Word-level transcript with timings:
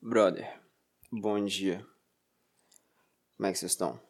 Brother, 0.00 0.62
bom 1.10 1.44
dia. 1.44 1.84
Como 3.36 3.48
é 3.48 3.52
que 3.52 3.58
vocês 3.58 3.72
estão? 3.72 4.00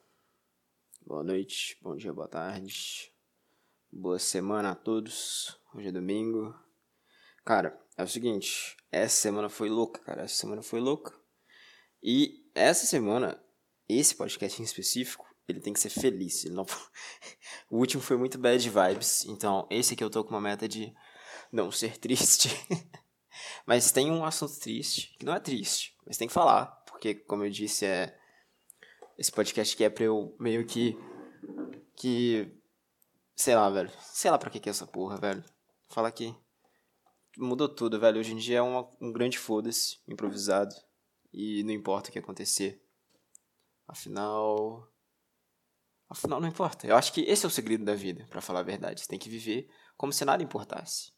Boa 1.00 1.24
noite, 1.24 1.78
bom 1.80 1.96
dia, 1.96 2.12
boa 2.12 2.28
tarde. 2.28 3.10
Boa 3.90 4.18
semana 4.18 4.72
a 4.72 4.74
todos. 4.74 5.58
Hoje 5.74 5.88
é 5.88 5.92
domingo. 5.92 6.54
Cara, 7.42 7.82
é 7.96 8.02
o 8.02 8.06
seguinte, 8.06 8.76
essa 8.92 9.16
semana 9.16 9.48
foi 9.48 9.70
louca, 9.70 9.98
cara. 10.02 10.24
Essa 10.24 10.34
semana 10.34 10.60
foi 10.60 10.78
louca. 10.78 11.18
E 12.02 12.46
essa 12.54 12.84
semana, 12.84 13.42
esse 13.88 14.14
podcast 14.14 14.60
em 14.60 14.66
específico, 14.66 15.26
ele 15.48 15.58
tem 15.58 15.72
que 15.72 15.80
ser 15.80 15.90
feliz. 15.90 16.44
Não... 16.44 16.66
o 17.70 17.78
último 17.78 18.02
foi 18.02 18.18
muito 18.18 18.36
bad 18.36 18.68
vibes, 18.68 19.24
então 19.24 19.66
esse 19.70 19.94
aqui 19.94 20.04
eu 20.04 20.10
tô 20.10 20.22
com 20.22 20.34
uma 20.34 20.40
meta 20.40 20.68
de 20.68 20.94
não 21.50 21.72
ser 21.72 21.96
triste. 21.96 22.50
mas 23.68 23.92
tem 23.92 24.10
um 24.10 24.24
assunto 24.24 24.58
triste, 24.58 25.14
que 25.18 25.26
não 25.26 25.34
é 25.34 25.38
triste, 25.38 25.94
mas 26.06 26.16
tem 26.16 26.26
que 26.26 26.32
falar, 26.32 26.64
porque 26.86 27.14
como 27.14 27.44
eu 27.44 27.50
disse, 27.50 27.84
é 27.84 28.18
esse 29.18 29.30
podcast 29.30 29.74
aqui 29.74 29.84
é 29.84 29.90
pra 29.90 30.04
eu 30.04 30.34
meio 30.40 30.64
que 30.64 30.96
que 31.94 32.50
sei 33.36 33.54
lá, 33.54 33.68
velho. 33.68 33.90
Sei 34.00 34.30
lá 34.30 34.38
pra 34.38 34.48
que 34.48 34.58
que 34.58 34.70
é 34.70 34.72
essa 34.72 34.86
porra, 34.86 35.18
velho. 35.18 35.44
Fala 35.90 36.08
aqui. 36.08 36.34
Mudou 37.36 37.68
tudo, 37.68 38.00
velho. 38.00 38.18
Hoje 38.18 38.32
em 38.32 38.36
dia 38.36 38.58
é 38.58 38.62
uma, 38.62 38.88
um 39.00 39.12
grande 39.12 39.38
foda-se, 39.38 39.98
improvisado. 40.08 40.74
E 41.30 41.62
não 41.62 41.72
importa 41.72 42.08
o 42.08 42.12
que 42.12 42.18
acontecer. 42.18 42.82
Afinal. 43.86 44.88
Afinal, 46.08 46.40
não 46.40 46.48
importa. 46.48 46.86
Eu 46.86 46.96
acho 46.96 47.12
que 47.12 47.20
esse 47.20 47.44
é 47.44 47.48
o 47.48 47.50
segredo 47.50 47.84
da 47.84 47.94
vida, 47.94 48.26
para 48.30 48.40
falar 48.40 48.60
a 48.60 48.62
verdade. 48.62 49.02
Você 49.02 49.08
tem 49.08 49.18
que 49.18 49.28
viver 49.28 49.68
como 49.94 50.10
se 50.10 50.24
nada 50.24 50.42
importasse. 50.42 51.12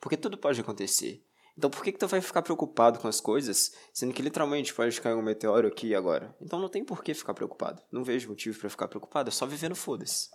Porque 0.00 0.16
tudo 0.16 0.38
pode 0.38 0.60
acontecer. 0.60 1.22
Então 1.60 1.68
por 1.68 1.84
que, 1.84 1.92
que 1.92 1.98
tu 1.98 2.08
vai 2.08 2.22
ficar 2.22 2.40
preocupado 2.40 2.98
com 2.98 3.06
as 3.06 3.20
coisas, 3.20 3.74
sendo 3.92 4.14
que 4.14 4.22
literalmente 4.22 4.72
pode 4.72 4.98
cair 4.98 5.14
um 5.14 5.20
meteoro 5.20 5.68
aqui 5.68 5.88
e 5.88 5.94
agora? 5.94 6.34
Então 6.40 6.58
não 6.58 6.70
tem 6.70 6.82
por 6.82 7.04
que 7.04 7.12
ficar 7.12 7.34
preocupado. 7.34 7.82
Não 7.92 8.02
vejo 8.02 8.30
motivo 8.30 8.58
para 8.58 8.70
ficar 8.70 8.88
preocupado, 8.88 9.28
é 9.28 9.30
só 9.30 9.44
viver 9.44 9.68
no 9.68 9.76
foda-se. 9.76 10.30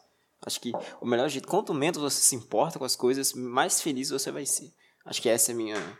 Acho 0.45 0.61
que 0.61 0.71
o 1.01 1.05
melhor 1.07 1.27
jeito, 1.27 1.47
quanto 1.47 1.73
menos 1.73 1.97
você 1.97 2.21
se 2.21 2.35
importa 2.35 2.77
com 2.77 2.85
as 2.85 2.95
coisas, 2.95 3.33
mais 3.33 3.81
feliz 3.81 4.11
você 4.11 4.31
vai 4.31 4.45
ser. 4.45 4.71
Acho 5.03 5.19
que 5.19 5.27
essa 5.27 5.51
é 5.51 5.53
a 5.53 5.57
minha. 5.57 5.99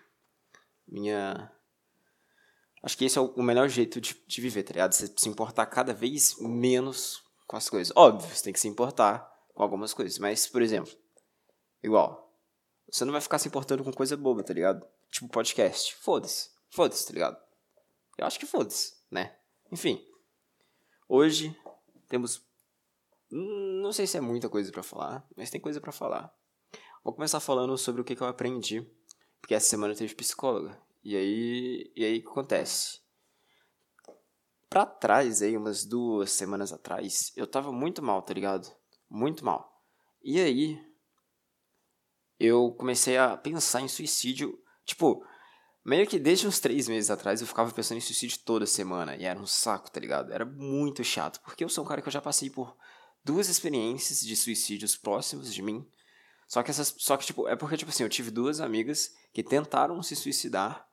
Minha. 0.87 1.51
Acho 2.83 2.95
que 2.95 3.05
esse 3.05 3.17
é 3.17 3.21
o 3.21 3.41
melhor 3.41 3.67
jeito 3.67 3.99
de, 3.99 4.15
de 4.27 4.41
viver, 4.41 4.61
tá 4.61 4.73
ligado? 4.73 4.93
Você 4.93 5.07
se 5.07 5.27
importar 5.27 5.65
cada 5.65 5.91
vez 5.91 6.35
menos 6.39 7.23
com 7.47 7.57
as 7.57 7.67
coisas. 7.67 7.91
Óbvio, 7.97 8.29
você 8.29 8.43
tem 8.43 8.53
que 8.53 8.59
se 8.59 8.67
importar 8.67 9.27
com 9.55 9.63
algumas 9.63 9.91
coisas, 9.91 10.19
mas, 10.19 10.45
por 10.45 10.61
exemplo, 10.61 10.93
igual, 11.81 12.31
você 12.91 13.03
não 13.03 13.11
vai 13.11 13.21
ficar 13.21 13.39
se 13.39 13.47
importando 13.47 13.83
com 13.83 13.91
coisa 13.91 14.15
boba, 14.15 14.43
tá 14.43 14.53
ligado? 14.53 14.85
Tipo 15.16 15.30
podcast. 15.30 15.95
Foda-se. 15.95 16.49
Foda-se, 16.69 17.08
tá 17.08 17.13
ligado? 17.13 17.41
Eu 18.17 18.27
acho 18.27 18.38
que 18.38 18.45
foda-se, 18.45 18.97
né? 19.09 19.33
Enfim. 19.72 20.05
Hoje 21.07 21.57
temos. 22.09 22.45
Não 23.31 23.94
sei 23.94 24.07
se 24.07 24.17
é 24.17 24.22
muita 24.22 24.49
coisa 24.49 24.69
para 24.73 24.83
falar, 24.83 25.25
mas 25.33 25.49
tem 25.49 25.61
coisa 25.61 25.80
para 25.80 25.94
falar. 25.94 26.35
Vou 27.02 27.13
começar 27.13 27.39
falando 27.39 27.77
sobre 27.77 28.02
o 28.02 28.03
que, 28.03 28.13
que 28.13 28.22
eu 28.22 28.27
aprendi. 28.27 28.85
Porque 29.39 29.55
essa 29.55 29.69
semana 29.69 29.95
teve 29.95 30.13
psicóloga. 30.16 30.77
E 31.02 31.16
aí. 31.16 31.89
E 31.95 32.03
aí 32.03 32.17
o 32.17 32.22
que 32.22 32.27
acontece? 32.27 33.00
Pra 34.69 34.85
trás, 34.85 35.41
aí, 35.41 35.55
umas 35.55 35.85
duas 35.85 36.31
semanas 36.31 36.73
atrás, 36.73 37.31
eu 37.38 37.47
tava 37.47 37.72
muito 37.72 38.03
mal, 38.03 38.22
tá 38.22 38.33
ligado? 38.33 38.69
Muito 39.09 39.45
mal. 39.45 39.81
E 40.22 40.41
aí, 40.41 40.77
eu 42.38 42.73
comecei 42.73 43.17
a 43.17 43.38
pensar 43.38 43.79
em 43.79 43.88
suicídio. 43.88 44.61
Tipo, 44.86 45.25
meio 45.83 46.08
que 46.08 46.19
desde 46.19 46.47
uns 46.47 46.59
três 46.59 46.88
meses 46.88 47.09
atrás 47.09 47.41
eu 47.41 47.47
ficava 47.47 47.72
pensando 47.72 47.97
em 47.97 48.02
suicídio 48.02 48.39
toda 48.45 48.66
semana. 48.66 49.16
E 49.16 49.25
era 49.25 49.39
um 49.39 49.47
saco, 49.47 49.91
tá 49.91 50.00
ligado? 50.00 50.31
Era 50.31 50.45
muito 50.45 51.03
chato. 51.03 51.41
Porque 51.41 51.64
eu 51.64 51.69
sou 51.69 51.83
um 51.83 51.88
cara 51.88 52.02
que 52.02 52.08
eu 52.08 52.14
já 52.14 52.22
passei 52.22 52.50
por 52.50 52.78
duas 53.23 53.50
experiências 53.50 54.22
de 54.22 54.36
suicídios 54.36 54.95
próximos 54.95 55.53
de 55.53 55.62
mim. 55.62 55.85
Só 56.47 56.62
que 56.62 56.72
essas. 56.72 56.94
Só 56.97 57.18
que, 57.18 57.25
tipo, 57.25 57.47
é 57.47 57.56
porque, 57.56 57.78
tipo 57.78 57.90
assim, 57.90 58.03
eu 58.03 58.09
tive 58.09 58.31
duas 58.31 58.59
amigas 58.59 59.13
que 59.34 59.44
tentaram 59.44 60.01
se 60.03 60.16
suicidar. 60.16 60.88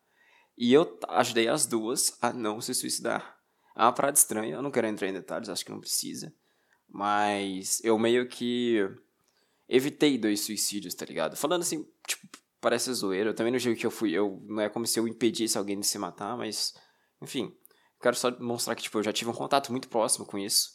E 0.57 0.73
eu 0.73 0.99
ajudei 1.09 1.49
as 1.49 1.67
duas 1.67 2.17
a 2.21 2.33
não 2.33 2.61
se 2.61 2.75
suicidar. 2.75 3.39
É 3.75 3.83
uma 3.83 3.93
parada 3.93 4.17
estranha, 4.17 4.55
eu 4.55 4.63
não 4.63 4.71
quero 4.71 4.87
entrar 4.87 5.09
em 5.09 5.13
detalhes, 5.13 5.49
acho 5.49 5.65
que 5.65 5.71
não 5.71 5.81
precisa. 5.81 6.33
Mas 6.89 7.83
eu 7.83 7.99
meio 7.99 8.29
que 8.29 8.87
evitei 9.67 10.19
dois 10.19 10.41
suicídios, 10.41 10.95
tá 10.95 11.07
ligado? 11.07 11.37
Falando 11.37 11.63
assim, 11.63 11.89
tipo, 12.07 12.39
parece 12.63 12.95
zoeira. 12.95 13.31
Eu 13.31 13.35
também 13.35 13.53
não 13.53 13.59
digo 13.59 13.77
que 13.79 13.85
eu 13.85 13.91
fui. 13.91 14.13
Eu, 14.13 14.43
não 14.47 14.63
é 14.63 14.71
como 14.71 14.87
se 14.87 14.99
eu 14.99 15.07
impedisse 15.07 15.59
alguém 15.59 15.79
de 15.79 15.87
se 15.87 15.99
matar, 15.99 16.35
mas. 16.39 16.73
Enfim. 17.21 17.55
Quero 18.01 18.17
só 18.17 18.37
mostrar 18.41 18.75
que, 18.75 18.83
tipo, 18.83 18.99
eu 18.99 19.03
já 19.03 19.13
tive 19.13 19.31
um 19.31 19.35
contato 19.35 19.71
muito 19.71 19.89
próximo 19.89 20.25
com 20.25 20.39
isso. 20.39 20.71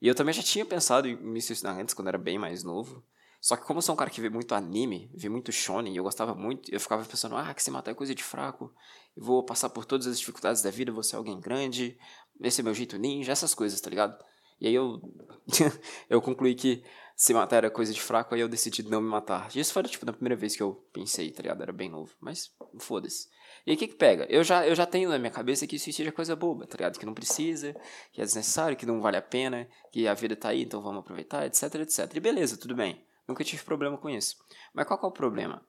E 0.00 0.08
eu 0.08 0.14
também 0.14 0.32
já 0.32 0.42
tinha 0.42 0.64
pensado 0.64 1.06
em 1.06 1.16
me 1.16 1.40
suicidar 1.40 1.78
antes, 1.78 1.94
quando 1.94 2.08
era 2.08 2.18
bem 2.18 2.38
mais 2.38 2.64
novo. 2.64 3.04
Só 3.40 3.56
que 3.56 3.64
como 3.64 3.78
eu 3.78 3.82
sou 3.82 3.92
um 3.94 3.96
cara 3.96 4.10
que 4.10 4.20
vê 4.20 4.28
muito 4.28 4.54
anime, 4.54 5.10
vê 5.14 5.28
muito 5.28 5.50
shonen, 5.50 5.92
e 5.92 5.96
eu 5.96 6.04
gostava 6.04 6.32
muito, 6.32 6.72
eu 6.72 6.78
ficava 6.78 7.04
pensando, 7.04 7.36
ah, 7.36 7.52
que 7.52 7.62
se 7.62 7.72
matar 7.72 7.90
é 7.90 7.94
coisa 7.94 8.14
de 8.14 8.22
fraco, 8.22 8.72
eu 9.16 9.24
vou 9.24 9.44
passar 9.44 9.68
por 9.68 9.84
todas 9.84 10.06
as 10.06 10.18
dificuldades 10.18 10.62
da 10.62 10.70
vida, 10.70 10.92
vou 10.92 11.02
ser 11.02 11.16
alguém 11.16 11.40
grande, 11.40 11.98
esse 12.40 12.60
é 12.60 12.64
meu 12.64 12.72
jeito 12.72 12.96
ninja, 12.98 13.32
essas 13.32 13.52
coisas, 13.52 13.80
tá 13.80 13.90
ligado? 13.90 14.16
E 14.60 14.68
aí 14.68 14.74
eu, 14.74 15.00
eu 16.08 16.22
concluí 16.22 16.54
que 16.54 16.84
se 17.16 17.32
matar 17.34 17.58
era 17.58 17.70
coisa 17.70 17.92
de 17.92 18.00
fraco, 18.00 18.34
aí 18.34 18.40
eu 18.40 18.48
decidi 18.48 18.82
não 18.82 19.00
me 19.00 19.08
matar. 19.08 19.48
Isso 19.54 19.72
foi, 19.72 19.82
tipo, 19.84 20.06
na 20.06 20.12
primeira 20.12 20.36
vez 20.36 20.56
que 20.56 20.62
eu 20.62 20.74
pensei, 20.92 21.30
tá 21.30 21.42
ligado? 21.42 21.62
Era 21.62 21.72
bem 21.72 21.88
novo, 21.88 22.14
mas 22.20 22.50
foda-se. 22.78 23.28
E 23.66 23.70
aí 23.70 23.76
o 23.76 23.78
que 23.78 23.88
que 23.88 23.94
pega? 23.94 24.26
Eu 24.28 24.42
já, 24.42 24.66
eu 24.66 24.74
já 24.74 24.84
tenho 24.84 25.08
na 25.08 25.18
minha 25.18 25.30
cabeça 25.30 25.66
que 25.66 25.78
suicídio 25.78 26.08
é 26.08 26.12
coisa 26.12 26.34
boba, 26.34 26.66
tá 26.66 26.76
ligado? 26.76 26.98
Que 26.98 27.06
não 27.06 27.14
precisa, 27.14 27.74
que 28.12 28.20
é 28.20 28.24
desnecessário, 28.24 28.76
que 28.76 28.86
não 28.86 29.00
vale 29.00 29.16
a 29.16 29.22
pena, 29.22 29.68
que 29.92 30.08
a 30.08 30.14
vida 30.14 30.34
tá 30.34 30.48
aí, 30.48 30.62
então 30.62 30.82
vamos 30.82 31.00
aproveitar, 31.00 31.46
etc, 31.46 31.74
etc. 31.76 32.10
E 32.14 32.20
beleza, 32.20 32.56
tudo 32.56 32.74
bem. 32.74 33.04
Nunca 33.28 33.44
tive 33.44 33.62
problema 33.62 33.96
com 33.96 34.10
isso. 34.10 34.36
Mas 34.74 34.86
qual 34.86 34.98
que 34.98 35.06
é 35.06 35.08
o 35.08 35.12
problema? 35.12 35.64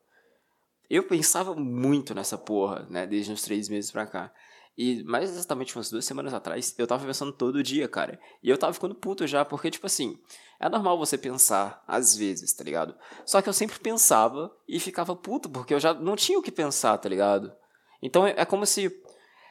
Eu 0.89 1.03
pensava 1.03 1.55
muito 1.55 2.15
nessa 2.15 2.37
porra, 2.37 2.87
né, 2.89 3.05
desde 3.05 3.31
uns 3.31 3.43
três 3.43 3.69
meses 3.69 3.91
pra 3.91 4.07
cá. 4.07 4.33
E 4.77 5.03
mais 5.03 5.29
exatamente 5.29 5.75
umas 5.75 5.89
duas 5.91 6.03
semanas 6.03 6.33
atrás, 6.33 6.73
eu 6.77 6.87
tava 6.87 7.05
pensando 7.05 7.31
todo 7.31 7.61
dia, 7.61 7.87
cara. 7.87 8.19
E 8.41 8.49
eu 8.49 8.57
tava 8.57 8.73
ficando 8.73 8.95
puto 8.95 9.27
já, 9.27 9.45
porque, 9.45 9.69
tipo 9.69 9.85
assim, 9.85 10.17
é 10.59 10.67
normal 10.67 10.97
você 10.97 11.17
pensar 11.17 11.83
às 11.87 12.15
vezes, 12.15 12.53
tá 12.53 12.63
ligado? 12.63 12.95
Só 13.25 13.41
que 13.41 13.47
eu 13.47 13.53
sempre 13.53 13.79
pensava 13.79 14.51
e 14.67 14.79
ficava 14.79 15.15
puto, 15.15 15.47
porque 15.49 15.73
eu 15.73 15.79
já 15.79 15.93
não 15.93 16.15
tinha 16.15 16.39
o 16.39 16.41
que 16.41 16.51
pensar, 16.51 16.97
tá 16.97 17.07
ligado? 17.07 17.53
Então 18.01 18.25
é, 18.25 18.43
como 18.45 18.65
se, 18.65 18.91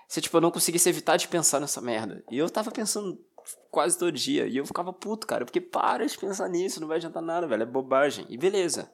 se, 0.08 0.20
tipo, 0.20 0.36
eu 0.36 0.40
não 0.40 0.50
conseguisse 0.50 0.88
evitar 0.88 1.16
de 1.16 1.28
pensar 1.28 1.60
nessa 1.60 1.80
merda. 1.80 2.24
E 2.30 2.36
eu 2.36 2.50
tava 2.50 2.70
pensando 2.70 3.18
quase 3.70 3.98
todo 3.98 4.12
dia. 4.12 4.46
E 4.46 4.56
eu 4.56 4.66
ficava 4.66 4.92
puto, 4.92 5.26
cara, 5.26 5.44
porque 5.44 5.60
para 5.60 6.06
de 6.06 6.18
pensar 6.18 6.48
nisso, 6.48 6.80
não 6.80 6.88
vai 6.88 6.98
adiantar 6.98 7.22
nada, 7.22 7.46
velho, 7.46 7.62
é 7.62 7.66
bobagem. 7.66 8.26
E 8.28 8.36
beleza. 8.36 8.92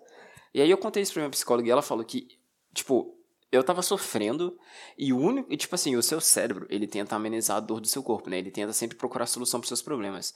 E 0.55 0.61
aí 0.61 0.71
eu 0.71 0.78
contei 0.78 1.03
isso 1.03 1.12
pra 1.12 1.22
minha 1.22 1.31
psicóloga 1.31 1.67
e 1.69 1.71
ela 1.71 1.83
falou 1.83 2.05
que, 2.05 2.28
tipo, 2.72 3.18
eu 3.51 3.65
tava 3.65 3.83
sofrendo 3.83 4.59
e 4.97 5.13
o 5.13 5.19
único, 5.19 5.57
tipo 5.57 5.75
assim, 5.75 5.97
o 5.97 6.03
seu 6.03 6.21
cérebro, 6.21 6.67
ele 6.69 6.87
tenta 6.87 7.17
amenizar 7.17 7.57
a 7.57 7.61
dor 7.61 7.81
do 7.81 7.89
seu 7.89 8.03
corpo, 8.03 8.29
né? 8.29 8.39
Ele 8.39 8.51
tenta 8.51 8.73
sempre 8.73 8.97
procurar 8.97 9.27
solução 9.27 9.61
para 9.61 9.69
seus 9.69 9.83
problemas. 9.83 10.35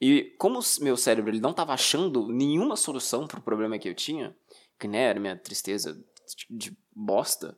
E 0.00 0.34
como 0.38 0.58
o 0.58 0.84
meu 0.84 0.96
cérebro 0.96 1.30
ele 1.30 1.40
não 1.40 1.52
tava 1.52 1.72
achando 1.72 2.26
nenhuma 2.28 2.76
solução 2.76 3.26
pro 3.26 3.40
problema 3.40 3.78
que 3.78 3.88
eu 3.88 3.94
tinha, 3.94 4.34
que 4.78 4.88
né, 4.88 5.02
era 5.02 5.20
minha 5.20 5.36
tristeza 5.36 5.98
de 6.50 6.76
bosta, 6.94 7.56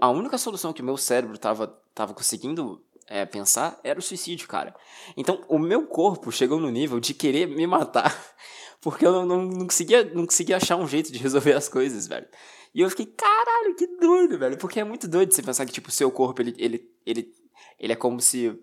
a 0.00 0.10
única 0.10 0.38
solução 0.38 0.72
que 0.72 0.82
o 0.82 0.84
meu 0.84 0.96
cérebro 0.96 1.36
tava, 1.38 1.66
tava 1.94 2.14
conseguindo 2.14 2.82
é, 3.06 3.24
pensar 3.26 3.78
era 3.84 3.98
o 3.98 4.02
suicídio, 4.02 4.48
cara. 4.48 4.74
Então, 5.16 5.42
o 5.48 5.58
meu 5.58 5.86
corpo 5.86 6.32
chegou 6.32 6.58
no 6.58 6.70
nível 6.70 7.00
de 7.00 7.12
querer 7.12 7.46
me 7.46 7.66
matar, 7.66 8.16
porque 8.80 9.06
eu 9.06 9.12
não, 9.12 9.26
não, 9.26 9.44
não, 9.44 9.66
conseguia, 9.66 10.04
não 10.04 10.24
conseguia 10.24 10.56
achar 10.56 10.76
um 10.76 10.88
jeito 10.88 11.12
de 11.12 11.18
resolver 11.18 11.52
as 11.52 11.68
coisas, 11.68 12.06
velho. 12.06 12.26
E 12.74 12.80
eu 12.80 12.90
fiquei, 12.90 13.06
caralho, 13.06 13.76
que 13.76 13.86
doido, 13.86 14.38
velho. 14.38 14.58
Porque 14.58 14.80
é 14.80 14.84
muito 14.84 15.06
doido 15.06 15.32
você 15.32 15.42
pensar 15.42 15.64
que, 15.64 15.72
tipo, 15.72 15.88
o 15.88 15.92
seu 15.92 16.10
corpo, 16.10 16.42
ele, 16.42 16.54
ele, 16.58 16.90
ele, 17.06 17.32
ele 17.78 17.92
é 17.92 17.96
como 17.96 18.20
se. 18.20 18.58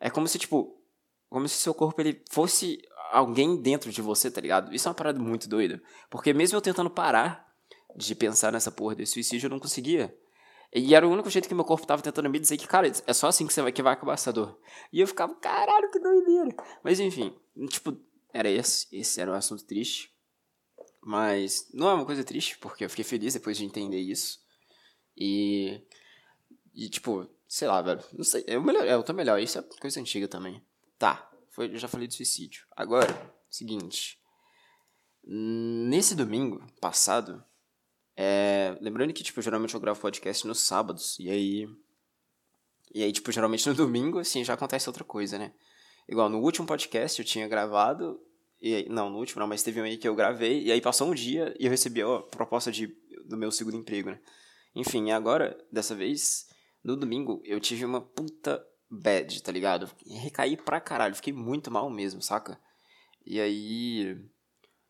É 0.00 0.10
como 0.10 0.26
se, 0.26 0.38
tipo. 0.38 0.76
Como 1.30 1.46
se 1.46 1.56
seu 1.56 1.74
corpo 1.74 2.00
ele 2.00 2.22
fosse 2.30 2.80
alguém 3.12 3.60
dentro 3.60 3.92
de 3.92 4.00
você, 4.00 4.30
tá 4.30 4.40
ligado? 4.40 4.74
Isso 4.74 4.88
é 4.88 4.90
uma 4.90 4.94
parada 4.94 5.20
muito 5.20 5.48
doida. 5.48 5.80
Porque 6.10 6.32
mesmo 6.32 6.56
eu 6.56 6.62
tentando 6.62 6.90
parar 6.90 7.46
de 7.94 8.14
pensar 8.14 8.50
nessa 8.50 8.70
porra 8.70 8.94
desse 8.94 9.12
suicídio, 9.12 9.46
eu 9.46 9.50
não 9.50 9.58
conseguia. 9.58 10.16
E 10.74 10.94
era 10.94 11.06
o 11.06 11.10
único 11.10 11.30
jeito 11.30 11.48
que 11.48 11.54
meu 11.54 11.64
corpo 11.64 11.86
tava 11.86 12.02
tentando 12.02 12.28
me 12.28 12.38
dizer 12.38 12.56
que, 12.56 12.66
cara, 12.66 12.90
é 13.06 13.12
só 13.12 13.28
assim 13.28 13.46
que 13.46 13.52
você 13.52 13.62
vai, 13.62 13.72
que 13.72 13.82
vai 13.82 13.92
acabar 13.92 14.14
essa 14.14 14.32
dor. 14.32 14.58
E 14.92 15.00
eu 15.00 15.06
ficava, 15.06 15.34
caralho, 15.34 15.90
que 15.90 15.98
doideira. 15.98 16.54
Mas 16.82 16.98
enfim, 16.98 17.34
tipo, 17.68 17.96
era 18.32 18.50
esse. 18.50 18.86
Esse 18.92 19.20
era 19.20 19.30
um 19.30 19.34
assunto 19.34 19.64
triste. 19.64 20.12
Mas 21.00 21.68
não 21.72 21.88
é 21.88 21.94
uma 21.94 22.04
coisa 22.04 22.24
triste, 22.24 22.58
porque 22.58 22.84
eu 22.84 22.90
fiquei 22.90 23.04
feliz 23.04 23.34
depois 23.34 23.56
de 23.56 23.64
entender 23.64 24.00
isso. 24.00 24.40
E. 25.16 25.80
E 26.74 26.88
tipo, 26.88 27.28
sei 27.48 27.66
lá, 27.66 27.80
velho. 27.82 28.02
Não 28.12 28.24
sei. 28.24 28.44
Eu, 28.46 28.62
melhor, 28.62 28.86
eu 28.86 29.02
tô 29.02 29.12
melhor. 29.12 29.40
Isso 29.40 29.58
é 29.58 29.62
coisa 29.62 30.00
antiga 30.00 30.28
também. 30.28 30.62
Tá. 30.98 31.30
Foi, 31.50 31.66
eu 31.66 31.78
já 31.78 31.88
falei 31.88 32.06
de 32.06 32.14
suicídio. 32.14 32.66
Agora, 32.76 33.06
seguinte. 33.50 34.20
Nesse 35.24 36.14
domingo 36.14 36.64
passado. 36.80 37.42
É, 38.16 38.76
lembrando 38.80 39.12
que, 39.12 39.22
tipo, 39.22 39.40
geralmente 39.40 39.74
eu 39.74 39.80
gravo 39.80 40.00
podcast 40.00 40.46
nos 40.46 40.60
sábados. 40.60 41.18
E 41.18 41.30
aí. 41.30 41.68
E 42.94 43.02
aí, 43.02 43.12
tipo, 43.12 43.30
geralmente 43.30 43.68
no 43.68 43.74
domingo, 43.74 44.18
assim, 44.18 44.44
já 44.44 44.54
acontece 44.54 44.88
outra 44.88 45.04
coisa, 45.04 45.38
né? 45.38 45.52
Igual 46.08 46.28
no 46.30 46.40
último 46.40 46.66
podcast 46.66 47.20
eu 47.20 47.26
tinha 47.26 47.46
gravado. 47.46 48.20
E, 48.60 48.88
não, 48.88 49.08
no 49.08 49.18
último 49.18 49.40
não, 49.40 49.46
mas 49.46 49.62
teve 49.62 49.80
um 49.80 49.84
aí 49.84 49.96
que 49.96 50.08
eu 50.08 50.14
gravei. 50.14 50.64
E 50.64 50.72
aí 50.72 50.80
passou 50.80 51.08
um 51.08 51.14
dia 51.14 51.54
e 51.58 51.66
eu 51.66 51.70
recebi 51.70 52.02
a 52.02 52.18
proposta 52.20 52.72
de, 52.72 52.88
do 53.24 53.36
meu 53.36 53.50
segundo 53.50 53.76
emprego, 53.76 54.10
né? 54.10 54.20
Enfim, 54.74 55.10
agora, 55.10 55.56
dessa 55.72 55.94
vez, 55.94 56.46
no 56.82 56.96
domingo, 56.96 57.40
eu 57.44 57.60
tive 57.60 57.84
uma 57.84 58.00
puta 58.00 58.64
bad, 58.90 59.42
tá 59.42 59.52
ligado? 59.52 59.90
Recaí 60.06 60.56
pra 60.56 60.80
caralho, 60.80 61.14
fiquei 61.14 61.32
muito 61.32 61.70
mal 61.70 61.88
mesmo, 61.90 62.22
saca? 62.22 62.60
E 63.24 63.40
aí. 63.40 64.18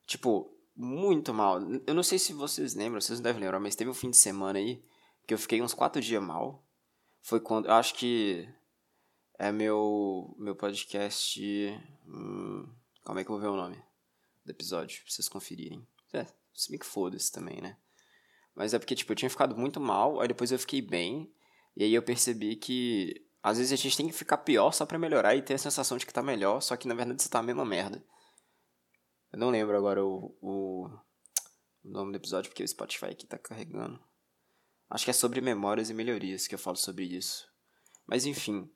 Tipo, 0.07 0.51
muito 0.77 1.35
mal. 1.35 1.61
Eu 1.87 1.95
não 1.95 2.03
sei 2.03 2.19
se 2.19 2.33
vocês 2.33 2.75
lembram, 2.75 3.01
vocês 3.01 3.19
não 3.19 3.25
devem 3.25 3.43
lembrar, 3.43 3.61
mas 3.61 3.75
teve 3.75 3.91
um 3.91 3.95
fim 3.95 4.11
de 4.11 4.17
semana 4.17 4.59
aí 4.59 4.83
que 5.27 5.35
eu 5.35 5.39
fiquei 5.39 5.61
uns 5.61 5.75
quatro 5.75 6.01
dias 6.01 6.23
mal. 6.23 6.65
Foi 7.21 7.41
quando. 7.41 7.67
Eu 7.67 7.75
acho 7.75 7.95
que 7.95 8.49
é 9.39 9.53
meu, 9.53 10.35
meu 10.39 10.55
podcast. 10.55 11.41
Hum, 12.07 12.67
como 13.09 13.19
é 13.19 13.25
que 13.25 13.31
eu 13.31 13.37
vou 13.37 13.41
ver 13.41 13.49
o 13.49 13.57
nome 13.57 13.83
do 14.45 14.51
episódio? 14.51 15.01
Pra 15.01 15.11
vocês 15.11 15.31
conferirem. 15.31 15.83
É, 16.13 16.27
se 16.53 16.69
bem 16.69 16.79
que 16.79 16.85
foda-se 16.85 17.33
também, 17.33 17.59
né? 17.59 17.79
Mas 18.55 18.75
é 18.75 18.79
porque, 18.79 18.95
tipo, 18.95 19.11
eu 19.11 19.17
tinha 19.17 19.31
ficado 19.31 19.57
muito 19.57 19.81
mal, 19.81 20.21
aí 20.21 20.29
depois 20.29 20.53
eu 20.53 20.59
fiquei 20.59 20.83
bem. 20.83 21.33
E 21.75 21.85
aí 21.85 21.95
eu 21.95 22.03
percebi 22.03 22.55
que 22.55 23.27
às 23.43 23.57
vezes 23.57 23.73
a 23.73 23.77
gente 23.77 23.97
tem 23.97 24.07
que 24.09 24.13
ficar 24.13 24.37
pior 24.37 24.73
só 24.73 24.85
pra 24.85 24.99
melhorar 24.99 25.35
e 25.35 25.41
ter 25.41 25.55
a 25.55 25.59
sensação 25.59 25.97
de 25.97 26.05
que 26.05 26.13
tá 26.13 26.23
melhor, 26.23 26.61
só 26.61 26.77
que 26.77 26.87
na 26.87 26.95
verdade 26.95 27.23
você 27.23 27.31
tá 27.31 27.39
a 27.39 27.43
mesma 27.43 27.65
merda. 27.65 28.05
Eu 29.33 29.39
não 29.39 29.49
lembro 29.49 29.75
agora 29.75 30.05
o, 30.05 30.37
o 30.43 30.91
nome 31.83 32.13
do 32.13 32.17
episódio, 32.17 32.51
porque 32.51 32.63
o 32.63 32.69
Spotify 32.69 33.07
aqui 33.07 33.27
tá 33.27 33.39
carregando. 33.39 33.99
Acho 34.91 35.07
que 35.07 35.11
é 35.11 35.15
sobre 35.15 35.41
memórias 35.41 35.89
e 35.89 35.95
melhorias 35.95 36.47
que 36.47 36.55
eu 36.55 36.59
falo 36.59 36.77
sobre 36.77 37.07
isso. 37.07 37.51
Mas 38.07 38.27
enfim. 38.27 38.71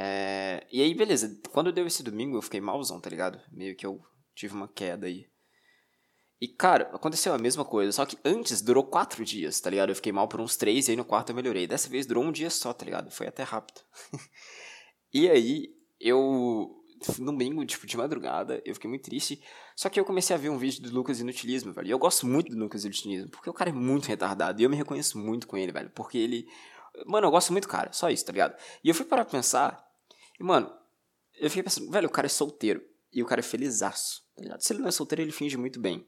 É... 0.00 0.64
E 0.70 0.80
aí, 0.80 0.94
beleza. 0.94 1.40
Quando 1.50 1.72
deu 1.72 1.84
esse 1.84 2.04
domingo, 2.04 2.36
eu 2.36 2.42
fiquei 2.42 2.60
malzão, 2.60 3.00
tá 3.00 3.10
ligado? 3.10 3.40
Meio 3.50 3.74
que 3.74 3.84
eu 3.84 4.00
tive 4.32 4.54
uma 4.54 4.68
queda 4.68 5.08
aí. 5.08 5.26
E, 6.40 6.46
cara, 6.46 6.88
aconteceu 6.94 7.34
a 7.34 7.38
mesma 7.38 7.64
coisa, 7.64 7.90
só 7.90 8.06
que 8.06 8.16
antes 8.24 8.62
durou 8.62 8.84
quatro 8.84 9.24
dias, 9.24 9.58
tá 9.58 9.68
ligado? 9.68 9.88
Eu 9.88 9.96
fiquei 9.96 10.12
mal 10.12 10.28
por 10.28 10.40
uns 10.40 10.56
três 10.56 10.86
e 10.86 10.92
aí 10.92 10.96
no 10.96 11.04
quarto 11.04 11.30
eu 11.30 11.34
melhorei. 11.34 11.66
Dessa 11.66 11.88
vez 11.88 12.06
durou 12.06 12.22
um 12.22 12.30
dia 12.30 12.48
só, 12.48 12.72
tá 12.72 12.84
ligado? 12.84 13.10
Foi 13.10 13.26
até 13.26 13.42
rápido. 13.42 13.80
e 15.12 15.28
aí, 15.28 15.74
eu. 16.00 16.76
No 17.18 17.26
domingo, 17.26 17.64
tipo, 17.64 17.86
de 17.86 17.96
madrugada, 17.96 18.62
eu 18.64 18.74
fiquei 18.74 18.88
muito 18.88 19.04
triste. 19.04 19.42
Só 19.74 19.88
que 19.88 19.98
eu 19.98 20.04
comecei 20.04 20.34
a 20.34 20.38
ver 20.38 20.48
um 20.48 20.58
vídeo 20.58 20.82
do 20.82 20.94
Lucas 20.94 21.18
Inutilismo, 21.18 21.72
velho. 21.72 21.88
E 21.88 21.90
eu 21.90 21.98
gosto 21.98 22.24
muito 22.24 22.50
do 22.52 22.58
Lucas 22.58 22.84
Inutilismo, 22.84 23.30
porque 23.30 23.50
o 23.50 23.52
cara 23.52 23.70
é 23.70 23.72
muito 23.72 24.06
retardado. 24.06 24.60
E 24.60 24.64
eu 24.64 24.70
me 24.70 24.76
reconheço 24.76 25.18
muito 25.18 25.46
com 25.46 25.56
ele, 25.56 25.72
velho. 25.72 25.90
Porque 25.90 26.18
ele. 26.18 26.46
Mano, 27.04 27.26
eu 27.26 27.30
gosto 27.32 27.50
muito 27.52 27.64
do 27.64 27.70
cara, 27.70 27.92
só 27.92 28.10
isso, 28.10 28.24
tá 28.24 28.32
ligado? 28.32 28.56
E 28.82 28.88
eu 28.88 28.94
fui 28.94 29.04
parar 29.04 29.24
pra 29.24 29.32
pensar. 29.32 29.87
E, 30.38 30.44
mano, 30.44 30.72
eu 31.38 31.48
fiquei 31.48 31.62
pensando, 31.62 31.90
velho, 31.90 32.08
o 32.08 32.12
cara 32.12 32.26
é 32.26 32.30
solteiro. 32.30 32.82
E 33.12 33.22
o 33.22 33.26
cara 33.26 33.40
é 33.40 33.42
felizaço, 33.42 34.22
tá 34.36 34.42
ligado? 34.42 34.60
Se 34.60 34.72
ele 34.72 34.80
não 34.80 34.88
é 34.88 34.92
solteiro, 34.92 35.22
ele 35.22 35.32
finge 35.32 35.56
muito 35.56 35.80
bem. 35.80 36.06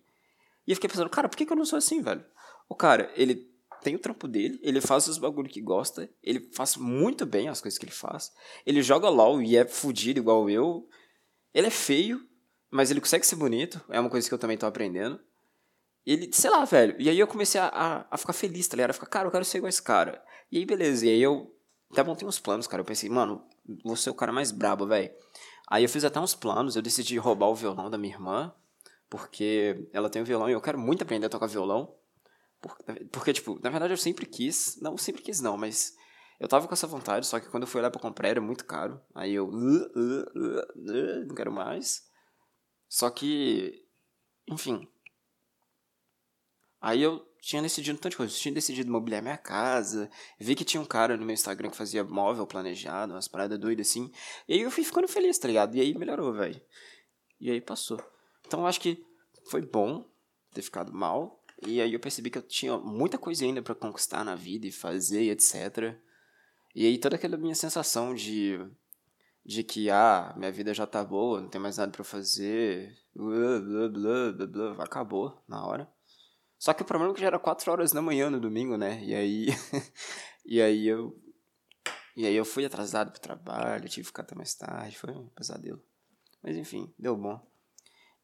E 0.67 0.73
eu 0.73 0.77
fiquei 0.77 0.91
pensando, 0.91 1.09
cara, 1.09 1.29
por 1.29 1.37
que, 1.37 1.47
que 1.47 1.53
eu 1.53 1.57
não 1.57 1.65
sou 1.65 1.79
assim, 1.79 2.03
velho? 2.03 2.25
O 2.69 2.75
cara, 2.75 3.11
ele 3.17 3.51
tem 3.83 3.95
o 3.95 3.99
trampo 3.99 4.29
dele, 4.29 4.59
ele 4.63 4.81
faz 4.81 5.09
os 5.09 5.19
bagulho 5.19 5.49
que 5.49 5.61
gosta, 5.61 6.09
ele 6.23 6.51
faz 6.53 6.77
muito 6.77 7.25
bem 7.25 7.49
as 7.49 7.61
coisas 7.61 7.79
que 7.79 7.85
ele 7.87 7.93
faz. 7.93 8.31
Ele 8.67 8.83
joga 8.83 9.09
LOL 9.09 9.43
e 9.43 9.57
é 9.57 9.67
fudido 9.67 10.21
igual 10.21 10.51
eu. 10.51 10.87
Ele 11.55 11.67
é 11.67 11.71
feio, 11.71 12.21
mas 12.71 12.91
ele 12.91 13.01
consegue 13.01 13.27
ser 13.27 13.37
bonito, 13.37 13.81
é 13.89 13.99
uma 13.99 14.11
coisa 14.11 14.29
que 14.29 14.35
eu 14.35 14.39
também 14.39 14.59
tô 14.59 14.67
aprendendo. 14.67 15.19
Ele, 16.05 16.31
sei 16.33 16.51
lá, 16.51 16.65
velho. 16.65 16.95
E 16.99 17.09
aí 17.09 17.19
eu 17.19 17.27
comecei 17.27 17.61
a, 17.61 17.69
a, 17.69 18.07
a 18.11 18.17
ficar 18.19 18.33
feliz, 18.33 18.69
tá 18.69 18.77
ligado? 18.77 18.91
A 18.91 18.95
ficar, 18.95 19.07
cara, 19.07 19.29
eu 19.29 19.33
quero 19.33 19.45
ser 19.45 19.59
igual 19.59 19.69
esse 19.69 19.83
cara. 19.83 20.23
E 20.51 20.59
aí, 20.59 20.65
beleza. 20.65 21.07
E 21.07 21.11
aí 21.11 21.23
eu 21.23 21.55
até 21.91 22.03
montei 22.03 22.27
uns 22.27 22.39
planos, 22.39 22.67
cara. 22.67 22.81
Eu 22.81 22.87
pensei, 22.87 23.09
mano, 23.09 23.47
vou 23.85 23.97
ser 23.97 24.11
o 24.11 24.15
cara 24.15 24.33
mais 24.33 24.51
brabo, 24.51 24.87
velho. 24.87 25.11
Aí 25.69 25.85
eu 25.85 25.89
fiz 25.89 26.05
até 26.05 26.19
uns 26.19 26.35
planos, 26.35 26.77
eu 26.77 26.83
decidi 26.83 27.17
roubar 27.19 27.49
o 27.49 27.55
violão 27.55 27.89
da 27.89 27.99
minha 27.99 28.15
irmã 28.15 28.55
porque 29.11 29.89
ela 29.93 30.09
tem 30.09 30.23
um 30.23 30.25
violão 30.25 30.49
e 30.49 30.53
eu 30.53 30.61
quero 30.61 30.79
muito 30.79 31.03
aprender 31.03 31.27
a 31.27 31.29
tocar 31.29 31.49
violão. 31.49 31.93
Porque, 32.61 33.05
porque, 33.07 33.33
tipo, 33.33 33.59
na 33.61 33.69
verdade 33.69 33.93
eu 33.93 33.97
sempre 33.97 34.25
quis, 34.25 34.81
não 34.81 34.97
sempre 34.97 35.21
quis 35.21 35.41
não, 35.41 35.57
mas 35.57 35.97
eu 36.39 36.47
tava 36.47 36.69
com 36.69 36.75
essa 36.75 36.87
vontade, 36.87 37.27
só 37.27 37.41
que 37.41 37.49
quando 37.49 37.65
eu 37.65 37.67
fui 37.67 37.83
lá 37.83 37.91
pra 37.91 38.01
comprar 38.01 38.29
era 38.29 38.41
muito 38.41 38.65
caro. 38.65 39.01
Aí 39.15 39.35
eu, 39.35 39.49
uh, 39.49 39.53
uh, 39.53 40.23
uh, 40.37 41.27
não 41.27 41.35
quero 41.35 41.51
mais. 41.51 42.09
Só 42.89 43.11
que, 43.11 43.85
enfim. 44.49 44.87
Aí 46.81 47.03
eu 47.03 47.27
tinha 47.41 47.63
decidido 47.63 47.97
um 47.97 48.01
tanto 48.01 48.13
de 48.13 48.17
coisa. 48.17 48.33
Eu 48.35 48.39
tinha 48.39 48.55
decidido 48.55 48.91
mobiliar 48.91 49.23
minha 49.23 49.37
casa. 49.37 50.11
Vi 50.39 50.55
que 50.55 50.65
tinha 50.65 50.81
um 50.81 50.87
cara 50.87 51.17
no 51.17 51.25
meu 51.25 51.35
Instagram 51.35 51.71
que 51.71 51.77
fazia 51.77 52.05
móvel 52.05 52.47
planejado, 52.47 53.15
umas 53.15 53.29
paradas 53.29 53.59
doidas 53.59 53.89
assim. 53.89 54.13
E 54.47 54.55
aí 54.55 54.61
eu 54.61 54.71
fui 54.71 54.85
ficando 54.85 55.09
feliz, 55.09 55.39
tá 55.39 55.49
ligado? 55.49 55.75
E 55.77 55.81
aí 55.81 55.97
melhorou, 55.97 56.33
velho. 56.33 56.61
E 57.41 57.51
aí 57.51 57.61
passou. 57.61 58.03
Então 58.47 58.61
eu 58.61 58.67
acho 58.67 58.81
que 58.81 59.05
foi 59.49 59.63
bom 59.63 60.05
ter 60.53 60.63
ficado 60.63 60.93
mal. 60.93 61.43
E 61.67 61.81
aí 61.81 61.93
eu 61.93 62.01
percebi 62.01 62.31
que 62.31 62.39
eu 62.39 62.43
tinha 62.43 62.77
muita 62.79 63.19
coisa 63.19 63.45
ainda 63.45 63.63
para 63.63 63.75
conquistar 63.75 64.25
na 64.25 64.35
vida 64.35 64.67
e 64.67 64.73
fazer 64.73 65.23
e 65.23 65.31
etc. 65.31 65.95
E 66.75 66.87
aí 66.87 66.99
toda 66.99 67.17
aquela 67.17 67.37
minha 67.37 67.55
sensação 67.55 68.15
de 68.15 68.59
de 69.45 69.65
que 69.65 69.91
ah, 69.91 70.35
minha 70.37 70.53
vida 70.53 70.73
já 70.75 70.87
tá 70.87 71.03
boa, 71.03 71.41
não 71.41 71.49
tem 71.49 71.61
mais 71.61 71.79
nada 71.79 71.91
para 71.91 72.05
fazer, 72.05 72.95
blá, 73.15 73.59
blá, 73.59 73.89
blá, 73.89 74.33
blá, 74.33 74.75
blá, 74.75 74.85
acabou 74.85 75.43
na 75.49 75.65
hora. 75.67 75.91
Só 76.61 76.73
que 76.73 76.83
o 76.83 76.85
problema 76.85 77.13
é 77.13 77.15
que 77.17 77.21
já 77.23 77.27
era 77.27 77.39
4 77.41 77.73
horas 77.73 77.91
da 77.91 78.01
manhã 78.01 78.31
no 78.31 78.39
domingo, 78.39 78.77
né? 78.77 79.03
E 79.03 79.15
aí 79.15 79.47
e 80.47 80.63
aí 80.63 80.87
eu 80.87 81.19
e 82.17 82.27
aí 82.27 82.37
eu 82.37 82.45
fui 82.45 82.65
atrasado 82.65 83.11
pro 83.11 83.21
trabalho, 83.21 83.89
tive 83.89 84.03
que 84.03 84.09
ficar 84.09 84.23
até 84.23 84.35
mais 84.35 84.55
tarde, 84.55 84.99
foi 84.99 85.11
um 85.11 85.29
pesadelo. 85.31 85.83
Mas 86.43 86.57
enfim, 86.57 86.93
deu 86.99 87.17
bom. 87.17 87.41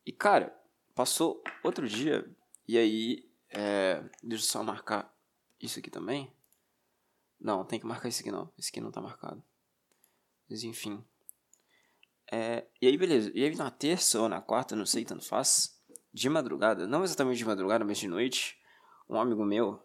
E, 0.05 0.13
cara, 0.13 0.57
passou 0.95 1.43
outro 1.65 1.89
dia, 1.89 2.25
e 2.69 2.79
aí, 2.79 3.29
é, 3.51 4.01
deixa 4.23 4.45
eu 4.45 4.49
só 4.49 4.63
marcar 4.63 5.13
isso 5.61 5.79
aqui 5.79 5.91
também. 5.91 6.33
Não, 7.41 7.65
tem 7.65 7.79
que 7.79 7.87
marcar 7.87 8.09
esse 8.09 8.23
aqui 8.23 8.31
não, 8.31 8.53
esse 8.59 8.71
aqui 8.71 8.81
não 8.81 8.91
tá 8.91 9.01
marcado. 9.01 9.43
Mas, 10.49 10.63
enfim. 10.63 11.05
É, 12.31 12.67
e 12.81 12.87
aí, 12.87 12.97
beleza. 12.97 13.31
E 13.35 13.45
aí, 13.45 13.55
na 13.57 13.71
terça 13.71 14.21
ou 14.21 14.29
na 14.29 14.41
quarta, 14.41 14.77
não 14.77 14.87
sei, 14.87 15.05
tanto 15.05 15.25
faz, 15.25 15.76
de 16.17 16.31
madrugada, 16.31 16.87
não 16.87 17.05
exatamente 17.05 17.37
de 17.37 17.45
madrugada, 17.45 17.85
mas 17.85 17.99
de 17.99 18.09
noite, 18.09 18.59
um 19.07 19.21
amigo 19.21 19.45
meu, 19.45 19.79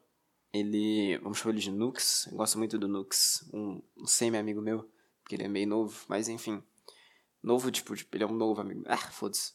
ele, 0.54 1.18
vamos 1.18 1.38
chamar 1.38 1.52
ele 1.52 1.62
de 1.62 1.70
Nux, 1.70 2.30
gosta 2.32 2.58
muito 2.58 2.80
do 2.80 2.88
Nux, 2.88 3.50
um, 3.54 3.82
um 3.98 4.08
semi-amigo 4.08 4.62
meu, 4.62 4.90
porque 5.22 5.36
ele 5.36 5.44
é 5.44 5.50
meio 5.50 5.68
novo, 5.68 6.06
mas 6.08 6.30
enfim. 6.30 6.64
Novo, 7.44 7.70
tipo, 7.70 7.94
tipo 7.98 8.16
ele 8.16 8.24
é 8.24 8.28
um 8.28 8.34
novo 8.34 8.62
amigo. 8.62 8.82
Ah, 8.86 8.96
foda-se. 8.96 9.54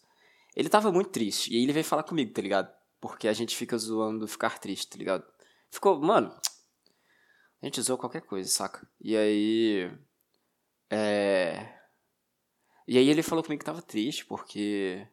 Ele 0.55 0.69
tava 0.69 0.93
muito 0.93 1.09
triste. 1.09 1.51
E 1.51 1.57
aí 1.57 1.63
ele 1.63 1.73
veio 1.73 1.85
falar 1.85 2.03
comigo, 2.03 2.31
tá 2.35 2.43
ligado? 2.43 2.71
Porque 3.01 3.27
a 3.27 3.33
gente 3.33 3.57
fica 3.57 3.79
zoando 3.79 4.29
ficar 4.29 4.59
triste, 4.59 4.91
tá 4.91 4.99
ligado? 4.99 5.25
Ficou, 5.71 5.99
mano. 5.99 6.31
A 7.63 7.67
gente 7.67 7.81
zoou 7.81 7.99
qualquer 7.99 8.21
coisa, 8.21 8.51
saca? 8.51 8.87
E 9.01 9.17
aí. 9.17 9.91
É. 10.91 11.75
E 12.87 12.99
aí 12.99 13.09
ele 13.09 13.23
falou 13.23 13.43
comigo 13.43 13.61
que 13.61 13.65
tava 13.65 13.81
triste 13.81 14.27
porque. 14.27 15.09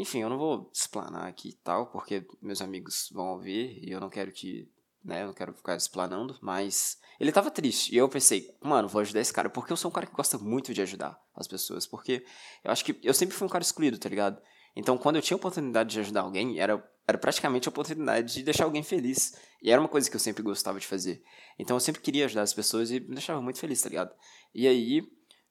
Enfim, 0.00 0.20
eu 0.20 0.30
não 0.30 0.38
vou 0.38 0.70
explanar 0.72 1.26
aqui 1.26 1.50
e 1.50 1.54
tal, 1.54 1.86
porque 1.86 2.26
meus 2.40 2.62
amigos 2.62 3.10
vão 3.12 3.32
ouvir 3.32 3.78
e 3.82 3.90
eu 3.90 4.00
não 4.00 4.08
quero 4.08 4.32
que 4.32 4.68
né? 5.04 5.22
Eu 5.22 5.28
não 5.28 5.34
quero 5.34 5.52
ficar 5.54 5.76
explanando, 5.76 6.38
mas 6.40 6.98
ele 7.18 7.32
tava 7.32 7.50
triste. 7.50 7.94
E 7.94 7.96
eu 7.96 8.08
pensei, 8.08 8.54
mano, 8.60 8.88
vou 8.88 9.00
ajudar 9.00 9.20
esse 9.20 9.32
cara, 9.32 9.48
porque 9.48 9.72
eu 9.72 9.76
sou 9.76 9.90
um 9.90 9.94
cara 9.94 10.06
que 10.06 10.14
gosta 10.14 10.38
muito 10.38 10.74
de 10.74 10.82
ajudar 10.82 11.18
as 11.34 11.48
pessoas, 11.48 11.86
porque 11.86 12.24
eu 12.62 12.70
acho 12.70 12.84
que 12.84 12.98
eu 13.02 13.14
sempre 13.14 13.34
fui 13.34 13.46
um 13.46 13.50
cara 13.50 13.62
excluído, 13.62 13.98
tá 13.98 14.08
ligado? 14.08 14.40
Então, 14.76 14.96
quando 14.96 15.16
eu 15.16 15.22
tinha 15.22 15.34
a 15.34 15.38
oportunidade 15.38 15.90
de 15.90 16.00
ajudar 16.00 16.20
alguém, 16.20 16.60
era, 16.60 16.82
era 17.06 17.18
praticamente 17.18 17.68
a 17.68 17.70
oportunidade 17.70 18.34
de 18.34 18.42
deixar 18.42 18.64
alguém 18.64 18.82
feliz. 18.82 19.36
E 19.60 19.70
era 19.70 19.80
uma 19.80 19.88
coisa 19.88 20.08
que 20.08 20.14
eu 20.14 20.20
sempre 20.20 20.42
gostava 20.42 20.78
de 20.78 20.86
fazer. 20.86 21.22
Então, 21.58 21.76
eu 21.76 21.80
sempre 21.80 22.00
queria 22.00 22.26
ajudar 22.26 22.42
as 22.42 22.54
pessoas 22.54 22.90
e 22.90 23.00
me 23.00 23.14
deixava 23.14 23.42
muito 23.42 23.58
feliz, 23.58 23.82
tá 23.82 23.88
ligado? 23.88 24.14
E 24.54 24.68
aí, 24.68 25.02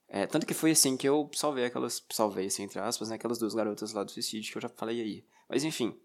é, 0.10 0.26
tanto 0.26 0.46
que 0.46 0.56
foi 0.56 0.72
assim 0.72 0.98
que 0.98 1.08
eu 1.08 1.30
salvei 1.34 1.66
aquelas. 1.66 2.04
Salvei, 2.12 2.48
assim, 2.48 2.64
entre 2.64 2.80
aspas, 2.80 3.10
né? 3.10 3.16
Aquelas 3.16 3.38
duas 3.38 3.54
garotas 3.54 3.94
lá 3.94 4.04
do 4.04 4.12
suicídio 4.12 4.52
que 4.52 4.58
eu 4.58 4.62
já 4.62 4.70
falei 4.70 5.02
aí. 5.02 5.26
Mas 5.48 5.64
enfim. 5.64 5.96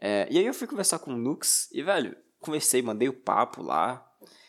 É, 0.00 0.26
e 0.30 0.38
aí 0.38 0.46
eu 0.46 0.54
fui 0.54 0.66
conversar 0.66 0.98
com 0.98 1.12
o 1.12 1.16
Nux 1.16 1.68
e, 1.72 1.82
velho, 1.82 2.16
conversei, 2.40 2.80
mandei 2.80 3.08
o 3.08 3.12
papo 3.12 3.62
lá. 3.62 4.06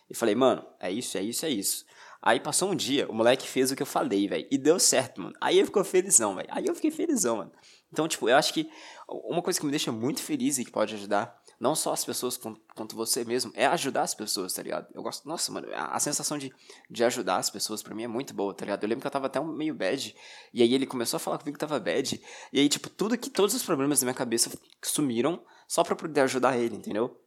E 0.09 0.15
falei, 0.15 0.33
mano, 0.33 0.65
é 0.79 0.89
isso, 0.89 1.17
é 1.17 1.21
isso, 1.21 1.45
é 1.45 1.49
isso. 1.49 1.85
Aí 2.21 2.39
passou 2.39 2.69
um 2.69 2.75
dia, 2.75 3.09
o 3.09 3.13
moleque 3.13 3.47
fez 3.47 3.71
o 3.71 3.75
que 3.75 3.81
eu 3.81 3.87
falei, 3.87 4.27
velho. 4.27 4.47
E 4.49 4.57
deu 4.57 4.79
certo, 4.79 5.21
mano. 5.21 5.35
Aí 5.41 5.59
eu 5.59 5.65
ficou 5.65 5.83
felizão, 5.83 6.35
velho. 6.35 6.47
Aí 6.51 6.65
eu 6.65 6.75
fiquei 6.75 6.91
felizão, 6.91 7.37
mano. 7.37 7.51
Então, 7.91 8.07
tipo, 8.07 8.29
eu 8.29 8.37
acho 8.37 8.53
que 8.53 8.69
uma 9.09 9.41
coisa 9.41 9.59
que 9.59 9.65
me 9.65 9.71
deixa 9.71 9.91
muito 9.91 10.21
feliz 10.21 10.57
e 10.57 10.63
que 10.63 10.71
pode 10.71 10.93
ajudar, 10.93 11.40
não 11.61 11.75
só 11.75 11.93
as 11.93 12.03
pessoas 12.03 12.39
quanto 12.73 12.95
você 12.95 13.23
mesmo, 13.23 13.51
é 13.53 13.67
ajudar 13.67 14.01
as 14.01 14.15
pessoas, 14.15 14.51
tá 14.51 14.63
ligado? 14.63 14.87
Eu 14.95 15.03
gosto, 15.03 15.27
nossa, 15.27 15.51
mano, 15.51 15.67
a, 15.75 15.95
a 15.95 15.99
sensação 15.99 16.35
de, 16.35 16.51
de 16.89 17.03
ajudar 17.03 17.37
as 17.37 17.51
pessoas 17.51 17.83
para 17.83 17.93
mim 17.93 18.01
é 18.03 18.07
muito 18.07 18.33
boa, 18.33 18.51
tá 18.51 18.65
ligado? 18.65 18.83
Eu 18.83 18.89
lembro 18.89 19.01
que 19.01 19.07
eu 19.07 19.11
tava 19.11 19.27
até 19.27 19.39
um 19.39 19.45
meio 19.45 19.75
bad, 19.75 20.15
e 20.51 20.63
aí 20.63 20.73
ele 20.73 20.87
começou 20.87 21.17
a 21.17 21.19
falar 21.19 21.37
comigo 21.37 21.53
que 21.53 21.59
tava 21.59 21.79
bad, 21.79 22.19
e 22.51 22.59
aí, 22.59 22.67
tipo, 22.67 22.89
tudo 22.89 23.15
que, 23.15 23.29
todos 23.29 23.53
os 23.53 23.61
problemas 23.61 23.99
da 23.99 24.05
minha 24.05 24.15
cabeça 24.15 24.49
sumiram 24.81 25.45
só 25.67 25.83
pra 25.83 25.95
poder 25.95 26.21
ajudar 26.21 26.57
ele, 26.57 26.75
entendeu? 26.75 27.23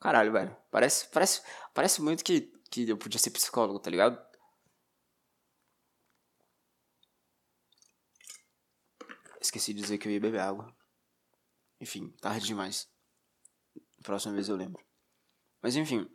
Caralho, 0.00 0.32
velho, 0.32 0.56
parece, 0.72 1.06
parece, 1.10 1.42
parece 1.72 2.02
muito 2.02 2.24
que, 2.24 2.52
que 2.68 2.88
eu 2.90 2.96
podia 2.96 3.20
ser 3.20 3.30
psicólogo, 3.30 3.78
tá 3.78 3.90
ligado? 3.90 4.18
Esqueci 9.40 9.72
de 9.72 9.80
dizer 9.82 9.98
que 9.98 10.08
eu 10.08 10.12
ia 10.12 10.20
beber 10.20 10.40
água. 10.40 10.74
Enfim, 11.80 12.12
tarde 12.20 12.44
demais. 12.44 12.88
Próxima 14.02 14.34
vez 14.34 14.48
eu 14.48 14.56
lembro. 14.56 14.82
Mas 15.62 15.76
enfim. 15.76 16.08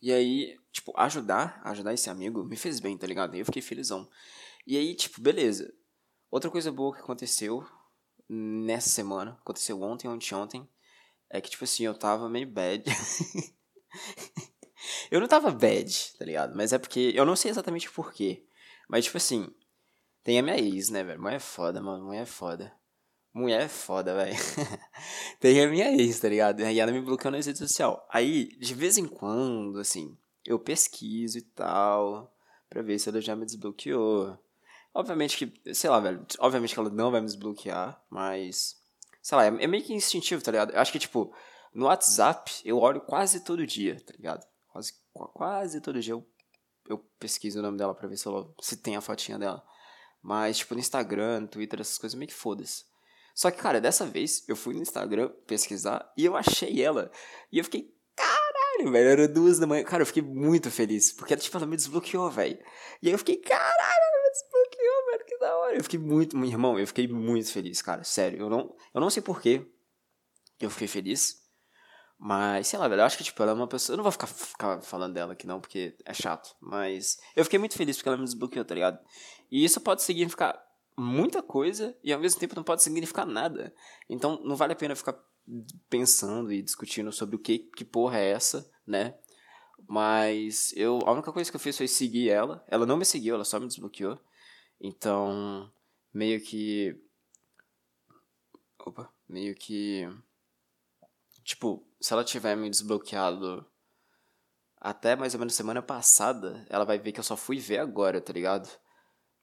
E 0.00 0.12
aí, 0.12 0.58
tipo, 0.72 0.92
ajudar, 0.96 1.60
ajudar 1.64 1.92
esse 1.92 2.08
amigo 2.08 2.44
me 2.44 2.56
fez 2.56 2.80
bem, 2.80 2.96
tá 2.96 3.06
ligado? 3.06 3.34
E 3.34 3.40
eu 3.40 3.44
fiquei 3.44 3.62
felizão. 3.62 4.08
E 4.66 4.76
aí, 4.76 4.94
tipo, 4.94 5.20
beleza. 5.20 5.72
Outra 6.30 6.50
coisa 6.50 6.70
boa 6.70 6.94
que 6.94 7.00
aconteceu 7.00 7.66
nessa 8.28 8.90
semana, 8.90 9.38
aconteceu 9.40 9.80
ontem, 9.80 10.06
ontem, 10.06 10.34
ontem, 10.34 10.68
é 11.30 11.40
que, 11.40 11.50
tipo 11.50 11.64
assim, 11.64 11.84
eu 11.84 11.94
tava 11.94 12.28
meio 12.28 12.46
bad. 12.46 12.84
eu 15.10 15.20
não 15.20 15.26
tava 15.26 15.50
bad, 15.50 16.14
tá 16.18 16.24
ligado? 16.24 16.54
Mas 16.54 16.72
é 16.72 16.78
porque, 16.78 17.12
eu 17.14 17.24
não 17.24 17.34
sei 17.34 17.50
exatamente 17.50 17.90
porquê. 17.90 18.46
Mas, 18.88 19.06
tipo 19.06 19.16
assim, 19.16 19.52
tem 20.22 20.38
a 20.38 20.42
minha 20.42 20.58
ex, 20.58 20.90
né, 20.90 21.02
velho? 21.02 21.20
Mulher 21.20 21.36
é 21.36 21.40
foda, 21.40 21.80
mano, 21.80 22.04
mulher 22.04 22.22
é 22.22 22.26
foda. 22.26 22.77
Mulher 23.32 23.62
é 23.62 23.68
foda, 23.68 24.14
velho. 24.14 24.36
tem 25.38 25.62
a 25.62 25.68
minha 25.68 25.92
ex, 25.92 26.18
tá 26.18 26.28
ligado? 26.28 26.60
E 26.60 26.80
ela 26.80 26.90
me 26.90 27.00
bloqueou 27.00 27.30
na 27.30 27.38
rede 27.38 27.58
social. 27.58 28.06
Aí, 28.10 28.56
de 28.58 28.74
vez 28.74 28.98
em 28.98 29.06
quando, 29.06 29.78
assim, 29.78 30.16
eu 30.46 30.58
pesquiso 30.58 31.38
e 31.38 31.42
tal, 31.42 32.34
pra 32.68 32.82
ver 32.82 32.98
se 32.98 33.08
ela 33.08 33.20
já 33.20 33.36
me 33.36 33.44
desbloqueou. 33.44 34.38
Obviamente 34.94 35.36
que, 35.36 35.74
sei 35.74 35.90
lá, 35.90 36.00
velho, 36.00 36.26
obviamente 36.40 36.74
que 36.74 36.80
ela 36.80 36.90
não 36.90 37.10
vai 37.10 37.20
me 37.20 37.26
desbloquear, 37.26 38.02
mas 38.10 38.78
sei 39.28 39.36
lá, 39.36 39.44
é, 39.44 39.48
é 39.48 39.66
meio 39.66 39.84
que 39.84 39.92
instintivo, 39.92 40.42
tá 40.42 40.50
ligado? 40.50 40.72
Eu 40.72 40.80
acho 40.80 40.90
que, 40.90 40.98
tipo, 40.98 41.34
no 41.74 41.84
WhatsApp 41.84 42.50
eu 42.64 42.78
olho 42.78 43.00
quase 43.02 43.44
todo 43.44 43.66
dia, 43.66 44.00
tá 44.00 44.14
ligado? 44.16 44.46
Quase, 44.68 44.94
quase 45.12 45.80
todo 45.82 46.00
dia 46.00 46.14
eu, 46.14 46.26
eu 46.88 46.98
pesquiso 47.18 47.58
o 47.58 47.62
nome 47.62 47.76
dela 47.76 47.94
pra 47.94 48.08
ver 48.08 48.16
se, 48.16 48.26
ela, 48.26 48.50
se 48.60 48.78
tem 48.78 48.96
a 48.96 49.02
fotinha 49.02 49.38
dela. 49.38 49.62
Mas, 50.22 50.58
tipo, 50.58 50.74
no 50.74 50.80
Instagram, 50.80 51.40
no 51.40 51.48
Twitter, 51.48 51.80
essas 51.80 51.98
coisas 51.98 52.18
meio 52.18 52.28
que 52.28 52.34
foda-se. 52.34 52.84
Só 53.38 53.52
que, 53.52 53.58
cara, 53.58 53.80
dessa 53.80 54.04
vez 54.04 54.42
eu 54.48 54.56
fui 54.56 54.74
no 54.74 54.82
Instagram 54.82 55.30
pesquisar 55.46 56.12
e 56.16 56.24
eu 56.24 56.36
achei 56.36 56.82
ela. 56.82 57.08
E 57.52 57.58
eu 57.58 57.62
fiquei, 57.62 57.94
caralho, 58.16 58.90
velho, 58.90 59.08
era 59.10 59.28
duas 59.28 59.60
da 59.60 59.66
manhã. 59.66 59.84
Cara, 59.84 60.02
eu 60.02 60.06
fiquei 60.06 60.24
muito 60.24 60.72
feliz. 60.72 61.12
Porque, 61.12 61.36
tipo, 61.36 61.56
ela 61.56 61.64
me 61.64 61.76
desbloqueou, 61.76 62.28
velho. 62.32 62.58
E 63.00 63.06
aí 63.06 63.14
eu 63.14 63.18
fiquei, 63.18 63.36
caralho, 63.36 64.32
desbloqueou, 64.32 65.06
velho, 65.12 65.24
que 65.24 65.38
da 65.38 65.56
hora. 65.56 65.76
Eu 65.76 65.84
fiquei 65.84 66.00
muito, 66.00 66.36
meu 66.36 66.48
irmão, 66.48 66.76
eu 66.80 66.86
fiquei 66.88 67.06
muito 67.06 67.52
feliz, 67.52 67.80
cara, 67.80 68.02
sério. 68.02 68.40
Eu 68.40 68.50
não, 68.50 68.74
eu 68.92 69.00
não 69.00 69.08
sei 69.08 69.22
porquê 69.22 69.64
eu 70.58 70.68
fiquei 70.68 70.88
feliz, 70.88 71.40
mas, 72.18 72.66
sei 72.66 72.76
lá, 72.76 72.88
velho, 72.88 73.02
eu 73.02 73.04
acho 73.04 73.16
que, 73.16 73.22
tipo, 73.22 73.40
ela 73.40 73.52
é 73.52 73.54
uma 73.54 73.68
pessoa. 73.68 73.94
Eu 73.94 73.98
não 73.98 74.02
vou 74.02 74.10
ficar, 74.10 74.26
ficar 74.26 74.80
falando 74.80 75.14
dela 75.14 75.34
aqui, 75.34 75.46
não, 75.46 75.60
porque 75.60 75.96
é 76.04 76.12
chato. 76.12 76.56
Mas 76.60 77.18
eu 77.36 77.44
fiquei 77.44 77.60
muito 77.60 77.76
feliz 77.76 77.96
porque 77.96 78.08
ela 78.08 78.18
me 78.18 78.24
desbloqueou, 78.24 78.64
tá 78.64 78.74
ligado? 78.74 78.98
E 79.48 79.64
isso 79.64 79.80
pode 79.80 80.02
significar 80.02 80.60
muita 80.98 81.42
coisa 81.42 81.96
e 82.02 82.12
ao 82.12 82.20
mesmo 82.20 82.40
tempo 82.40 82.56
não 82.56 82.64
pode 82.64 82.82
significar 82.82 83.26
nada. 83.26 83.74
Então 84.08 84.42
não 84.44 84.56
vale 84.56 84.72
a 84.72 84.76
pena 84.76 84.96
ficar 84.96 85.18
pensando 85.88 86.52
e 86.52 86.62
discutindo 86.62 87.10
sobre 87.12 87.36
o 87.36 87.38
que, 87.38 87.58
que 87.58 87.84
porra 87.84 88.18
é 88.18 88.30
essa, 88.30 88.70
né? 88.86 89.14
Mas 89.86 90.74
eu, 90.76 90.98
a 91.06 91.12
única 91.12 91.32
coisa 91.32 91.50
que 91.50 91.56
eu 91.56 91.60
fiz 91.60 91.76
foi 91.76 91.88
seguir 91.88 92.28
ela. 92.28 92.64
Ela 92.68 92.84
não 92.84 92.96
me 92.96 93.04
seguiu, 93.04 93.34
ela 93.34 93.44
só 93.44 93.58
me 93.58 93.66
desbloqueou. 93.66 94.18
Então, 94.80 95.72
meio 96.12 96.40
que. 96.40 96.94
Opa, 98.78 99.10
meio 99.28 99.54
que. 99.54 100.06
Tipo, 101.42 101.86
se 102.00 102.12
ela 102.12 102.24
tiver 102.24 102.54
me 102.56 102.68
desbloqueado 102.68 103.66
até 104.80 105.16
mais 105.16 105.34
ou 105.34 105.40
menos 105.40 105.54
semana 105.54 105.82
passada, 105.82 106.66
ela 106.68 106.84
vai 106.84 106.98
ver 106.98 107.12
que 107.12 107.20
eu 107.20 107.24
só 107.24 107.36
fui 107.36 107.58
ver 107.58 107.78
agora, 107.78 108.20
tá 108.20 108.32
ligado? 108.32 108.68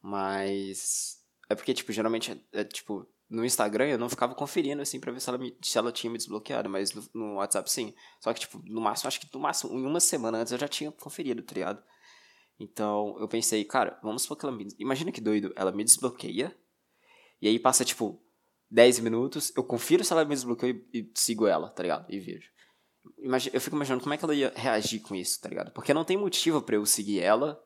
Mas. 0.01 1.25
É 1.49 1.55
porque, 1.55 1.73
tipo, 1.73 1.91
geralmente 1.91 2.31
é, 2.31 2.61
é 2.61 2.63
tipo, 2.63 3.07
no 3.29 3.45
Instagram 3.45 3.87
eu 3.87 3.97
não 3.97 4.09
ficava 4.09 4.33
conferindo 4.35 4.81
assim 4.81 4.99
pra 4.99 5.11
ver 5.11 5.19
se 5.19 5.29
ela, 5.29 5.37
me, 5.37 5.55
se 5.61 5.77
ela 5.77 5.91
tinha 5.91 6.11
me 6.11 6.17
desbloqueado, 6.17 6.69
mas 6.69 6.93
no, 6.93 7.03
no, 7.13 7.35
WhatsApp 7.35 7.69
sim. 7.69 7.93
Só 8.19 8.33
que, 8.33 8.41
tipo, 8.41 8.61
no 8.65 8.81
máximo, 8.81 9.07
acho 9.07 9.19
que 9.19 9.27
no 9.33 9.39
máximo, 9.39 9.77
em 9.77 9.85
uma 9.85 9.99
semana 9.99 10.39
antes 10.39 10.51
eu 10.51 10.59
já 10.59 10.67
tinha 10.67 10.91
conferido, 10.91 11.43
tá 11.43 11.53
ligado? 11.53 11.83
Então 12.59 13.17
eu 13.19 13.27
pensei, 13.27 13.63
cara, 13.65 13.99
vamos 14.01 14.23
supor 14.23 14.37
que 14.37 14.45
ela 14.45 14.55
me. 14.55 14.67
Imagina 14.79 15.11
que 15.11 15.21
doido, 15.21 15.53
ela 15.55 15.71
me 15.71 15.83
desbloqueia, 15.83 16.55
e 17.41 17.47
aí 17.47 17.59
passa, 17.59 17.83
tipo, 17.83 18.21
10 18.69 18.99
minutos, 18.99 19.51
eu 19.55 19.63
confiro 19.63 20.03
se 20.03 20.11
ela 20.11 20.25
me 20.25 20.33
desbloqueou 20.33 20.71
e, 20.71 20.99
e 20.99 21.11
sigo 21.13 21.47
ela, 21.47 21.69
tá 21.69 21.83
ligado? 21.83 22.11
E 22.11 22.19
vejo. 22.19 22.49
Imagina, 23.19 23.55
eu 23.55 23.61
fico 23.61 23.75
imaginando 23.75 24.01
como 24.01 24.13
é 24.13 24.17
que 24.17 24.25
ela 24.25 24.33
ia 24.33 24.51
reagir 24.55 24.99
com 25.01 25.15
isso, 25.15 25.39
tá 25.39 25.49
ligado? 25.49 25.71
Porque 25.71 25.93
não 25.93 26.03
tem 26.03 26.17
motivo 26.17 26.61
para 26.61 26.75
eu 26.75 26.85
seguir 26.85 27.21
ela. 27.21 27.61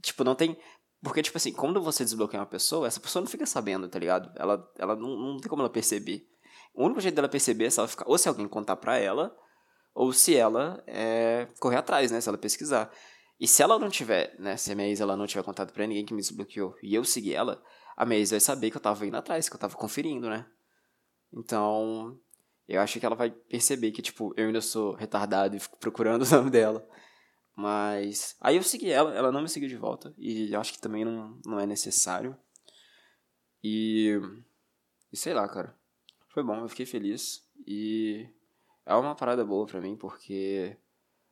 Tipo, 0.00 0.24
não 0.24 0.34
tem. 0.34 0.56
Porque, 1.02 1.22
tipo 1.22 1.36
assim, 1.36 1.52
quando 1.52 1.82
você 1.82 2.04
desbloqueia 2.04 2.40
uma 2.40 2.46
pessoa, 2.46 2.86
essa 2.86 3.00
pessoa 3.00 3.20
não 3.20 3.28
fica 3.28 3.44
sabendo, 3.44 3.88
tá 3.88 3.98
ligado? 3.98 4.30
Ela, 4.36 4.70
ela 4.78 4.94
não, 4.94 5.08
não 5.16 5.36
tem 5.38 5.48
como 5.48 5.62
ela 5.62 5.70
perceber. 5.70 6.28
O 6.72 6.84
único 6.84 7.00
jeito 7.00 7.14
dela 7.14 7.28
perceber 7.28 7.66
é 7.66 7.70
se 7.70 7.78
ela 7.80 7.88
ficar, 7.88 8.04
ou 8.06 8.16
se 8.16 8.28
alguém 8.28 8.46
contar 8.46 8.76
pra 8.76 8.96
ela, 8.96 9.36
ou 9.94 10.12
se 10.12 10.36
ela 10.36 10.82
é, 10.86 11.48
correr 11.58 11.76
atrás, 11.76 12.10
né? 12.10 12.20
Se 12.20 12.28
ela 12.28 12.38
pesquisar. 12.38 12.90
E 13.38 13.48
se 13.48 13.62
ela 13.62 13.78
não 13.78 13.90
tiver, 13.90 14.36
né? 14.38 14.56
Se 14.56 14.70
a 14.70 14.74
minha 14.76 14.88
ex 14.88 15.00
ela 15.00 15.16
não 15.16 15.26
tiver 15.26 15.42
contado 15.42 15.72
pra 15.72 15.86
ninguém 15.86 16.06
que 16.06 16.14
me 16.14 16.20
desbloqueou 16.20 16.76
e 16.82 16.94
eu 16.94 17.04
seguir 17.04 17.34
ela, 17.34 17.60
a 17.96 18.06
minha 18.06 18.20
ex 18.20 18.30
vai 18.30 18.40
saber 18.40 18.70
que 18.70 18.76
eu 18.76 18.80
tava 18.80 19.04
indo 19.04 19.16
atrás, 19.16 19.48
que 19.48 19.56
eu 19.56 19.60
tava 19.60 19.76
conferindo, 19.76 20.30
né? 20.30 20.46
Então, 21.34 22.16
eu 22.68 22.80
acho 22.80 23.00
que 23.00 23.04
ela 23.04 23.16
vai 23.16 23.30
perceber 23.30 23.90
que, 23.90 24.00
tipo, 24.00 24.32
eu 24.36 24.46
ainda 24.46 24.60
sou 24.60 24.94
retardado 24.94 25.56
e 25.56 25.60
fico 25.60 25.76
procurando 25.78 26.22
o 26.24 26.30
nome 26.30 26.50
dela. 26.50 26.86
Mas 27.54 28.34
aí 28.40 28.56
eu 28.56 28.62
segui 28.62 28.90
ela, 28.90 29.14
ela 29.14 29.30
não 29.30 29.42
me 29.42 29.48
seguiu 29.48 29.68
de 29.68 29.76
volta 29.76 30.14
e 30.16 30.54
acho 30.54 30.72
que 30.72 30.80
também 30.80 31.04
não, 31.04 31.38
não 31.44 31.60
é 31.60 31.66
necessário. 31.66 32.36
E, 33.62 34.18
e 35.12 35.16
sei 35.16 35.34
lá, 35.34 35.48
cara. 35.48 35.76
Foi 36.28 36.42
bom, 36.42 36.60
eu 36.60 36.68
fiquei 36.68 36.86
feliz 36.86 37.46
e 37.66 38.26
é 38.86 38.94
uma 38.94 39.14
parada 39.14 39.44
boa 39.44 39.66
pra 39.66 39.82
mim 39.82 39.96
porque 39.96 40.76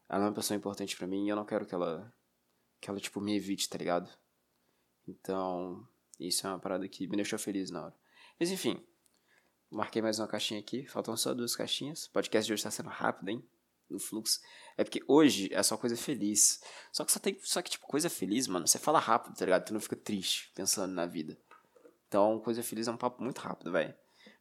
ela 0.08 0.24
é 0.24 0.28
uma 0.28 0.34
pessoa 0.34 0.56
importante 0.56 0.94
pra 0.96 1.06
mim 1.06 1.24
e 1.24 1.30
eu 1.30 1.36
não 1.36 1.46
quero 1.46 1.64
que 1.64 1.74
ela 1.74 2.12
que 2.80 2.88
ela 2.88 3.00
tipo 3.00 3.20
me 3.20 3.36
evite, 3.36 3.68
tá 3.68 3.78
ligado? 3.78 4.10
Então, 5.06 5.86
isso 6.18 6.46
é 6.46 6.50
uma 6.50 6.58
parada 6.58 6.88
que 6.88 7.06
me 7.06 7.16
deixou 7.16 7.38
feliz 7.38 7.70
na 7.70 7.86
hora. 7.86 7.94
Mas 8.38 8.50
enfim, 8.50 8.84
marquei 9.70 10.00
mais 10.00 10.18
uma 10.18 10.28
caixinha 10.28 10.60
aqui, 10.60 10.86
faltam 10.86 11.16
só 11.16 11.34
duas 11.34 11.54
caixinhas. 11.54 12.06
O 12.06 12.12
podcast 12.12 12.46
de 12.46 12.52
hoje 12.52 12.62
tá 12.62 12.70
sendo 12.70 12.88
rápido, 12.88 13.28
hein? 13.28 13.44
No 13.92 13.98
fluxo. 13.98 14.40
É 14.76 14.84
porque 14.84 15.02
hoje 15.06 15.48
é 15.52 15.62
só 15.62 15.76
coisa 15.76 15.96
feliz. 15.96 16.60
Só 16.92 17.04
que 17.04 17.12
só 17.12 17.18
tem. 17.18 17.38
Só 17.42 17.60
que, 17.62 17.70
tipo, 17.70 17.86
coisa 17.86 18.08
feliz, 18.08 18.46
mano, 18.46 18.66
você 18.66 18.78
fala 18.78 18.98
rápido, 18.98 19.36
tá 19.36 19.44
ligado? 19.44 19.66
Tu 19.66 19.72
não 19.72 19.80
fica 19.80 19.96
triste 19.96 20.50
pensando 20.54 20.92
na 20.92 21.06
vida. 21.06 21.38
Então, 22.08 22.40
coisa 22.40 22.62
feliz 22.62 22.88
é 22.88 22.90
um 22.90 22.96
papo 22.96 23.22
muito 23.22 23.38
rápido, 23.38 23.70
velho. 23.72 23.94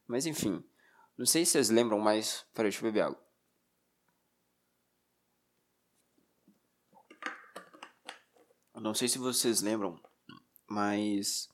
Mas 0.06 0.26
enfim. 0.26 0.64
Não 1.16 1.26
sei 1.26 1.44
se 1.44 1.52
vocês 1.52 1.70
lembram, 1.70 1.98
mas. 1.98 2.46
Peraí, 2.54 2.70
deixa 2.70 2.84
eu 2.84 2.90
beber 2.90 3.02
água. 3.02 3.30
Não 8.80 8.94
sei 8.94 9.08
se 9.08 9.18
vocês 9.18 9.60
lembram, 9.60 10.00
mas. 10.66 11.48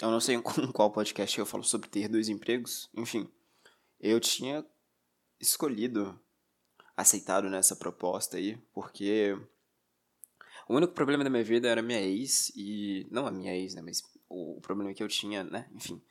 Eu 0.00 0.10
não 0.10 0.20
sei 0.20 0.36
em 0.36 0.42
qual 0.72 0.92
podcast 0.92 1.38
eu 1.38 1.46
falo 1.46 1.64
sobre 1.64 1.88
ter 1.88 2.06
dois 2.06 2.28
empregos. 2.28 2.90
Enfim, 2.94 3.32
eu 3.98 4.20
tinha 4.20 4.64
escolhido 5.40 6.20
aceitado 6.96 7.50
nessa 7.50 7.76
proposta 7.76 8.36
aí, 8.36 8.56
porque 8.72 9.36
o 10.68 10.74
único 10.74 10.94
problema 10.94 11.22
da 11.22 11.30
minha 11.30 11.44
vida 11.44 11.68
era 11.68 11.82
minha 11.82 12.00
ex, 12.00 12.50
e. 12.56 13.06
Não 13.10 13.26
a 13.26 13.30
minha 13.30 13.54
ex, 13.54 13.74
né? 13.74 13.82
Mas 13.82 14.02
o, 14.28 14.60
problema 14.60 14.92
que 14.92 15.02
eu 15.02 15.08
tinha, 15.08 15.44
né? 15.44 15.68
Enfim. 15.74 16.02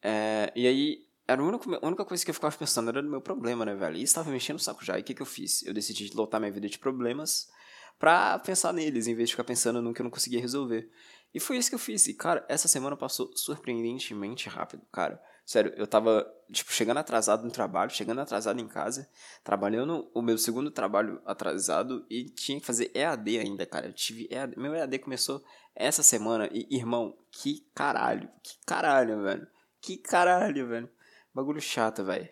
É, 0.00 0.52
e 0.56 0.66
aí, 0.66 1.06
era 1.28 1.42
a 1.42 1.44
única, 1.44 1.78
a 1.80 1.86
única 1.86 2.04
coisa 2.04 2.24
que 2.24 2.30
eu 2.30 2.34
ficava 2.34 2.56
pensando 2.56 2.88
era 2.88 3.02
no 3.02 3.10
meu 3.10 3.20
problema, 3.20 3.64
né, 3.64 3.74
velho? 3.74 3.96
E 3.96 4.02
estava 4.02 4.30
mexendo 4.30 4.56
o 4.56 4.62
saco 4.62 4.84
já. 4.84 4.98
E 4.98 5.02
o 5.02 5.04
que, 5.04 5.14
que 5.14 5.22
eu 5.22 5.26
fiz? 5.26 5.62
Eu 5.64 5.74
decidi 5.74 6.10
lotar 6.14 6.40
minha 6.40 6.52
vida 6.52 6.68
de 6.68 6.78
problemas 6.78 7.50
pra 7.98 8.38
pensar 8.38 8.72
neles, 8.72 9.06
em 9.06 9.14
vez 9.14 9.28
de 9.28 9.34
ficar 9.34 9.44
pensando 9.44 9.82
no 9.82 9.92
que 9.92 10.00
eu 10.00 10.04
não 10.04 10.10
conseguia 10.10 10.40
resolver. 10.40 10.90
E 11.34 11.38
foi 11.38 11.56
isso 11.56 11.68
que 11.68 11.74
eu 11.74 11.78
fiz. 11.78 12.06
E, 12.06 12.14
cara, 12.14 12.44
essa 12.48 12.68
semana 12.68 12.96
passou 12.96 13.30
surpreendentemente 13.36 14.48
rápido, 14.48 14.82
cara. 14.90 15.22
Sério, 15.44 15.72
eu 15.76 15.86
tava, 15.86 16.24
tipo, 16.52 16.72
chegando 16.72 16.98
atrasado 16.98 17.44
no 17.44 17.50
trabalho, 17.50 17.90
chegando 17.90 18.20
atrasado 18.20 18.60
em 18.60 18.68
casa, 18.68 19.08
trabalhando 19.42 20.10
o 20.14 20.22
meu 20.22 20.38
segundo 20.38 20.70
trabalho 20.70 21.20
atrasado 21.26 22.06
e 22.08 22.24
tinha 22.30 22.60
que 22.60 22.66
fazer 22.66 22.90
EAD 22.94 23.38
ainda, 23.38 23.66
cara. 23.66 23.86
Eu 23.86 23.92
tive 23.92 24.28
EAD. 24.30 24.56
Meu 24.56 24.74
EAD 24.74 24.98
começou 25.00 25.44
essa 25.74 26.02
semana 26.02 26.48
e, 26.52 26.66
irmão, 26.70 27.16
que 27.30 27.66
caralho, 27.74 28.30
que 28.42 28.56
caralho, 28.64 29.22
velho. 29.22 29.46
Que 29.80 29.96
caralho, 29.96 30.68
velho. 30.68 30.90
Bagulho 31.34 31.60
chato, 31.60 32.04
velho. 32.04 32.28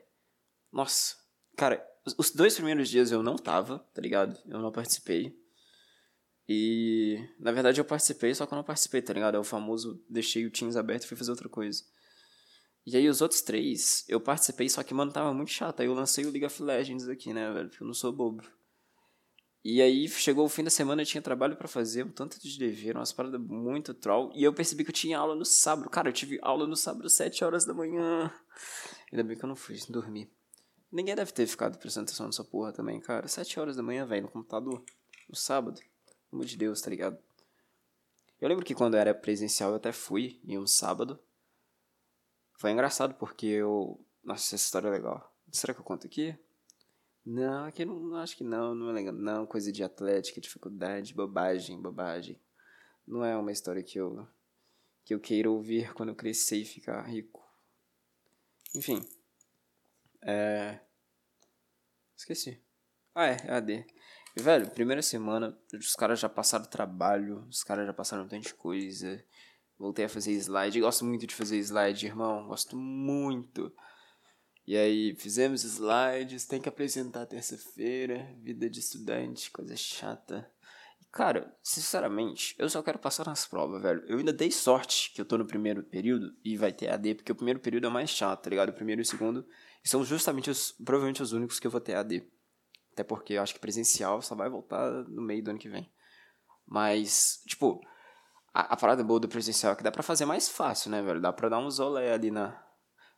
Nossa. 0.73 1.17
Cara, 1.57 1.85
os 2.17 2.31
dois 2.31 2.55
primeiros 2.55 2.89
dias 2.89 3.11
eu 3.11 3.23
não 3.23 3.37
tava, 3.37 3.81
tá 3.93 4.01
ligado? 4.01 4.39
Eu 4.47 4.61
não 4.61 4.71
participei. 4.71 5.37
E, 6.49 7.19
na 7.39 7.53
verdade, 7.53 7.81
eu 7.81 7.85
participei, 7.85 8.35
só 8.35 8.47
que 8.47 8.53
eu 8.53 8.57
não 8.57 8.65
participei, 8.65 9.03
tá 9.03 9.13
ligado? 9.13 9.37
É 9.37 9.39
o 9.39 9.45
famoso 9.45 10.03
deixei 10.09 10.47
o 10.47 10.51
Teams 10.51 10.77
aberto 10.77 11.05
e 11.05 11.07
fui 11.07 11.17
fazer 11.17 11.31
outra 11.31 11.49
coisa. 11.49 11.85
E 12.87 12.97
aí 12.97 13.09
os 13.09 13.21
outros 13.21 13.43
três, 13.43 14.05
eu 14.09 14.21
participei, 14.21 14.69
só 14.69 14.83
que, 14.83 14.95
mano, 14.95 15.13
tava 15.13 15.33
muito 15.35 15.51
chato. 15.51 15.81
Aí 15.81 15.87
eu 15.87 15.95
lancei 15.95 16.25
o 16.25 16.31
League 16.31 16.47
of 16.47 16.63
Legends 16.63 17.09
aqui, 17.09 17.33
né, 17.33 17.53
velho? 17.53 17.69
Porque 17.69 17.83
eu 17.83 17.87
não 17.87 17.95
sou 17.95 18.13
bobo. 18.13 18.43
E 19.63 19.83
aí 19.83 20.09
chegou 20.09 20.47
o 20.47 20.49
fim 20.49 20.65
da 20.65 20.71
semana, 20.71 21.03
eu 21.03 21.07
tinha 21.07 21.21
trabalho 21.21 21.55
para 21.55 21.69
fazer, 21.69 22.05
um 22.05 22.11
tanto 22.11 22.41
de 22.41 22.59
dever, 22.59 22.97
umas 22.97 23.13
paradas 23.13 23.39
muito 23.39 23.93
troll. 23.93 24.33
E 24.35 24.43
eu 24.43 24.55
percebi 24.55 24.85
que 24.85 24.91
eu 24.91 24.95
tinha 24.95 25.19
aula 25.19 25.35
no 25.35 25.45
sábado. 25.45 25.91
Cara, 25.91 26.09
eu 26.09 26.13
tive 26.15 26.39
aula 26.41 26.67
no 26.67 26.75
sábado, 26.75 27.09
7 27.11 27.45
horas 27.45 27.67
da 27.67 27.75
manhã. 27.75 28.33
Ainda 29.13 29.23
bem 29.23 29.37
que 29.37 29.45
eu 29.45 29.49
não 29.49 29.57
fui 29.57 29.79
dormir. 29.91 30.31
Ninguém 30.91 31.15
deve 31.15 31.33
ter 31.33 31.47
ficado 31.47 31.79
prestando 31.79 32.05
atenção 32.05 32.27
nessa 32.27 32.43
porra 32.43 32.73
também, 32.73 32.99
cara. 33.01 33.29
7 33.29 33.61
horas 33.61 33.77
da 33.77 33.83
manhã, 33.83 34.07
velho, 34.07 34.23
no 34.23 34.29
computador. 34.31 34.83
No 35.29 35.37
sábado. 35.37 35.79
Pelo 36.31 36.41
amor 36.41 36.47
de 36.47 36.57
Deus, 36.57 36.81
tá 36.81 36.89
ligado? 36.89 37.19
Eu 38.41 38.49
lembro 38.49 38.65
que 38.65 38.75
quando 38.75 38.97
era 38.97 39.15
presencial 39.15 39.71
eu 39.71 39.77
até 39.77 39.93
fui 39.93 40.41
em 40.43 40.59
um 40.59 40.67
sábado. 40.67 41.21
Foi 42.61 42.71
engraçado 42.71 43.15
porque 43.15 43.47
eu. 43.47 43.99
Nossa, 44.23 44.55
essa 44.55 44.67
história 44.67 44.89
é 44.89 44.91
legal. 44.91 45.35
Será 45.51 45.73
que 45.73 45.81
eu 45.81 45.85
conto 45.85 46.07
aqui? 46.07 46.39
Não, 47.25 47.65
aqui 47.65 47.87
não, 47.87 48.15
acho 48.17 48.37
que 48.37 48.45
não, 48.45 48.75
não 48.75 48.91
é 48.91 48.93
legal. 48.93 49.15
Não, 49.15 49.47
coisa 49.47 49.73
de 49.73 49.83
atlética, 49.83 50.43
dificuldade, 50.43 51.15
bobagem, 51.15 51.81
bobagem. 51.81 52.39
Não 53.09 53.25
é 53.25 53.35
uma 53.35 53.51
história 53.51 53.83
que 53.83 53.99
eu 53.99 54.29
que 55.03 55.15
eu 55.15 55.19
queira 55.19 55.51
ouvir 55.51 55.95
quando 55.95 56.11
eu 56.11 56.15
crescer 56.15 56.59
e 56.59 56.67
ficar 56.67 57.01
rico. 57.09 57.43
Enfim. 58.77 59.09
É. 60.23 60.81
Esqueci. 62.15 62.63
Ah, 63.15 63.29
é, 63.29 63.37
é 63.47 63.53
AD. 63.55 63.87
E, 64.37 64.43
velho, 64.43 64.71
primeira 64.71 65.01
semana, 65.01 65.59
os 65.73 65.95
caras 65.95 66.21
já 66.21 66.29
passaram 66.29 66.67
trabalho, 66.67 67.47
os 67.49 67.65
caras 67.65 67.87
já 67.87 67.95
passaram 67.95 68.25
um 68.25 68.29
tanto 68.29 68.49
de 68.49 68.55
coisa. 68.55 69.25
Voltei 69.81 70.05
a 70.05 70.09
fazer 70.11 70.33
slide. 70.33 70.79
Gosto 70.79 71.07
muito 71.07 71.27
de 71.27 71.35
fazer 71.35 71.57
slide, 71.57 72.05
irmão. 72.05 72.47
Gosto 72.47 72.77
muito. 72.77 73.73
E 74.67 74.77
aí, 74.77 75.17
fizemos 75.17 75.65
slides, 75.65 76.45
tem 76.45 76.61
que 76.61 76.69
apresentar 76.69 77.25
terça-feira, 77.25 78.31
vida 78.43 78.69
de 78.69 78.79
estudante, 78.79 79.51
coisa 79.51 79.75
chata. 79.75 80.47
Cara, 81.11 81.57
sinceramente, 81.63 82.55
eu 82.59 82.69
só 82.69 82.83
quero 82.83 82.99
passar 82.99 83.25
nas 83.25 83.47
provas, 83.47 83.81
velho. 83.81 84.05
Eu 84.07 84.19
ainda 84.19 84.35
dei 84.35 84.51
sorte 84.51 85.13
que 85.15 85.21
eu 85.21 85.25
tô 85.25 85.39
no 85.39 85.47
primeiro 85.47 85.83
período 85.83 86.37
e 86.45 86.59
vai 86.59 86.75
ter 86.75 86.91
AD, 86.91 87.15
porque 87.15 87.33
o 87.33 87.35
primeiro 87.35 87.59
período 87.59 87.87
é 87.87 87.91
mais 87.91 88.11
chato, 88.11 88.43
tá 88.43 88.51
ligado? 88.51 88.69
O 88.69 88.75
primeiro 88.75 89.01
e 89.01 89.03
o 89.03 89.07
segundo 89.07 89.47
são 89.83 90.05
justamente 90.05 90.51
os, 90.51 90.73
provavelmente 90.73 91.23
os 91.23 91.33
únicos 91.33 91.59
que 91.59 91.67
eu 91.67 91.71
vou 91.71 91.81
ter 91.81 91.95
AD. 91.95 92.23
Até 92.93 93.03
porque 93.03 93.33
eu 93.33 93.43
acho 93.43 93.55
que 93.55 93.61
presencial 93.61 94.21
só 94.21 94.35
vai 94.35 94.51
voltar 94.51 94.91
no 95.09 95.23
meio 95.23 95.43
do 95.43 95.51
ano 95.51 95.59
que 95.59 95.71
vem. 95.71 95.91
Mas, 96.67 97.43
tipo, 97.47 97.81
a, 98.53 98.75
a 98.75 98.77
parada 98.77 99.05
boa 99.05 99.21
do 99.21 99.29
presencial 99.29 99.73
é 99.73 99.77
que 99.77 99.83
dá 99.83 99.91
pra 99.91 100.03
fazer 100.03 100.25
mais 100.25 100.49
fácil, 100.49 100.91
né, 100.91 101.03
velho? 101.03 101.21
Dá 101.21 101.33
pra 101.33 101.49
dar 101.49 101.59
uns 101.59 101.79
olé 101.79 102.13
ali 102.13 102.31
na, 102.31 102.61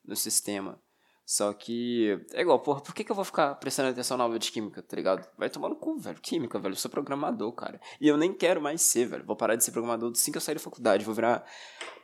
no 0.05 0.17
sistema. 0.17 0.81
Só 1.25 1.53
que 1.53 2.21
é 2.33 2.43
igual, 2.43 2.59
porra, 2.61 2.81
por 2.81 2.95
que, 2.95 3.05
que 3.05 3.11
eu 3.11 3.17
vou 3.17 3.25
ficar 3.25 3.55
prestando 3.55 3.89
atenção 3.89 4.17
na 4.17 4.25
aula 4.25 4.39
de 4.39 4.51
química, 4.51 4.83
tá 4.83 4.97
ligado? 4.97 5.27
Vai 5.39 5.49
tomar 5.49 5.69
no 5.69 5.77
cu, 5.77 5.97
velho. 5.97 6.21
Química, 6.21 6.59
velho. 6.59 6.73
Eu 6.73 6.77
sou 6.77 6.91
programador, 6.91 7.53
cara. 7.53 7.81
E 8.01 8.09
eu 8.09 8.17
nem 8.17 8.35
quero 8.35 8.61
mais 8.61 8.83
ser, 8.83 9.07
velho. 9.07 9.25
Vou 9.25 9.37
parar 9.37 9.55
de 9.55 9.65
ser 9.65 9.71
programador 9.71 10.11
assim 10.11 10.33
que 10.33 10.37
eu 10.37 10.43
sair 10.43 10.57
da 10.57 10.61
faculdade. 10.61 11.05
Vou 11.05 11.15
virar 11.15 11.45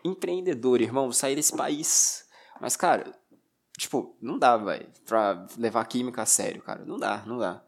empreendedor, 0.05 0.81
irmão. 0.81 1.05
Vou 1.05 1.13
sair 1.13 1.35
desse 1.35 1.55
país. 1.57 2.27
Mas, 2.61 2.77
cara, 2.77 3.13
tipo, 3.77 4.17
não 4.23 4.39
dá, 4.39 4.57
velho, 4.57 4.89
pra 5.05 5.47
levar 5.59 5.85
química 5.87 6.23
a 6.23 6.27
sério, 6.27 6.63
cara. 6.63 6.85
Não 6.85 6.97
dá, 6.97 7.25
não 7.27 7.39
dá. 7.39 7.63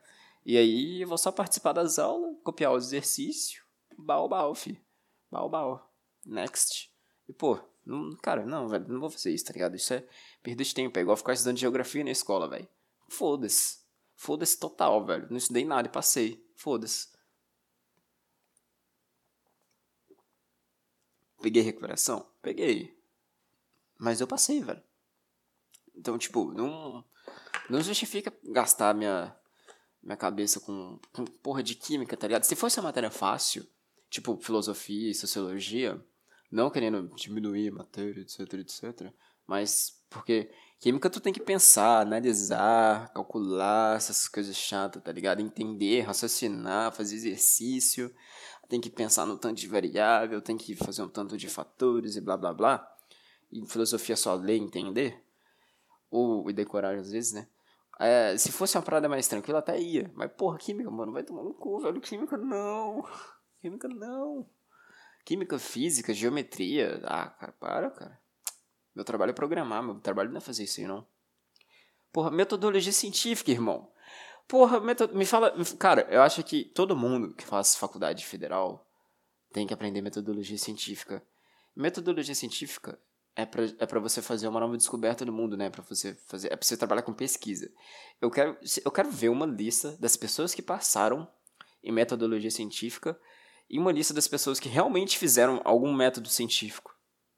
E 0.46 0.56
aí 0.56 1.02
eu 1.02 1.08
vou 1.08 1.18
só 1.18 1.30
participar 1.30 1.72
das 1.72 1.98
aulas, 1.98 2.36
copiar 2.42 2.72
os 2.72 2.86
exercícios. 2.86 3.62
Bau, 3.98 4.28
bau, 4.28 4.54
fi. 4.54 4.80
Bau, 5.30 5.48
bau. 5.48 5.92
Next. 6.26 6.92
E, 7.28 7.32
pô, 7.32 7.58
não, 7.84 8.16
cara, 8.16 8.44
não, 8.44 8.68
velho, 8.68 8.88
não 8.88 9.00
vou 9.00 9.10
fazer 9.10 9.32
isso, 9.32 9.44
tá 9.44 9.52
ligado? 9.52 9.76
Isso 9.76 9.94
é 9.94 10.06
perda 10.42 10.64
de 10.64 10.74
tempo. 10.74 10.98
É 10.98 11.02
igual 11.02 11.16
ficar 11.16 11.32
estudando 11.32 11.58
geografia 11.58 12.04
na 12.04 12.10
escola, 12.10 12.48
velho. 12.48 12.68
Foda-se. 13.08 13.80
Foda-se 14.14 14.58
total, 14.58 15.04
velho. 15.04 15.26
Não 15.30 15.36
estudei 15.36 15.64
nada 15.64 15.88
e 15.88 15.90
passei. 15.90 16.44
Foda-se. 16.54 17.08
Peguei 21.40 21.62
recuperação? 21.62 22.30
Peguei. 22.42 22.98
Mas 23.98 24.20
eu 24.20 24.26
passei, 24.26 24.62
velho. 24.62 24.82
Então, 25.94 26.18
tipo, 26.18 26.52
não, 26.52 27.04
não 27.68 27.80
justifica 27.82 28.32
gastar 28.44 28.94
minha, 28.94 29.34
minha 30.02 30.16
cabeça 30.16 30.60
com, 30.60 30.98
com 31.12 31.24
porra 31.24 31.62
de 31.62 31.74
química, 31.74 32.16
tá 32.16 32.26
ligado? 32.26 32.44
Se 32.44 32.56
fosse 32.56 32.78
uma 32.78 32.88
matéria 32.88 33.10
fácil, 33.10 33.66
tipo 34.10 34.36
filosofia 34.38 35.10
e 35.10 35.14
sociologia, 35.14 36.04
não 36.50 36.68
querendo 36.68 37.08
diminuir 37.14 37.70
matéria, 37.70 38.20
etc, 38.20 38.54
etc. 38.54 39.12
Mas 39.46 40.02
porque 40.10 40.50
química 40.80 41.08
tu 41.08 41.20
tem 41.20 41.32
que 41.32 41.40
pensar, 41.40 42.00
analisar, 42.00 43.12
calcular 43.12 43.96
essas 43.96 44.28
coisas 44.28 44.56
chatas, 44.56 45.02
tá 45.02 45.12
ligado? 45.12 45.40
Entender, 45.40 46.02
raciocinar, 46.02 46.92
fazer 46.92 47.14
exercício. 47.14 48.12
Tem 48.68 48.80
que 48.80 48.90
pensar 48.90 49.26
no 49.26 49.36
tanto 49.36 49.58
de 49.58 49.66
variável, 49.66 50.40
tem 50.40 50.56
que 50.56 50.76
fazer 50.76 51.02
um 51.02 51.08
tanto 51.08 51.36
de 51.36 51.48
fatores 51.48 52.16
e 52.16 52.20
blá 52.20 52.36
blá 52.36 52.52
blá. 52.52 52.96
E 53.50 53.64
filosofia 53.66 54.16
só 54.16 54.34
ler 54.34 54.56
e 54.56 54.60
entender. 54.60 55.24
Ou 56.10 56.48
e 56.50 56.52
decorar 56.52 56.94
às 56.96 57.10
vezes, 57.10 57.32
né? 57.32 57.48
É, 57.98 58.36
se 58.38 58.50
fosse 58.50 58.78
uma 58.78 58.82
parada 58.82 59.08
mais 59.08 59.28
tranquila, 59.28 59.58
até 59.58 59.78
ia. 59.78 60.10
Mas, 60.14 60.32
porra, 60.32 60.56
química, 60.56 60.90
mano, 60.90 61.12
vai 61.12 61.22
tomar 61.22 61.42
no 61.42 61.52
cu, 61.52 61.80
velho. 61.80 62.00
Química 62.00 62.36
não. 62.36 63.04
Química 63.60 63.88
não. 63.88 64.46
Química, 65.24 65.58
física, 65.58 66.14
geometria. 66.14 67.00
Ah, 67.04 67.28
cara, 67.28 67.52
para, 67.52 67.90
cara. 67.90 68.20
Meu 68.94 69.04
trabalho 69.04 69.30
é 69.30 69.34
programar, 69.34 69.82
meu 69.82 70.00
trabalho 70.00 70.30
não 70.30 70.38
é 70.38 70.40
fazer 70.40 70.64
isso 70.64 70.80
aí, 70.80 70.86
não. 70.86 71.06
Porra, 72.12 72.30
metodologia 72.30 72.92
científica, 72.92 73.50
irmão. 73.50 73.88
Porra, 74.48 74.80
metod... 74.80 75.14
me 75.14 75.24
fala. 75.24 75.54
Cara, 75.78 76.06
eu 76.10 76.22
acho 76.22 76.42
que 76.42 76.64
todo 76.64 76.96
mundo 76.96 77.34
que 77.34 77.44
faz 77.44 77.76
faculdade 77.76 78.26
federal 78.26 78.84
tem 79.52 79.66
que 79.66 79.74
aprender 79.74 80.00
metodologia 80.00 80.58
científica. 80.58 81.22
Metodologia 81.76 82.34
científica 82.34 82.98
é 83.36 83.46
pra, 83.46 83.62
é 83.78 83.86
pra 83.86 84.00
você 84.00 84.20
fazer 84.20 84.48
uma 84.48 84.58
nova 84.58 84.76
descoberta 84.76 85.24
do 85.24 85.32
mundo, 85.32 85.56
né? 85.56 85.70
Pra 85.70 85.82
você 85.82 86.14
fazer, 86.26 86.52
é 86.52 86.56
pra 86.56 86.66
você 86.66 86.76
trabalhar 86.76 87.02
com 87.02 87.12
pesquisa. 87.12 87.70
Eu 88.20 88.30
quero, 88.30 88.58
eu 88.84 88.90
quero 88.90 89.10
ver 89.10 89.28
uma 89.28 89.46
lista 89.46 89.96
das 90.00 90.16
pessoas 90.16 90.52
que 90.52 90.62
passaram 90.62 91.28
em 91.82 91.92
metodologia 91.92 92.50
científica 92.50 93.18
e 93.70 93.78
uma 93.78 93.92
lista 93.92 94.12
das 94.12 94.26
pessoas 94.26 94.58
que 94.58 94.68
realmente 94.68 95.16
fizeram 95.16 95.60
algum 95.64 95.92
método 95.92 96.28
científico. 96.28 96.94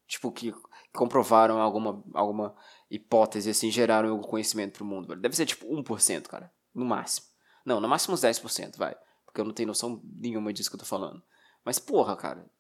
Tipo, 0.07 0.33
que 0.33 0.55
comprovaram 0.93 1.61
alguma, 1.61 2.03
alguma 2.15 2.57
hipótese, 2.91 3.51
assim, 3.51 3.71
geraram 3.71 4.11
algum 4.11 4.23
conhecimento 4.23 4.73
pro 4.73 4.85
mundo. 4.85 5.15
Deve 5.15 5.37
ser 5.37 5.47
tipo 5.47 5.67
1%, 5.67 6.27
cara. 6.29 6.53
No 6.75 6.85
máximo. 6.85 7.27
Não, 7.65 7.81
no 7.81 7.89
máximo 7.89 8.15
uns 8.15 8.23
10%, 8.23 8.77
vai. 8.77 8.97
Porque 9.25 9.41
eu 9.41 9.45
não 9.45 9.53
tenho 9.53 9.69
noção 9.69 10.03
nenhuma 10.05 10.53
disso 10.53 10.71
que 10.71 10.77
eu 10.77 10.81
tô 10.81 10.87
falando. 10.87 11.23
Mas, 11.65 11.79
porra, 11.79 12.17
cara. 12.17 12.51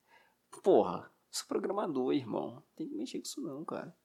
Porra. 0.62 1.11
Sou 1.30 1.48
programador, 1.48 2.12
irmão. 2.12 2.62
Tem 2.76 2.87
que 2.87 2.94
mexer 2.94 3.18
com 3.18 3.24
isso 3.24 3.40
não, 3.40 3.64
cara 3.64 3.96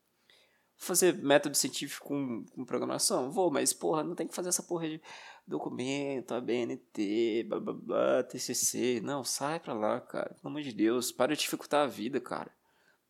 fazer 0.77 1.13
método 1.15 1.57
científico 1.57 2.07
com, 2.07 2.45
com, 2.45 2.63
programação? 2.65 3.31
Vou, 3.31 3.51
mas 3.51 3.73
porra, 3.73 4.03
não 4.03 4.15
tem 4.15 4.27
que 4.27 4.35
fazer 4.35 4.49
essa 4.49 4.63
porra 4.63 4.87
de 4.87 5.01
documento, 5.45 6.33
ABNT, 6.33 7.43
blá 7.49 7.59
blá 7.59 7.73
blá, 7.73 8.23
TCC. 8.23 9.01
Não, 9.01 9.23
sai 9.23 9.59
pra 9.59 9.73
lá, 9.73 9.99
cara. 9.99 10.35
Pelo 10.35 10.49
amor 10.49 10.61
de 10.61 10.71
Deus, 10.71 11.11
para 11.11 11.35
de 11.35 11.41
dificultar 11.41 11.83
a 11.83 11.87
vida, 11.87 12.21
cara. 12.21 12.51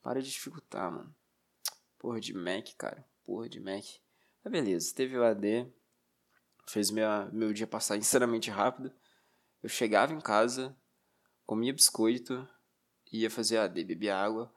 Para 0.01 0.21
de 0.21 0.31
dificultar, 0.31 0.91
mano. 0.91 1.13
Porra 1.99 2.19
de 2.19 2.33
Mac, 2.33 2.69
cara. 2.77 3.05
Porra 3.25 3.49
de 3.49 3.59
Mac. 3.59 3.83
Mas 4.43 4.51
beleza, 4.51 4.95
teve 4.95 5.17
o 5.17 5.23
AD. 5.23 5.67
Fez 6.67 6.89
minha, 6.91 7.29
meu 7.33 7.53
dia 7.53 7.67
passar 7.67 7.97
insanamente 7.97 8.49
rápido. 8.49 8.91
Eu 9.61 9.69
chegava 9.69 10.13
em 10.13 10.21
casa, 10.21 10.77
comia 11.45 11.73
biscoito, 11.73 12.47
ia 13.11 13.29
fazer 13.29 13.57
AD, 13.57 13.83
bebia 13.83 14.15
água. 14.15 14.53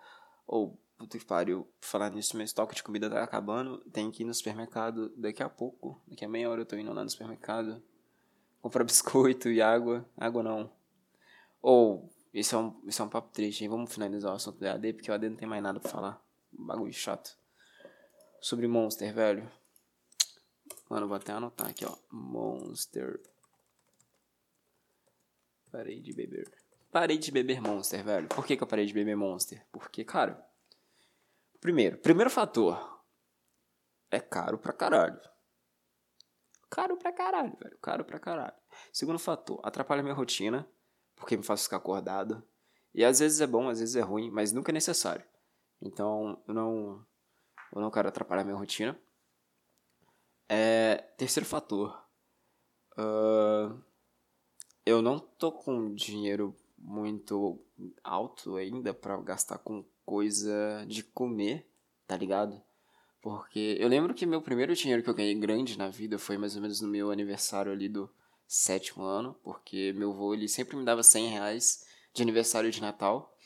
Ou 0.46 0.81
Puta 1.00 1.18
que 1.18 1.24
pariu. 1.24 1.66
Falar 1.80 2.10
nisso, 2.10 2.36
meu 2.36 2.44
estoque 2.44 2.74
de 2.74 2.82
comida 2.82 3.08
tá 3.08 3.22
acabando. 3.24 3.78
Tem 3.90 4.10
que 4.10 4.22
ir 4.22 4.26
no 4.26 4.34
supermercado 4.34 5.08
daqui 5.16 5.42
a 5.42 5.48
pouco. 5.48 5.98
Daqui 6.06 6.26
a 6.26 6.28
meia 6.28 6.50
hora 6.50 6.60
eu 6.60 6.66
tô 6.66 6.76
indo 6.76 6.92
lá 6.92 7.02
no 7.02 7.08
supermercado. 7.08 7.82
Comprar 8.60 8.84
biscoito 8.84 9.48
e 9.48 9.62
água. 9.62 10.06
Água 10.14 10.42
não. 10.42 10.70
Ou, 11.62 12.12
isso 12.34 12.54
é 12.54 12.58
um, 12.58 12.82
isso 12.86 13.00
é 13.00 13.04
um 13.06 13.08
papo 13.08 13.32
triste, 13.32 13.64
hein? 13.64 13.70
Vamos 13.70 13.90
finalizar 13.90 14.30
o 14.30 14.34
assunto 14.34 14.58
do 14.58 14.68
AD, 14.68 14.92
porque 14.92 15.10
o 15.10 15.14
AD 15.14 15.30
não 15.30 15.36
tem 15.38 15.48
mais 15.48 15.62
nada 15.62 15.80
pra 15.80 15.90
falar. 15.90 16.22
Um 16.52 16.66
bagulho 16.66 16.92
chato. 16.92 17.34
Sobre 18.38 18.68
Monster, 18.68 19.14
velho. 19.14 19.50
Mano, 20.90 21.08
vou 21.08 21.16
até 21.16 21.32
anotar 21.32 21.70
aqui, 21.70 21.86
ó. 21.86 21.96
Monster. 22.10 23.22
Parei 25.72 25.98
de 25.98 26.12
beber. 26.12 26.52
Parei 26.92 27.16
de 27.16 27.32
beber 27.32 27.62
Monster, 27.62 28.04
velho. 28.04 28.28
Por 28.28 28.44
que, 28.44 28.54
que 28.54 28.62
eu 28.62 28.66
parei 28.66 28.84
de 28.84 28.92
beber 28.92 29.16
Monster? 29.16 29.64
Porque, 29.72 30.04
cara, 30.04 30.49
Primeiro, 31.61 31.99
primeiro 31.99 32.31
fator. 32.31 33.03
É 34.11 34.18
caro 34.18 34.59
pra 34.59 34.73
caralho. 34.73 35.20
Caro 36.70 36.96
pra 36.96 37.12
caralho, 37.12 37.57
velho. 37.59 37.79
Caro 37.79 38.05
pra 38.05 38.18
caralho. 38.18 38.55
Segundo 38.92 39.18
fator, 39.18 39.61
atrapalha 39.62 40.03
minha 40.03 40.14
rotina, 40.14 40.66
porque 41.14 41.37
me 41.37 41.42
faz 41.42 41.64
ficar 41.64 41.77
acordado. 41.77 42.42
E 42.94 43.05
às 43.05 43.18
vezes 43.18 43.40
é 43.40 43.46
bom, 43.46 43.68
às 43.68 43.79
vezes 43.81 43.94
é 43.94 44.01
ruim, 44.01 44.31
mas 44.31 44.53
nunca 44.53 44.73
é 44.73 44.75
necessário. 44.75 45.25
Então, 45.83 46.42
eu 46.49 46.55
não, 46.55 47.07
eu 47.75 47.81
não 47.81 47.90
quero 47.90 48.09
atrapalhar 48.09 48.44
minha 48.44 48.57
rotina. 48.57 48.99
É, 50.49 50.96
terceiro 51.16 51.49
fator. 51.49 52.03
Uh, 52.99 53.81
eu 54.85 55.03
não 55.03 55.18
tô 55.18 55.53
com 55.53 55.94
dinheiro 55.94 56.57
muito 56.77 57.64
alto 58.03 58.57
ainda 58.57 58.94
para 58.94 59.16
gastar 59.20 59.59
com 59.59 59.85
coisa 60.04 60.84
de 60.86 61.02
comer, 61.02 61.66
tá 62.06 62.16
ligado? 62.16 62.60
Porque 63.20 63.76
eu 63.78 63.88
lembro 63.88 64.14
que 64.14 64.24
meu 64.24 64.40
primeiro 64.40 64.74
dinheiro 64.74 65.02
que 65.02 65.10
eu 65.10 65.14
ganhei 65.14 65.34
grande 65.34 65.76
na 65.76 65.88
vida 65.88 66.18
foi 66.18 66.38
mais 66.38 66.56
ou 66.56 66.62
menos 66.62 66.80
no 66.80 66.88
meu 66.88 67.10
aniversário 67.10 67.70
ali 67.70 67.88
do 67.88 68.10
sétimo 68.46 69.04
ano, 69.04 69.34
porque 69.44 69.92
meu 69.92 70.10
avô 70.10 70.34
ele 70.34 70.48
sempre 70.48 70.76
me 70.76 70.84
dava 70.84 71.02
100 71.02 71.28
reais 71.28 71.84
de 72.14 72.22
aniversário 72.22 72.70
de 72.70 72.80
Natal. 72.80 73.36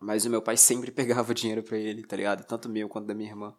Mas 0.00 0.24
o 0.24 0.30
meu 0.30 0.42
pai 0.42 0.56
sempre 0.56 0.90
pegava 0.92 1.34
dinheiro 1.34 1.62
para 1.62 1.76
ele, 1.76 2.04
tá 2.04 2.16
ligado? 2.16 2.44
Tanto 2.44 2.68
meu 2.68 2.88
quanto 2.88 3.06
da 3.06 3.14
minha 3.14 3.30
irmã. 3.30 3.54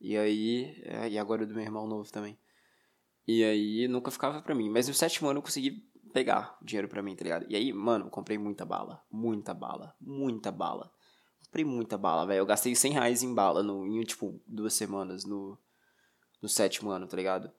E 0.00 0.16
aí. 0.16 0.82
É, 0.84 1.08
e 1.08 1.18
agora 1.18 1.46
do 1.46 1.54
meu 1.54 1.62
irmão 1.62 1.86
novo 1.86 2.10
também. 2.10 2.38
E 3.26 3.44
aí 3.44 3.86
nunca 3.88 4.10
ficava 4.10 4.42
pra 4.42 4.54
mim. 4.54 4.68
Mas 4.68 4.88
no 4.88 4.94
sétimo 4.94 5.28
ano 5.28 5.38
eu 5.38 5.42
consegui 5.42 5.88
pegar 6.12 6.58
dinheiro 6.60 6.88
pra 6.88 7.02
mim, 7.02 7.14
tá 7.14 7.22
ligado? 7.22 7.46
E 7.48 7.54
aí, 7.54 7.72
mano, 7.72 8.10
comprei 8.10 8.36
muita 8.36 8.64
bala. 8.64 9.02
Muita 9.10 9.54
bala. 9.54 9.94
Muita 10.00 10.50
bala. 10.50 10.92
Comprei 11.50 11.64
muita 11.64 11.98
bala, 11.98 12.24
velho. 12.24 12.38
Eu 12.38 12.46
gastei 12.46 12.76
100 12.76 12.92
reais 12.92 13.22
em 13.24 13.34
bala 13.34 13.60
no, 13.60 13.84
em, 13.84 14.00
tipo, 14.04 14.40
duas 14.46 14.72
semanas 14.72 15.24
no, 15.24 15.58
no 16.40 16.48
sétimo 16.48 16.90
ano, 16.90 17.08
tá 17.08 17.16
ligado? 17.16 17.50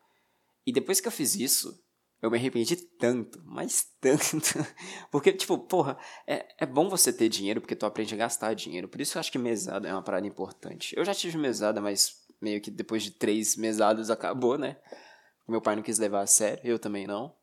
E 0.65 0.71
depois 0.71 1.01
que 1.01 1.09
eu 1.09 1.11
fiz 1.11 1.35
isso, 1.35 1.77
eu 2.21 2.31
me 2.31 2.37
arrependi 2.37 2.77
tanto, 2.77 3.41
mas 3.43 3.91
tanto. 3.99 4.65
Porque, 5.11 5.33
tipo, 5.33 5.57
porra, 5.57 5.97
é, 6.25 6.47
é 6.59 6.65
bom 6.65 6.87
você 6.87 7.11
ter 7.11 7.27
dinheiro 7.27 7.59
porque 7.59 7.75
tu 7.75 7.85
aprende 7.85 8.13
a 8.13 8.17
gastar 8.17 8.53
dinheiro. 8.53 8.87
Por 8.87 9.01
isso 9.01 9.17
eu 9.17 9.19
acho 9.19 9.31
que 9.31 9.37
mesada 9.37 9.89
é 9.89 9.91
uma 9.91 10.01
parada 10.01 10.25
importante. 10.25 10.95
Eu 10.97 11.03
já 11.03 11.13
tive 11.13 11.37
mesada, 11.37 11.81
mas 11.81 12.25
meio 12.39 12.61
que 12.61 12.71
depois 12.71 13.03
de 13.03 13.11
três 13.11 13.57
mesadas 13.57 14.09
acabou, 14.09 14.57
né? 14.57 14.77
Meu 15.49 15.59
pai 15.59 15.75
não 15.75 15.83
quis 15.83 15.99
levar 15.99 16.21
a 16.21 16.27
sério, 16.27 16.61
eu 16.63 16.79
também 16.79 17.05
não. 17.05 17.35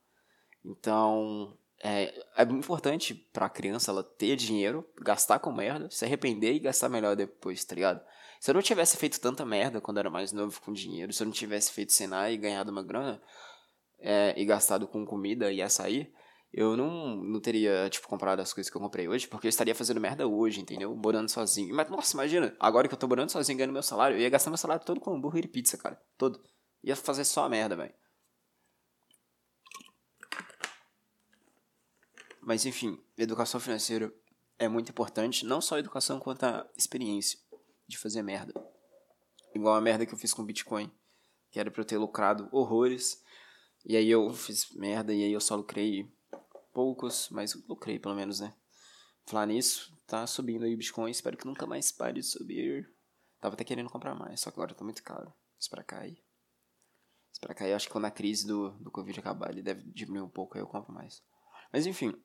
Então, 0.64 1.58
é, 1.81 2.12
é 2.37 2.43
importante 2.43 3.14
pra 3.14 3.49
criança 3.49 3.91
ela 3.91 4.03
ter 4.03 4.37
dinheiro, 4.37 4.85
gastar 5.01 5.38
com 5.38 5.53
merda, 5.53 5.88
se 5.91 6.05
arrepender 6.05 6.55
e 6.55 6.59
gastar 6.59 6.88
melhor 6.88 7.14
depois, 7.14 7.64
tá 7.64 7.75
ligado? 7.75 8.01
Se 8.41 8.51
eu 8.51 8.55
não 8.55 8.62
tivesse 8.62 8.97
feito 8.97 9.21
tanta 9.21 9.45
merda 9.45 9.81
quando 9.81 9.99
era 9.99 10.11
mais 10.11 10.33
novo 10.33 10.61
com 10.61 10.73
dinheiro, 10.73 11.12
se 11.12 11.23
eu 11.23 11.27
não 11.27 11.33
tivesse 11.33 11.73
feito 11.73 11.93
Senai 11.93 12.35
e 12.35 12.37
ganhado 12.37 12.71
uma 12.71 12.83
grana, 12.83 13.21
é, 13.99 14.35
e 14.37 14.45
gastado 14.45 14.87
com 14.87 15.05
comida 15.05 15.53
e 15.53 15.61
açaí, 15.61 16.12
eu 16.53 16.77
não, 16.77 17.17
não 17.17 17.41
teria, 17.41 17.88
tipo, 17.91 18.09
comprado 18.09 18.41
as 18.41 18.53
coisas 18.53 18.71
que 18.71 18.77
eu 18.77 18.81
comprei 18.81 19.07
hoje, 19.07 19.29
porque 19.29 19.47
eu 19.47 19.51
estaria 19.51 19.75
fazendo 19.75 20.01
merda 20.01 20.27
hoje, 20.27 20.61
entendeu? 20.61 20.95
Morando 20.95 21.29
sozinho. 21.29 21.75
Mas, 21.75 21.91
nossa, 21.91 22.17
imagina, 22.17 22.57
agora 22.59 22.88
que 22.88 22.95
eu 22.95 22.99
tô 22.99 23.07
morando 23.07 23.31
sozinho 23.31 23.59
ganhando 23.59 23.73
meu 23.73 23.83
salário, 23.83 24.17
eu 24.17 24.21
ia 24.21 24.31
gastar 24.31 24.51
meu 24.51 24.57
salário 24.57 24.85
todo 24.85 25.01
com 25.01 25.14
hambúrguer 25.14 25.45
e 25.45 25.49
pizza, 25.49 25.77
cara. 25.77 26.01
Todo. 26.17 26.41
Ia 26.83 26.97
fazer 26.97 27.25
só 27.25 27.49
merda, 27.49 27.77
velho. 27.77 27.93
Mas, 32.48 32.64
enfim, 32.64 32.98
educação 33.18 33.61
financeira 33.61 34.11
é 34.58 34.66
muito 34.68 34.88
importante, 34.88 35.44
não 35.44 35.61
só 35.61 35.76
a 35.76 35.80
educação, 35.80 36.18
quanto 36.18 36.44
a 36.44 36.66
experiência 36.74 37.38
de 37.87 37.98
fazer 37.98 38.22
merda. 38.22 38.54
Igual 39.54 39.74
a 39.74 39.82
merda 39.82 40.06
que 40.06 40.14
eu 40.14 40.18
fiz 40.18 40.32
com 40.32 40.42
Bitcoin, 40.42 40.90
que 41.50 41.61
era 41.61 41.70
pra 41.70 41.82
eu 41.82 41.84
ter 41.84 41.98
lucrado 41.98 42.48
horrores 42.50 43.22
e 43.84 43.98
aí 43.98 44.08
eu 44.08 44.32
fiz 44.32 44.70
merda 44.70 45.12
e 45.12 45.24
aí 45.24 45.30
eu 45.30 45.42
só 45.42 45.56
lucrei 45.56 46.11
poucos, 46.72 47.28
mas 47.28 47.52
lucrei 47.68 47.98
pelo 47.98 48.14
menos, 48.14 48.40
né? 48.40 48.54
Falar 49.26 49.44
nisso, 49.44 49.94
tá 50.06 50.26
subindo 50.26 50.64
aí 50.64 50.72
o 50.72 50.78
Bitcoin, 50.78 51.11
espero 51.11 51.37
que 51.37 51.46
nunca 51.46 51.66
mais 51.66 51.92
pare 51.92 52.14
de 52.14 52.22
subir. 52.22 52.90
Tava 53.42 53.56
até 53.56 53.62
querendo 53.62 53.90
comprar 53.90 54.14
mais, 54.14 54.40
só 54.40 54.50
que 54.50 54.58
agora 54.58 54.74
tá 54.74 54.82
muito 54.82 55.02
caro. 55.02 55.34
Espera 55.61 55.84
cair. 55.84 56.18
Espera 57.30 57.54
cair, 57.54 57.74
acho 57.74 57.88
que 57.88 57.92
quando 57.92 58.06
a 58.06 58.11
crise 58.11 58.46
do, 58.46 58.70
do 58.70 58.90
Covid 58.90 59.20
acabar, 59.20 59.50
ele 59.50 59.61
deve 59.61 59.82
diminuir 59.90 60.22
um 60.22 60.30
pouco, 60.30 60.56
aí 60.56 60.62
eu 60.62 60.66
compro 60.66 60.94
mais. 60.94 61.22
Mas 61.70 61.84
enfim. 61.84 62.18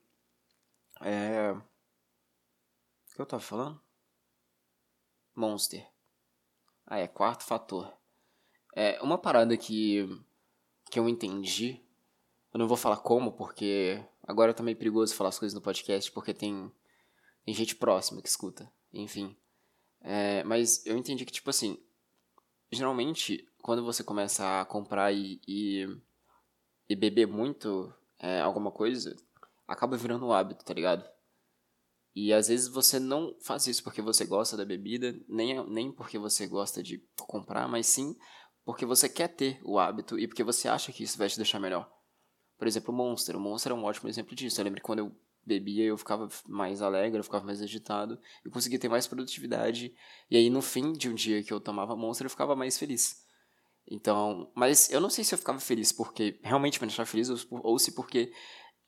É. 1.04 1.52
O 1.52 3.16
que 3.16 3.22
eu 3.22 3.26
tava 3.26 3.44
falando? 3.44 3.82
Monster. 5.36 5.88
Ah, 6.86 7.00
é, 7.00 7.08
quarto 7.08 7.44
fator. 7.44 7.92
É, 8.76 9.02
uma 9.02 9.18
parada 9.18 9.56
que 9.58 10.08
que 10.94 11.00
eu 11.00 11.10
entendi. 11.10 11.82
Eu 12.54 12.60
não 12.60 12.68
vou 12.68 12.78
falar 12.78 12.98
como, 12.98 13.32
porque 13.32 14.00
agora 14.22 14.54
tá 14.54 14.62
meio 14.62 14.78
perigoso 14.78 15.16
falar 15.16 15.30
as 15.30 15.40
coisas 15.40 15.56
no 15.56 15.62
podcast, 15.62 16.12
porque 16.12 16.36
tem, 16.36 16.72
tem 17.44 17.54
gente 17.56 17.76
próxima 17.76 18.22
que 18.22 18.30
escuta. 18.30 18.72
Enfim. 18.94 19.36
É, 20.02 20.44
mas 20.44 20.86
eu 20.86 20.96
entendi 20.96 21.26
que, 21.26 21.32
tipo 21.32 21.50
assim, 21.50 21.84
geralmente, 22.72 23.50
quando 23.60 23.84
você 23.84 24.04
começa 24.04 24.62
a 24.62 24.66
comprar 24.66 25.12
e, 25.12 25.42
e, 25.48 25.88
e 26.88 26.96
beber 26.96 27.26
muito 27.26 27.92
é, 28.20 28.42
alguma 28.42 28.72
coisa, 28.72 29.16
acaba 29.68 29.98
virando 29.98 30.26
um 30.26 30.32
hábito, 30.32 30.64
tá 30.64 30.74
ligado? 30.74 31.08
E 32.16 32.32
às 32.32 32.48
vezes 32.48 32.68
você 32.68 33.00
não 33.00 33.36
faz 33.42 33.66
isso 33.68 33.84
porque 33.84 34.02
você 34.02 34.26
gosta 34.26 34.56
da 34.56 34.64
bebida, 34.64 35.20
nem, 35.28 35.68
nem 35.68 35.92
porque 35.92 36.20
você 36.20 36.46
gosta 36.46 36.84
de 36.84 37.04
comprar, 37.28 37.68
mas 37.68 37.88
sim 37.88 38.16
porque 38.64 38.86
você 38.86 39.10
quer 39.10 39.28
ter 39.30 39.60
o 39.64 39.78
hábito 39.80 40.18
e 40.18 40.28
porque 40.28 40.44
você 40.44 40.68
acha 40.68 40.92
que 40.92 41.04
isso 41.04 41.18
vai 41.18 41.28
te 41.28 41.38
deixar 41.38 41.60
melhor. 41.60 41.92
Por 42.58 42.68
exemplo, 42.68 42.94
o 42.94 42.98
Monster. 42.98 43.36
O 43.36 43.40
Monster 43.40 43.72
é 43.72 43.76
um 43.76 43.84
ótimo 43.84 44.10
exemplo 44.10 44.36
disso. 44.36 44.60
Eu 44.60 44.66
lembro 44.66 44.80
que 44.80 44.86
quando 44.86 45.00
eu 45.00 45.12
bebia, 45.46 45.84
eu 45.84 45.98
ficava 45.98 46.30
mais 46.48 46.82
alegre, 46.82 47.20
eu 47.20 47.24
ficava 47.24 47.46
mais 47.46 47.62
agitado, 47.62 48.18
eu 48.46 48.52
conseguia 48.52 48.80
ter 48.80 48.88
mais 48.88 49.06
produtividade. 49.06 49.94
E 50.30 50.38
aí, 50.38 50.50
no 50.50 50.62
fim 50.62 50.94
de 50.94 51.10
um 51.10 51.14
dia 51.14 51.44
que 51.44 51.52
eu 51.52 51.60
tomava 51.60 51.96
Monster, 51.96 52.26
eu 52.26 52.30
ficava 52.30 52.56
mais 52.56 52.78
feliz. 52.78 53.26
Então, 53.86 54.50
mas 54.56 54.90
eu 54.90 55.02
não 55.02 55.10
sei 55.10 55.26
se 55.26 55.34
eu 55.36 55.38
ficava 55.38 55.60
feliz 55.60 55.92
porque 55.92 56.40
realmente 56.42 56.80
me 56.80 56.88
deixava 56.88 57.10
feliz 57.10 57.30
ou, 57.30 57.38
ou 57.64 57.78
se 57.78 57.94
porque 57.94 58.32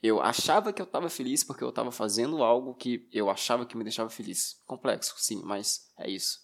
eu 0.05 0.21
achava 0.21 0.71
que 0.71 0.81
eu 0.81 0.85
estava 0.85 1.09
feliz 1.09 1.43
porque 1.43 1.63
eu 1.63 1.69
estava 1.69 1.91
fazendo 1.91 2.43
algo 2.43 2.75
que 2.75 3.07
eu 3.11 3.29
achava 3.29 3.65
que 3.65 3.77
me 3.77 3.83
deixava 3.83 4.09
feliz. 4.09 4.61
Complexo, 4.65 5.15
sim, 5.17 5.41
mas 5.43 5.91
é 5.97 6.09
isso. 6.09 6.39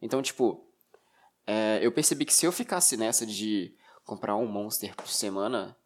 Então, 0.00 0.20
tipo, 0.22 0.68
é, 1.46 1.78
eu 1.82 1.92
percebi 1.92 2.24
que 2.24 2.34
se 2.34 2.46
eu 2.46 2.52
ficasse 2.52 2.96
nessa 2.96 3.24
de 3.26 3.76
comprar 4.04 4.36
um 4.36 4.46
Monster 4.46 4.94
por 4.96 5.08
semana, 5.08 5.76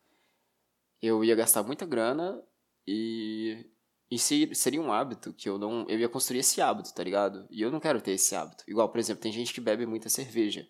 eu 1.02 1.24
ia 1.24 1.34
gastar 1.34 1.62
muita 1.62 1.86
grana 1.86 2.42
e, 2.86 3.66
e 4.10 4.18
se, 4.18 4.54
seria 4.54 4.80
um 4.80 4.92
hábito 4.92 5.32
que 5.32 5.48
eu 5.48 5.58
não. 5.58 5.86
Eu 5.88 5.98
ia 5.98 6.08
construir 6.08 6.40
esse 6.40 6.60
hábito, 6.60 6.94
tá 6.94 7.02
ligado? 7.02 7.46
E 7.50 7.62
eu 7.62 7.70
não 7.70 7.80
quero 7.80 8.00
ter 8.00 8.12
esse 8.12 8.34
hábito. 8.34 8.64
Igual, 8.66 8.88
por 8.88 8.98
exemplo, 8.98 9.22
tem 9.22 9.32
gente 9.32 9.52
que 9.52 9.60
bebe 9.60 9.86
muita 9.86 10.08
cerveja. 10.08 10.66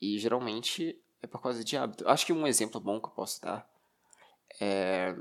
E 0.00 0.18
geralmente 0.18 1.00
é 1.22 1.26
por 1.26 1.42
causa 1.42 1.62
de 1.62 1.76
hábito. 1.76 2.08
Acho 2.08 2.24
que 2.24 2.32
um 2.32 2.46
exemplo 2.46 2.80
bom 2.80 3.00
que 3.00 3.06
eu 3.06 3.12
posso 3.12 3.40
dar 3.42 3.68
é 4.60 5.14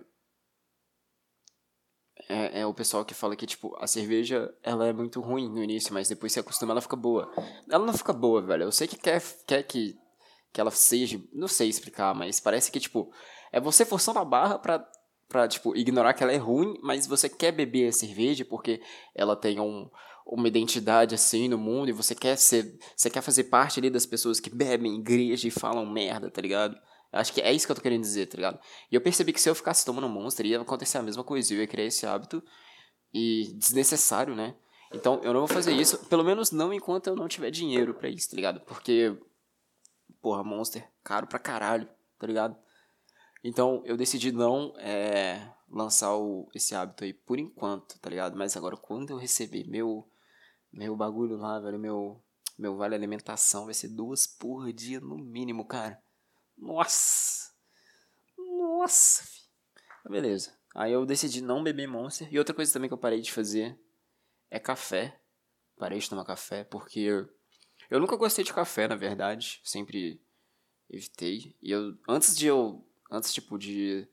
é, 2.29 2.61
é, 2.61 2.65
o 2.65 2.73
pessoal 2.73 3.05
que 3.05 3.13
fala 3.13 3.35
que, 3.35 3.45
tipo, 3.45 3.75
a 3.79 3.87
cerveja, 3.87 4.53
ela 4.61 4.85
é 4.87 4.93
muito 4.93 5.21
ruim 5.21 5.49
no 5.49 5.63
início, 5.63 5.93
mas 5.93 6.09
depois 6.09 6.33
se 6.33 6.39
acostuma, 6.39 6.73
ela 6.73 6.81
fica 6.81 6.95
boa. 6.95 7.31
Ela 7.69 7.85
não 7.85 7.93
fica 7.93 8.11
boa, 8.11 8.41
velho. 8.41 8.63
Eu 8.63 8.71
sei 8.71 8.87
que 8.87 8.97
quer, 8.97 9.21
quer 9.45 9.63
que, 9.63 9.95
que 10.51 10.59
ela 10.59 10.71
seja, 10.71 11.21
não 11.31 11.47
sei 11.47 11.69
explicar, 11.69 12.13
mas 12.13 12.39
parece 12.39 12.71
que, 12.71 12.79
tipo, 12.79 13.11
é 13.51 13.61
você 13.61 13.85
forçando 13.85 14.19
a 14.19 14.25
barra 14.25 14.59
pra, 14.59 14.85
pra, 15.29 15.47
tipo, 15.47 15.75
ignorar 15.75 16.13
que 16.13 16.23
ela 16.23 16.33
é 16.33 16.37
ruim, 16.37 16.77
mas 16.83 17.07
você 17.07 17.29
quer 17.29 17.53
beber 17.53 17.87
a 17.87 17.93
cerveja 17.93 18.43
porque 18.43 18.81
ela 19.15 19.35
tem 19.35 19.59
um, 19.59 19.89
uma 20.25 20.49
identidade, 20.49 21.15
assim, 21.15 21.47
no 21.47 21.57
mundo, 21.57 21.89
e 21.89 21.93
você 21.93 22.13
quer 22.13 22.37
ser, 22.37 22.77
você 22.95 23.09
quer 23.09 23.21
fazer 23.21 23.45
parte 23.45 23.79
ali 23.79 23.89
das 23.89 24.05
pessoas 24.05 24.41
que 24.41 24.49
bebem 24.49 24.99
igreja 24.99 25.47
e 25.47 25.51
falam 25.51 25.85
merda, 25.85 26.29
tá 26.29 26.41
ligado? 26.41 26.77
Acho 27.12 27.34
que 27.34 27.41
é 27.41 27.54
isso 27.54 27.65
que 27.65 27.72
eu 27.72 27.76
tô 27.76 27.82
querendo 27.82 28.02
dizer, 28.02 28.28
tá 28.28 28.36
ligado? 28.36 28.60
E 28.91 28.96
eu 28.96 29.02
percebi 29.02 29.32
que 29.32 29.41
se 29.41 29.50
eu 29.50 29.56
ficasse 29.56 29.86
tomando 29.86 30.10
Monster, 30.10 30.46
ia 30.46 30.62
acontecer 30.62 30.98
a 30.98 31.04
mesma 31.04 31.24
coisa. 31.24 31.54
Eu 31.54 31.60
ia 31.60 31.67
criar 31.67 31.86
esse 31.86 32.06
hábito 32.06 32.43
e 33.13 33.54
desnecessário, 33.56 34.36
né? 34.36 34.56
Então 34.93 35.22
eu 35.24 35.34
não 35.34 35.41
vou 35.41 35.48
fazer 35.48 35.74
isso, 35.74 36.06
pelo 36.06 36.24
menos 36.24 36.52
não 36.52 36.74
enquanto 36.74 37.08
eu 37.08 37.15
não 37.15 37.28
tiver 37.28 37.52
dinheiro 37.52 37.93
para 37.93 38.10
isso, 38.10 38.30
tá 38.30 38.36
ligado? 38.36 38.62
Porque, 38.62 39.17
porra, 40.22 40.43
Monster, 40.43 40.88
caro 41.04 41.28
pra 41.28 41.39
caralho, 41.39 41.89
tá 42.17 42.26
ligado? 42.26 42.58
Então 43.43 43.82
eu 43.86 43.98
decidi 43.98 44.32
não 44.32 44.74
é, 44.78 45.54
lançar 45.70 46.15
o, 46.15 46.50
esse 46.56 46.74
hábito 46.74 47.04
aí 47.04 47.13
por 47.13 47.38
enquanto, 47.38 48.00
tá 48.00 48.10
ligado? 48.10 48.38
Mas 48.38 48.56
agora 48.56 48.78
quando 48.78 49.10
eu 49.10 49.17
receber 49.17 49.65
meu, 49.67 50.10
meu 50.72 50.96
bagulho 50.96 51.38
lá, 51.38 51.60
velho, 51.60 51.80
meu, 51.80 52.22
meu 52.58 52.78
vale 52.78 52.96
alimentação 52.96 53.65
vai 53.65 53.74
ser 53.74 53.89
duas 53.89 54.26
por 54.26 54.72
dia 54.72 55.00
no 55.00 55.17
mínimo, 55.17 55.65
cara. 55.65 56.02
Nossa! 56.58 57.52
Nossa! 58.38 59.24
Beleza. 60.10 60.58
Aí 60.74 60.93
eu 60.93 61.06
decidi 61.06 61.41
não 61.41 61.63
beber 61.63 61.88
Monster. 61.88 62.28
E 62.32 62.38
outra 62.38 62.56
coisa 62.56 62.72
também 62.72 62.89
que 62.89 62.93
eu 62.93 62.98
parei 62.98 63.22
de 63.22 63.32
fazer 63.32 63.78
é 64.50 64.60
café. 64.60 65.20
Parei 65.78 66.00
de 66.00 66.10
tomar 66.10 66.26
café 66.26 66.63
porque 66.63 67.28
eu 67.89 68.00
nunca 68.00 68.15
gostei 68.15 68.43
de 68.43 68.54
café, 68.54 68.88
na 68.88 68.96
verdade. 68.96 69.60
Sempre 69.63 70.22
evitei. 70.89 71.56
E 71.62 71.72
eu 71.72 71.98
antes 72.08 72.36
de 72.36 72.48
eu 72.48 72.86
antes 73.12 73.34
tipo 73.34 73.58
de, 73.58 74.08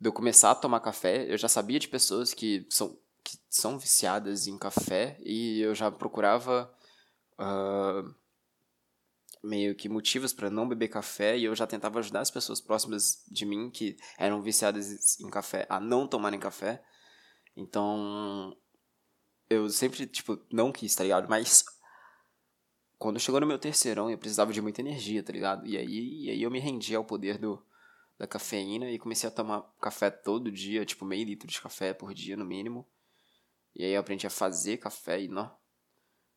de 0.00 0.08
eu 0.08 0.12
começar 0.12 0.50
a 0.50 0.54
tomar 0.54 0.80
café, 0.80 1.30
eu 1.32 1.36
já 1.36 1.48
sabia 1.48 1.78
de 1.78 1.88
pessoas 1.88 2.32
que 2.34 2.66
são 2.70 2.98
que 3.22 3.38
são 3.48 3.78
viciadas 3.78 4.46
em 4.46 4.58
café 4.58 5.18
e 5.24 5.60
eu 5.62 5.74
já 5.74 5.90
procurava 5.90 6.70
uh, 7.38 8.14
meio 9.44 9.74
que 9.74 9.88
motivos 9.88 10.32
para 10.32 10.50
não 10.50 10.68
beber 10.68 10.88
café 10.88 11.36
e 11.36 11.44
eu 11.44 11.54
já 11.54 11.66
tentava 11.66 11.98
ajudar 11.98 12.20
as 12.20 12.30
pessoas 12.30 12.60
próximas 12.60 13.24
de 13.30 13.44
mim 13.44 13.70
que 13.70 13.96
eram 14.18 14.40
viciadas 14.40 15.20
em 15.20 15.28
café 15.28 15.66
a 15.68 15.78
não 15.78 16.08
tomarem 16.08 16.40
café. 16.40 16.82
Então, 17.56 18.56
eu 19.48 19.68
sempre, 19.68 20.06
tipo, 20.06 20.40
não 20.50 20.72
quis, 20.72 20.94
tá 20.94 21.04
ligado? 21.04 21.28
Mas 21.28 21.64
quando 22.98 23.20
chegou 23.20 23.40
no 23.40 23.46
meu 23.46 23.58
terceirão, 23.58 24.10
eu 24.10 24.18
precisava 24.18 24.52
de 24.52 24.62
muita 24.62 24.80
energia, 24.80 25.22
tá 25.22 25.32
ligado? 25.32 25.66
E 25.66 25.76
aí, 25.76 26.24
e 26.24 26.30
aí 26.30 26.42
eu 26.42 26.50
me 26.50 26.58
rendi 26.58 26.94
ao 26.94 27.04
poder 27.04 27.38
do, 27.38 27.62
da 28.18 28.26
cafeína 28.26 28.90
e 28.90 28.98
comecei 28.98 29.28
a 29.28 29.32
tomar 29.32 29.62
café 29.80 30.10
todo 30.10 30.50
dia, 30.50 30.84
tipo, 30.86 31.04
meio 31.04 31.26
litro 31.26 31.46
de 31.46 31.60
café 31.60 31.92
por 31.92 32.14
dia 32.14 32.36
no 32.36 32.44
mínimo. 32.44 32.88
E 33.74 33.84
aí 33.84 33.92
eu 33.92 34.00
aprendi 34.00 34.26
a 34.26 34.30
fazer 34.30 34.78
café 34.78 35.22
e, 35.22 35.28
não, 35.28 35.54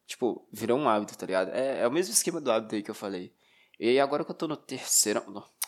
Tipo, 0.07 0.47
virou 0.51 0.79
um 0.79 0.87
hábito, 0.87 1.17
tá 1.17 1.25
ligado? 1.25 1.49
É, 1.49 1.81
é 1.81 1.87
o 1.87 1.91
mesmo 1.91 2.13
esquema 2.13 2.39
do 2.39 2.49
hábito 2.49 2.73
aí 2.73 2.81
que 2.81 2.89
eu 2.89 2.95
falei. 2.95 3.35
E 3.77 3.99
agora 3.99 4.23
que 4.23 4.31
eu 4.31 4.35
tô 4.35 4.47
no 4.47 4.55
terceiro. 4.55 5.21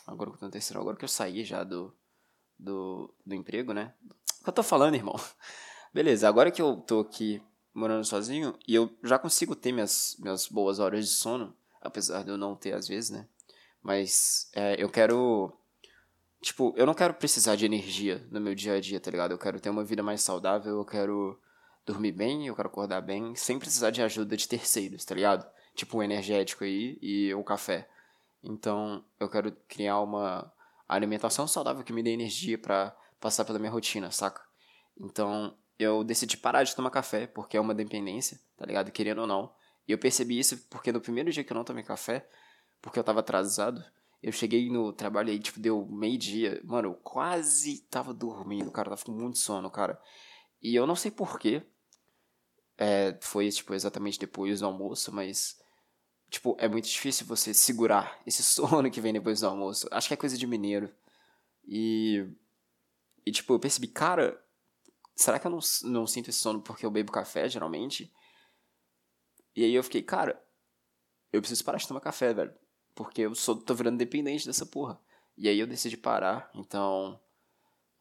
Agora 0.08 0.32
que 0.32 0.38
eu 0.38 0.40
tô 0.40 0.46
no 0.46 0.52
terceiro, 0.52 0.80
agora 0.80 0.96
que 0.96 1.04
eu 1.04 1.10
saí 1.10 1.44
já 1.44 1.64
do, 1.64 1.94
do, 2.58 3.14
do 3.26 3.36
emprego, 3.36 3.74
né? 3.74 3.94
O 4.40 4.44
que 4.44 4.50
eu 4.50 4.54
tô 4.54 4.64
falando, 4.64 4.96
irmão? 4.96 5.20
Beleza, 5.94 6.28
agora 6.28 6.50
que 6.50 6.62
eu 6.62 6.78
tô 6.78 7.02
aqui 7.02 7.42
morando 7.74 8.06
sozinho 8.06 8.58
e 8.66 8.74
eu 8.74 8.90
já 9.04 9.20
consigo 9.20 9.56
ter 9.56 9.74
minhas, 9.74 10.16
minhas 10.20 10.48
boas 10.48 10.80
horas 10.80 11.06
de 11.06 11.12
sono, 11.14 11.54
apesar 11.82 12.24
de 12.24 12.30
eu 12.30 12.38
não 12.38 12.56
ter 12.56 12.74
às 12.74 12.88
vezes, 12.88 13.10
né? 13.10 13.28
Mas 13.84 14.50
é, 14.54 14.82
eu 14.82 14.90
quero. 14.90 15.54
Tipo, 16.42 16.74
eu 16.78 16.86
não 16.86 16.94
quero 16.94 17.14
precisar 17.14 17.58
de 17.58 17.66
energia 17.66 18.26
no 18.32 18.40
meu 18.40 18.56
dia 18.56 18.76
a 18.76 18.80
dia, 18.80 19.02
tá 19.02 19.12
ligado? 19.12 19.32
Eu 19.32 19.38
quero 19.38 19.60
ter 19.60 19.70
uma 19.70 19.84
vida 19.84 20.02
mais 20.02 20.22
saudável, 20.22 20.78
eu 20.78 20.86
quero 20.86 21.38
dormir 21.90 22.12
bem, 22.12 22.46
eu 22.46 22.56
quero 22.56 22.68
acordar 22.68 23.02
bem, 23.02 23.36
sem 23.36 23.58
precisar 23.58 23.90
de 23.90 24.00
ajuda 24.04 24.38
de 24.38 24.48
terceiros, 24.48 25.04
tá 25.04 25.16
ligado? 25.16 25.50
Tipo 25.74 25.98
um 25.98 26.04
energético 26.04 26.64
aí 26.64 27.00
e 27.02 27.34
o 27.34 27.44
café. 27.44 27.90
Então, 28.44 29.04
eu 29.20 29.28
quero 29.28 29.52
criar 29.68 30.00
uma 30.02 30.54
alimentação 30.88 31.48
saudável 31.48 31.84
que 31.84 31.92
me 31.92 32.04
dê 32.04 32.12
energia 32.12 32.60
para 32.60 32.96
passar 33.20 33.44
pela 33.44 33.58
minha 33.58 33.72
rotina, 33.72 34.12
saca? 34.12 34.42
Então, 35.00 35.58
eu 35.80 36.04
decidi 36.04 36.38
parar 36.38 36.64
de 36.64 36.76
tomar 36.76 36.92
café, 36.92 37.26
porque 37.26 37.58
é 37.58 37.60
uma 37.60 37.74
dependência, 37.74 38.40
tá 38.56 38.68
ligado? 38.68 38.92
Querendo 38.92 39.22
ou 39.22 39.28
não. 39.28 39.52
E 39.88 39.92
eu 39.92 39.98
percebi 39.98 40.38
isso 40.38 40.58
porque 40.70 40.92
no 40.92 41.02
primeiro 41.02 41.32
dia 41.32 41.44
que 41.44 41.52
eu 41.52 41.56
não 41.56 41.64
tomei 41.64 41.84
café, 41.84 42.30
porque 42.82 43.00
eu 43.00 43.04
tava 43.04 43.22
atrasado, 43.22 43.84
eu 44.22 44.32
cheguei 44.32 44.70
no 44.70 44.94
trabalho 44.94 45.32
aí, 45.32 45.40
tipo, 45.40 45.60
deu 45.60 45.88
meio-dia. 45.88 46.62
Mano, 46.64 46.90
eu 46.90 46.94
quase 46.94 47.80
tava 47.90 48.14
dormindo, 48.14 48.70
cara. 48.70 48.92
tava 48.92 49.04
com 49.04 49.12
muito 49.12 49.40
sono, 49.40 49.72
cara. 49.72 50.00
E 50.62 50.76
eu 50.76 50.86
não 50.86 50.96
sei 50.96 51.10
porquê, 51.10 51.64
é, 52.80 53.18
foi, 53.20 53.50
tipo, 53.52 53.74
exatamente 53.74 54.18
depois 54.18 54.62
do 54.62 54.66
almoço, 54.66 55.14
mas, 55.14 55.60
tipo, 56.30 56.56
é 56.58 56.68
muito 56.70 56.88
difícil 56.88 57.28
você 57.28 57.54
segurar 57.54 58.18
esse 58.26 58.42
sono 58.42 58.90
que 58.90 59.02
vem 59.02 59.12
depois 59.12 59.42
do 59.42 59.48
almoço. 59.48 59.86
Acho 59.92 60.08
que 60.08 60.14
é 60.14 60.18
coisa 60.18 60.38
de 60.38 60.48
mineiro. 60.48 60.90
E, 61.68 62.26
e 63.26 63.32
tipo, 63.34 63.54
eu 63.54 63.60
percebi, 63.60 63.88
cara, 63.88 64.42
será 65.14 65.38
que 65.38 65.46
eu 65.46 65.52
não, 65.52 65.60
não 65.84 66.08
sinto 66.08 66.30
esse 66.30 66.40
sono 66.40 66.62
porque 66.62 66.86
eu 66.86 66.92
bebo 66.92 67.12
café, 67.12 67.50
geralmente? 67.50 68.14
E 69.54 69.66
aí 69.66 69.74
eu 69.74 69.84
fiquei, 69.84 70.02
cara, 70.02 70.42
eu 71.34 71.42
preciso 71.42 71.66
parar 71.66 71.80
de 71.80 71.88
tomar 71.88 72.00
café, 72.00 72.34
velho. 72.34 72.54
Porque 72.96 73.24
eu 73.24 73.36
sou, 73.36 73.58
tô 73.58 73.76
virando 73.76 73.98
dependente 73.98 74.48
dessa 74.48 74.66
porra. 74.66 74.98
E 75.38 75.50
aí 75.50 75.60
eu 75.60 75.68
decidi 75.68 75.98
parar, 75.98 76.50
então... 76.56 77.20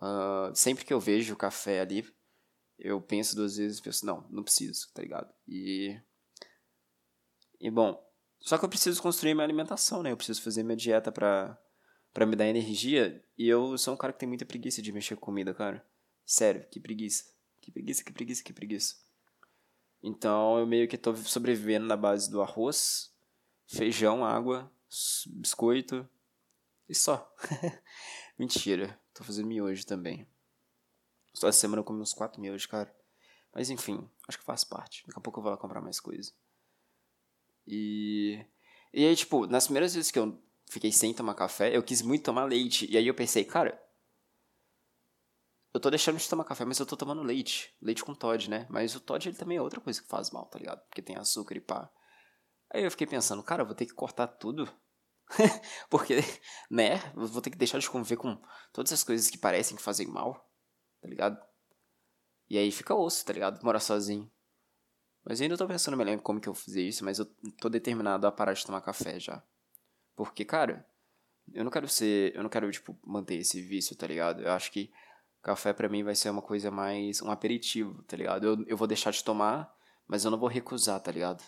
Uh, 0.01 0.55
sempre 0.55 0.85
que 0.85 0.95
eu 0.95 1.01
vejo 1.01 1.35
o 1.35 1.37
café 1.37 1.81
ali, 1.81 2.07
eu 2.79 3.01
penso 3.01 3.35
duas 3.35 3.57
vezes 3.57 3.79
e 3.79 3.83
penso, 3.83 4.07
não, 4.07 4.27
não 4.31 4.43
preciso, 4.43 4.89
tá 4.93 5.03
ligado? 5.03 5.33
E. 5.47 6.01
E 7.61 7.71
bom, 7.71 8.01
só 8.41 8.57
que 8.57 8.65
eu 8.65 8.69
preciso 8.69 9.03
construir 9.03 9.35
minha 9.35 9.45
alimentação, 9.45 10.03
né? 10.03 10.13
Eu 10.13 10.17
preciso 10.17 10.43
fazer 10.43 10.63
minha 10.63 10.77
dieta 10.77 11.11
pra, 11.11 11.59
pra 12.15 12.25
me 12.25 12.37
dar 12.37 12.47
energia. 12.47 13.25
E 13.37 13.49
eu 13.49 13.77
sou 13.77 13.95
um 13.95 13.97
cara 13.97 14.13
que 14.13 14.21
tem 14.21 14.29
muita 14.29 14.47
preguiça 14.47 14.81
de 14.81 14.93
mexer 14.93 15.17
com 15.17 15.23
comida, 15.23 15.53
cara. 15.53 15.85
Sério, 16.25 16.65
que 16.71 16.79
preguiça. 16.79 17.25
Que 17.61 17.73
preguiça, 17.73 18.05
que 18.05 18.13
preguiça, 18.13 18.45
que 18.45 18.53
preguiça. 18.53 18.97
Então 20.03 20.59
eu 20.59 20.67
meio 20.67 20.87
que 20.87 20.97
tô 20.97 21.15
sobrevivendo 21.17 21.87
na 21.87 21.97
base 21.97 22.31
do 22.31 22.41
arroz, 22.41 23.13
feijão, 23.67 24.25
água, 24.25 24.73
biscoito 25.27 26.09
e 26.89 26.95
só. 26.95 27.35
Mentira, 28.39 28.99
tô 29.13 29.25
fazendo 29.25 29.49
miojo 29.49 29.85
também. 29.85 30.27
Só 31.39 31.47
essa 31.47 31.61
semana 31.61 31.81
eu 31.81 31.85
comi 31.85 32.01
uns 32.01 32.13
4 32.13 32.41
mil 32.41 32.53
hoje, 32.53 32.67
cara. 32.67 32.93
Mas 33.55 33.71
enfim, 33.71 34.11
acho 34.27 34.39
que 34.39 34.45
faz 34.45 34.65
parte. 34.65 35.07
Daqui 35.07 35.19
a 35.19 35.23
pouco 35.23 35.39
eu 35.39 35.43
vou 35.45 35.53
lá 35.53 35.57
comprar 35.57 35.81
mais 35.81 36.01
coisa. 36.01 36.33
E. 37.65 38.45
E 38.93 39.07
aí, 39.07 39.15
tipo, 39.15 39.47
nas 39.47 39.67
primeiras 39.67 39.95
vezes 39.95 40.11
que 40.11 40.19
eu 40.19 40.43
fiquei 40.69 40.91
sem 40.91 41.15
tomar 41.15 41.35
café, 41.35 41.77
eu 41.77 41.83
quis 41.83 42.03
muito 42.03 42.25
tomar 42.25 42.45
leite. 42.45 42.91
E 42.91 42.99
aí 42.99 43.07
eu 43.07 43.15
pensei, 43.15 43.45
cara. 43.45 43.81
Eu 45.73 45.79
tô 45.79 45.91
deixando 45.91 46.19
de 46.19 46.29
tomar 46.29 46.45
café, 46.45 46.65
mas 46.65 46.81
eu 46.81 46.87
tô 46.87 46.97
tomando 46.97 47.23
leite. 47.23 47.73
Leite 47.81 48.05
com 48.05 48.15
Todd, 48.15 48.51
né? 48.51 48.67
Mas 48.69 48.97
o 48.97 49.01
Todd 49.01 49.29
ele 49.29 49.37
também 49.37 49.59
é 49.59 49.63
outra 49.63 49.81
coisa 49.81 50.03
que 50.03 50.09
faz 50.09 50.31
mal, 50.31 50.47
tá 50.47 50.59
ligado? 50.59 50.81
Porque 50.89 51.03
tem 51.03 51.17
açúcar 51.17 51.57
e 51.57 51.61
pá. 51.61 51.89
Aí 52.75 52.83
eu 52.83 52.91
fiquei 52.91 53.07
pensando, 53.07 53.45
cara, 53.45 53.63
eu 53.63 53.67
vou 53.67 53.77
ter 53.77 53.87
que 53.87 53.95
cortar 53.95 54.27
tudo. 54.27 54.69
Porque, 55.89 56.17
né? 56.69 56.95
Eu 57.15 57.29
vou 57.29 57.41
ter 57.41 57.51
que 57.51 57.59
deixar 57.59 57.79
de 57.79 57.89
conviver 57.89 58.17
com 58.17 58.43
todas 58.73 58.93
as 58.93 59.05
coisas 59.05 59.31
que 59.31 59.39
parecem 59.39 59.77
que 59.77 59.83
fazem 59.83 60.09
mal 60.09 60.48
tá 61.01 61.09
ligado? 61.09 61.41
E 62.51 62.57
aí 62.57 62.71
fica 62.71 62.95
osso, 62.95 63.25
tá 63.25 63.33
ligado? 63.33 63.63
Morar 63.63 63.81
sozinho. 63.81 64.31
Mas 65.25 65.41
eu 65.41 65.45
ainda 65.45 65.59
tô 65.59 65.67
pensando 65.67 65.97
melhor 65.97 66.19
como 66.21 66.41
que 66.41 66.49
eu 66.49 66.55
fazer 66.55 66.83
isso, 66.83 67.05
mas 67.05 67.19
eu 67.19 67.27
tô 67.61 67.69
determinado 67.69 68.27
a 68.27 68.33
parar 68.33 68.55
de 68.55 68.65
tomar 68.65 68.81
café 68.81 69.21
já. 69.21 69.43
Porque, 70.17 70.45
cara, 70.45 70.87
eu 71.53 71.63
não 71.63 71.71
quero 71.71 71.87
ser. 71.89 72.35
Eu 72.35 72.43
não 72.43 72.51
quero, 72.51 72.71
tipo, 72.71 72.99
manter 73.05 73.37
esse 73.37 73.61
vício, 73.61 73.95
tá 73.95 74.07
ligado? 74.07 74.43
Eu 74.43 74.53
acho 74.53 74.73
que 74.73 74.91
café 75.43 75.73
para 75.73 75.89
mim 75.89 76.03
vai 76.03 76.15
ser 76.15 76.31
uma 76.31 76.43
coisa 76.43 76.71
mais. 76.71 77.21
um 77.21 77.31
aperitivo, 77.31 78.03
tá 78.05 78.17
ligado? 78.17 78.47
Eu, 78.47 78.65
eu 78.67 78.77
vou 78.77 78.89
deixar 78.89 79.11
de 79.11 79.23
tomar, 79.23 79.71
mas 80.07 80.25
eu 80.25 80.31
não 80.31 80.39
vou 80.39 80.49
recusar, 80.49 80.99
tá 81.01 81.13
ligado? 81.13 81.45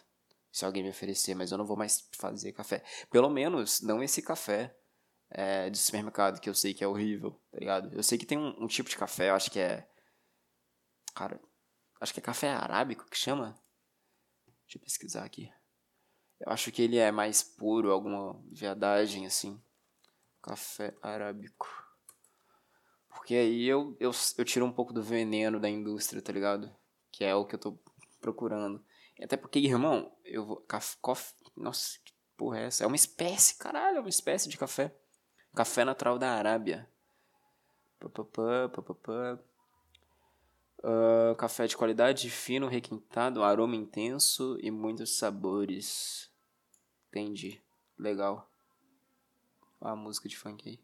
Se 0.52 0.64
alguém 0.64 0.82
me 0.82 0.90
oferecer, 0.90 1.34
mas 1.34 1.50
eu 1.50 1.58
não 1.58 1.64
vou 1.64 1.76
mais 1.76 2.08
fazer 2.12 2.52
café. 2.52 2.82
Pelo 3.10 3.30
menos, 3.30 3.80
não 3.80 4.02
esse 4.02 4.20
café 4.20 4.76
é, 5.30 5.70
de 5.70 5.78
supermercado 5.78 6.40
que 6.40 6.50
eu 6.50 6.54
sei 6.54 6.74
que 6.74 6.82
é 6.82 6.88
horrível, 6.88 7.40
tá 7.50 7.58
ligado? 7.58 7.94
Eu 7.94 8.02
sei 8.02 8.18
que 8.18 8.26
tem 8.26 8.36
um, 8.36 8.64
um, 8.64 8.66
tipo 8.66 8.90
de 8.90 8.96
café, 8.96 9.30
eu 9.30 9.34
acho 9.34 9.50
que 9.50 9.60
é. 9.60 9.88
Cara, 11.14 11.40
acho 12.00 12.12
que 12.12 12.20
é 12.20 12.22
café 12.22 12.50
arábico 12.50 13.08
que 13.08 13.16
chama. 13.16 13.54
Deixa 14.64 14.78
eu 14.78 14.82
pesquisar 14.82 15.24
aqui. 15.24 15.52
Eu 16.40 16.52
acho 16.52 16.72
que 16.72 16.82
ele 16.82 16.96
é 16.96 17.10
mais 17.10 17.42
puro, 17.42 17.92
alguma 17.92 18.40
viadagem 18.50 19.26
assim. 19.26 19.62
Café 20.42 20.94
arábico. 21.02 21.68
Porque 23.08 23.34
aí 23.34 23.66
eu, 23.66 23.96
eu, 24.00 24.10
eu 24.38 24.44
tiro 24.44 24.64
um 24.64 24.72
pouco 24.72 24.92
do 24.92 25.02
veneno 25.02 25.60
da 25.60 25.68
indústria, 25.68 26.22
tá 26.22 26.32
ligado? 26.32 26.74
Que 27.12 27.24
é 27.24 27.34
o 27.34 27.44
que 27.44 27.54
eu 27.54 27.58
tô 27.58 27.78
procurando. 28.20 28.84
Até 29.22 29.36
porque, 29.36 29.58
irmão, 29.58 30.16
eu 30.24 30.46
vou. 30.46 30.56
Café. 30.62 30.96
Nossa, 31.56 31.98
que 32.04 32.14
porra 32.36 32.60
é 32.60 32.64
essa? 32.64 32.84
É 32.84 32.86
uma 32.86 32.96
espécie, 32.96 33.58
caralho, 33.58 33.98
é 33.98 34.00
uma 34.00 34.08
espécie 34.08 34.48
de 34.48 34.56
café. 34.56 34.96
Café 35.54 35.84
natural 35.84 36.18
da 36.18 36.30
Arábia. 36.32 36.88
Uh, 40.82 41.34
café 41.36 41.66
de 41.66 41.76
qualidade, 41.76 42.30
fino, 42.30 42.66
requintado, 42.66 43.42
aroma 43.42 43.76
intenso 43.76 44.56
e 44.62 44.70
muitos 44.70 45.18
sabores. 45.18 46.30
Entendi. 47.08 47.62
Legal. 47.98 48.50
A 49.80 49.94
música 49.94 50.28
de 50.28 50.38
funk 50.38 50.68
aí. 50.68 50.80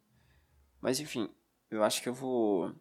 Mas 0.81 1.00
enfim, 1.00 1.33
eu 1.70 1.83
acho 1.83 2.02
que 2.02 2.09
eu 2.09 2.14
vou. 2.14 2.74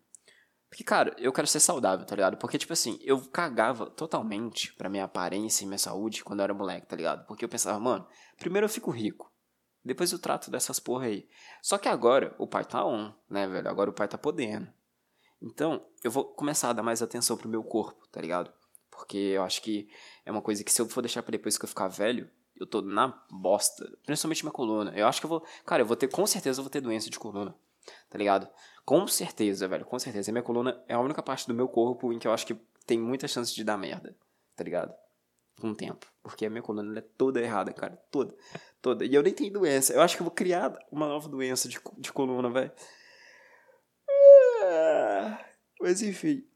Porque, 0.70 0.84
cara, 0.84 1.16
eu 1.18 1.32
quero 1.32 1.48
ser 1.48 1.60
saudável, 1.60 2.06
tá 2.06 2.16
ligado? 2.16 2.38
Porque, 2.38 2.58
tipo 2.58 2.74
assim, 2.74 3.00
eu 3.02 3.22
cagava 3.30 3.90
totalmente 3.90 4.74
pra 4.74 4.90
minha 4.90 5.06
aparência 5.06 5.64
e 5.64 5.68
minha 5.68 5.78
saúde 5.78 6.24
quando 6.24 6.40
eu 6.40 6.46
era 6.46 6.54
moleque, 6.54 6.88
tá 6.88 6.96
ligado? 6.96 7.26
Porque 7.28 7.46
eu 7.46 7.50
pensava, 7.50 7.80
mano, 7.80 8.06
primeiro 8.38 8.66
eu 8.66 8.70
fico 8.70 8.92
rico. 8.92 9.32
Depois 9.86 10.12
eu 10.12 10.18
trato 10.18 10.50
dessas 10.50 10.80
porra 10.80 11.06
aí. 11.06 11.30
Só 11.62 11.78
que 11.78 11.88
agora 11.88 12.36
o 12.40 12.48
pai 12.48 12.66
tá 12.66 12.84
on, 12.84 13.14
né, 13.30 13.48
velho? 13.48 13.70
Agora 13.70 13.92
o 13.92 13.94
pai 13.94 14.08
tá 14.08 14.18
podendo. 14.18 14.68
Então, 15.40 15.86
eu 16.04 16.10
vou 16.10 16.26
começar 16.26 16.72
a 16.72 16.74
dar 16.74 16.82
mais 16.82 17.04
atenção 17.04 17.38
pro 17.38 17.48
meu 17.48 17.64
corpo, 17.64 18.08
tá 18.08 18.20
ligado? 18.20 18.52
Porque 18.90 19.18
eu 19.18 19.44
acho 19.44 19.62
que 19.62 19.88
é 20.26 20.32
uma 20.32 20.42
coisa 20.42 20.64
que 20.64 20.72
se 20.72 20.82
eu 20.82 20.90
for 20.90 21.02
deixar 21.02 21.22
pra 21.22 21.32
depois 21.32 21.56
que 21.58 21.66
eu 21.66 21.70
ficar 21.70 21.88
velho, 21.88 22.28
eu 22.56 22.66
tô 22.66 22.82
na 22.82 23.10
bosta. 23.30 23.86
Principalmente 24.06 24.44
minha 24.44 24.54
coluna. 24.54 24.92
Eu 24.96 25.06
acho 25.08 25.20
que 25.20 25.26
eu 25.26 25.30
vou. 25.30 25.46
Cara, 25.66 25.84
eu 25.84 25.86
vou 25.86 25.96
ter. 25.96 26.08
Com 26.08 26.26
certeza 26.26 26.60
eu 26.60 26.64
vou 26.64 26.72
ter 26.72 26.82
doença 26.82 27.10
de 27.10 27.20
coluna. 27.20 27.54
Tá 28.10 28.18
ligado? 28.18 28.48
Com 28.84 29.06
certeza, 29.08 29.68
velho. 29.68 29.86
Com 29.86 30.00
certeza. 30.00 30.32
Minha 30.32 30.42
coluna 30.42 30.82
é 30.88 30.94
a 30.96 31.00
única 31.00 31.22
parte 31.22 31.48
do 31.48 31.54
meu 31.54 31.68
corpo 31.68 32.12
em 32.12 32.18
que 32.18 32.28
eu 32.28 32.34
acho 32.34 32.48
que 32.48 32.56
tem 32.88 32.98
muita 32.98 33.28
chance 33.28 33.54
de 33.54 33.64
dar 33.64 33.78
merda. 33.78 34.16
Tá 34.56 34.64
ligado? 34.64 34.96
Com 35.60 35.72
o 35.72 35.76
tempo. 35.76 36.08
Porque 36.24 36.46
a 36.46 36.50
minha 36.50 36.64
coluna 36.64 36.98
é 36.98 37.02
toda 37.02 37.42
errada, 37.42 37.74
cara. 37.74 37.98
Toda 38.10 38.34
toda. 38.86 39.04
E 39.04 39.16
eu 39.16 39.24
nem 39.24 39.34
tenho 39.34 39.52
doença. 39.52 39.94
Eu 39.94 40.02
acho 40.02 40.16
que 40.16 40.22
eu 40.22 40.26
vou 40.26 40.34
criar 40.34 40.78
uma 40.92 41.08
nova 41.08 41.28
doença 41.28 41.68
de, 41.68 41.80
de 41.98 42.14
coluna, 42.14 42.52
velho. 42.52 42.72
Ah, 44.62 45.44
mas 45.82 46.04
enfim. 46.04 46.48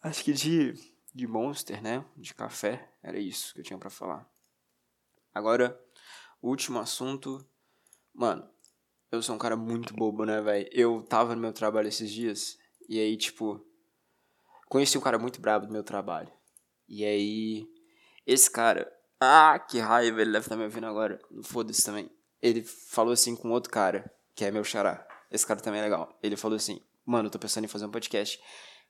Acho 0.00 0.24
que 0.24 0.32
de, 0.32 0.72
de 1.14 1.26
Monster, 1.26 1.82
né? 1.82 2.02
De 2.16 2.34
café. 2.34 2.90
Era 3.02 3.18
isso 3.18 3.52
que 3.52 3.60
eu 3.60 3.64
tinha 3.64 3.78
para 3.78 3.90
falar. 3.90 4.26
Agora, 5.34 5.78
último 6.40 6.78
assunto. 6.78 7.46
Mano, 8.14 8.48
eu 9.12 9.22
sou 9.22 9.34
um 9.34 9.38
cara 9.38 9.56
muito 9.56 9.92
bobo, 9.92 10.24
né, 10.24 10.40
velho? 10.40 10.70
Eu 10.72 11.02
tava 11.02 11.34
no 11.34 11.42
meu 11.42 11.52
trabalho 11.52 11.88
esses 11.88 12.10
dias. 12.10 12.58
E 12.88 12.98
aí, 12.98 13.14
tipo. 13.18 13.62
Conheci 14.70 14.96
um 14.96 15.02
cara 15.02 15.18
muito 15.18 15.38
brabo 15.38 15.66
do 15.66 15.72
meu 15.72 15.84
trabalho. 15.84 16.32
E 16.88 17.04
aí. 17.04 17.68
Esse 18.26 18.50
cara. 18.50 18.90
Ah, 19.20 19.58
que 19.58 19.78
raiva, 19.78 20.22
ele 20.22 20.32
deve 20.32 20.46
estar 20.46 20.56
me 20.56 20.64
ouvindo 20.64 20.86
agora. 20.86 21.20
Foda-se 21.42 21.84
também. 21.84 22.10
Ele 22.40 22.62
falou 22.62 23.12
assim 23.12 23.36
com 23.36 23.50
outro 23.50 23.70
cara, 23.70 24.10
que 24.34 24.44
é 24.44 24.50
meu 24.50 24.64
xará. 24.64 25.06
Esse 25.30 25.46
cara 25.46 25.60
também 25.60 25.80
é 25.80 25.84
legal. 25.84 26.18
Ele 26.22 26.36
falou 26.36 26.56
assim: 26.56 26.80
Mano, 27.04 27.26
eu 27.26 27.30
tô 27.30 27.38
pensando 27.38 27.64
em 27.64 27.68
fazer 27.68 27.84
um 27.84 27.90
podcast. 27.90 28.40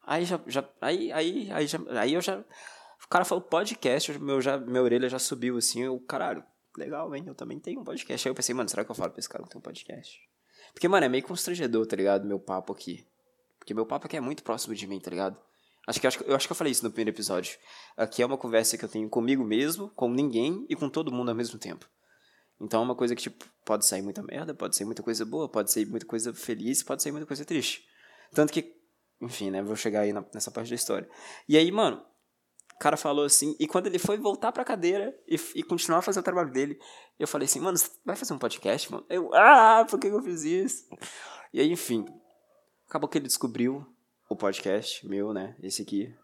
Aí 0.06 0.24
já. 0.24 0.40
já 0.46 0.64
aí, 0.80 1.12
aí, 1.12 1.50
aí, 1.50 1.66
já, 1.66 1.78
aí 1.98 2.14
eu 2.14 2.20
já. 2.20 2.38
O 2.38 3.08
cara 3.08 3.24
falou 3.24 3.42
podcast, 3.42 4.16
meu, 4.18 4.40
já, 4.40 4.56
minha 4.56 4.82
orelha 4.82 5.08
já 5.08 5.18
subiu 5.18 5.56
assim. 5.56 5.82
Eu, 5.82 5.98
caralho, 6.00 6.44
legal, 6.76 7.14
hein? 7.14 7.24
Eu 7.26 7.34
também 7.34 7.58
tenho 7.58 7.80
um 7.80 7.84
podcast. 7.84 8.28
Aí 8.28 8.30
eu 8.30 8.34
pensei, 8.34 8.54
mano, 8.54 8.68
será 8.68 8.84
que 8.84 8.90
eu 8.90 8.94
falo 8.94 9.10
pra 9.10 9.18
esse 9.18 9.28
cara 9.28 9.42
que 9.42 9.50
tem 9.50 9.58
um 9.58 9.62
podcast? 9.62 10.20
Porque, 10.72 10.86
mano, 10.86 11.06
é 11.06 11.08
meio 11.08 11.24
constrangedor, 11.24 11.86
tá 11.86 11.96
ligado? 11.96 12.26
Meu 12.26 12.38
papo 12.38 12.72
aqui. 12.72 13.04
Porque 13.58 13.74
meu 13.74 13.84
papo 13.84 14.06
aqui 14.06 14.16
é 14.16 14.20
muito 14.20 14.42
próximo 14.42 14.74
de 14.74 14.86
mim, 14.86 15.00
tá 15.00 15.10
ligado? 15.10 15.36
Acho 15.86 16.00
que, 16.00 16.06
acho, 16.06 16.22
eu 16.24 16.36
acho 16.36 16.46
que 16.46 16.52
eu 16.52 16.56
falei 16.56 16.70
isso 16.70 16.84
no 16.84 16.90
primeiro 16.90 17.10
episódio. 17.10 17.58
Aqui 17.96 18.22
é 18.22 18.26
uma 18.26 18.36
conversa 18.36 18.76
que 18.76 18.84
eu 18.84 18.88
tenho 18.88 19.08
comigo 19.08 19.44
mesmo, 19.44 19.90
com 19.90 20.10
ninguém 20.10 20.64
e 20.68 20.76
com 20.76 20.88
todo 20.88 21.10
mundo 21.10 21.30
ao 21.30 21.34
mesmo 21.34 21.58
tempo. 21.58 21.88
Então 22.60 22.80
é 22.80 22.84
uma 22.84 22.94
coisa 22.94 23.16
que, 23.16 23.22
tipo, 23.22 23.44
pode 23.64 23.86
sair 23.86 24.02
muita 24.02 24.22
merda, 24.22 24.54
pode 24.54 24.76
ser 24.76 24.84
muita 24.84 25.02
coisa 25.02 25.24
boa, 25.24 25.48
pode 25.48 25.72
ser 25.72 25.86
muita 25.86 26.04
coisa 26.04 26.34
feliz, 26.34 26.82
pode 26.82 27.02
ser 27.02 27.10
muita 27.10 27.26
coisa 27.26 27.44
triste. 27.44 27.84
Tanto 28.32 28.52
que, 28.52 28.76
enfim, 29.20 29.50
né, 29.50 29.62
vou 29.62 29.74
chegar 29.74 30.00
aí 30.00 30.12
na, 30.12 30.24
nessa 30.34 30.50
parte 30.50 30.68
da 30.68 30.74
história. 30.74 31.08
E 31.48 31.56
aí, 31.56 31.72
mano, 31.72 32.04
o 32.74 32.78
cara 32.78 32.96
falou 32.98 33.24
assim, 33.24 33.56
e 33.58 33.66
quando 33.66 33.86
ele 33.86 33.98
foi 33.98 34.18
voltar 34.18 34.52
pra 34.52 34.64
cadeira 34.64 35.18
e, 35.26 35.36
e 35.54 35.62
continuar 35.62 35.98
a 35.98 36.02
fazer 36.02 36.20
o 36.20 36.22
trabalho 36.22 36.52
dele, 36.52 36.78
eu 37.18 37.26
falei 37.26 37.46
assim, 37.46 37.60
mano, 37.60 37.78
você 37.78 37.90
vai 38.04 38.14
fazer 38.14 38.34
um 38.34 38.38
podcast, 38.38 38.92
mano? 38.92 39.06
Eu, 39.08 39.34
ah, 39.34 39.86
por 39.88 39.98
que 39.98 40.08
eu 40.08 40.22
fiz 40.22 40.44
isso? 40.44 40.86
E 41.52 41.60
aí, 41.60 41.72
enfim, 41.72 42.04
acabou 42.86 43.08
que 43.08 43.16
ele 43.16 43.26
descobriu 43.26 43.86
o 44.30 44.36
podcast 44.36 45.06
meu, 45.06 45.34
né, 45.34 45.54
esse 45.62 45.82
aqui. 45.82 46.14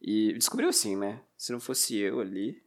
E 0.00 0.32
descobriu 0.34 0.68
assim, 0.68 0.96
né, 0.96 1.24
se 1.36 1.50
não 1.50 1.58
fosse 1.58 1.96
eu 1.96 2.20
ali... 2.20 2.62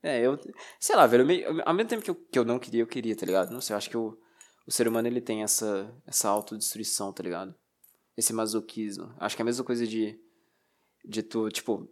É, 0.00 0.20
eu... 0.24 0.38
Sei 0.78 0.94
lá, 0.94 1.08
velho, 1.08 1.26
ao 1.64 1.74
mesmo 1.74 1.88
tempo 1.88 2.02
que 2.04 2.10
eu, 2.10 2.14
que 2.14 2.38
eu 2.38 2.44
não 2.44 2.60
queria, 2.60 2.82
eu 2.82 2.86
queria, 2.86 3.16
tá 3.16 3.26
ligado? 3.26 3.50
Não 3.50 3.60
sei, 3.60 3.74
eu 3.74 3.78
acho 3.78 3.90
que 3.90 3.96
eu 3.96 4.16
o 4.66 4.72
ser 4.72 4.88
humano 4.88 5.06
ele 5.06 5.20
tem 5.20 5.44
essa, 5.44 5.94
essa 6.04 6.28
autodestruição, 6.28 7.12
tá 7.12 7.22
ligado? 7.22 7.54
Esse 8.16 8.32
masoquismo. 8.32 9.14
Acho 9.18 9.36
que 9.36 9.42
é 9.42 9.44
a 9.44 9.46
mesma 9.46 9.64
coisa 9.64 9.86
de, 9.86 10.18
de 11.04 11.22
tu, 11.22 11.48
tipo, 11.50 11.88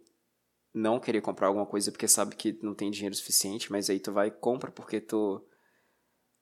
não 0.73 0.99
querer 0.99 1.21
comprar 1.21 1.47
alguma 1.47 1.65
coisa 1.65 1.89
porque 1.89 2.07
sabe 2.07 2.35
que 2.35 2.59
não 2.61 2.75
tem 2.75 2.91
dinheiro 2.91 3.15
suficiente, 3.15 3.71
mas 3.71 3.89
aí 3.89 3.99
tu 3.99 4.11
vai 4.11 4.27
e 4.27 4.31
compra 4.31 4.71
porque 4.71 4.99
tu, 4.99 5.41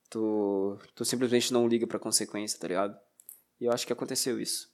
tu, 0.10 0.80
tu 0.96 1.06
simplesmente 1.06 1.54
não 1.54 1.68
liga 1.68 1.86
pra 1.86 2.00
consequência, 2.00 2.60
tá 2.60 2.68
ligado? 2.68 2.98
E 3.62 3.66
eu 3.66 3.72
acho 3.72 3.86
que 3.86 3.94
aconteceu 3.94 4.42
isso. 4.42 4.73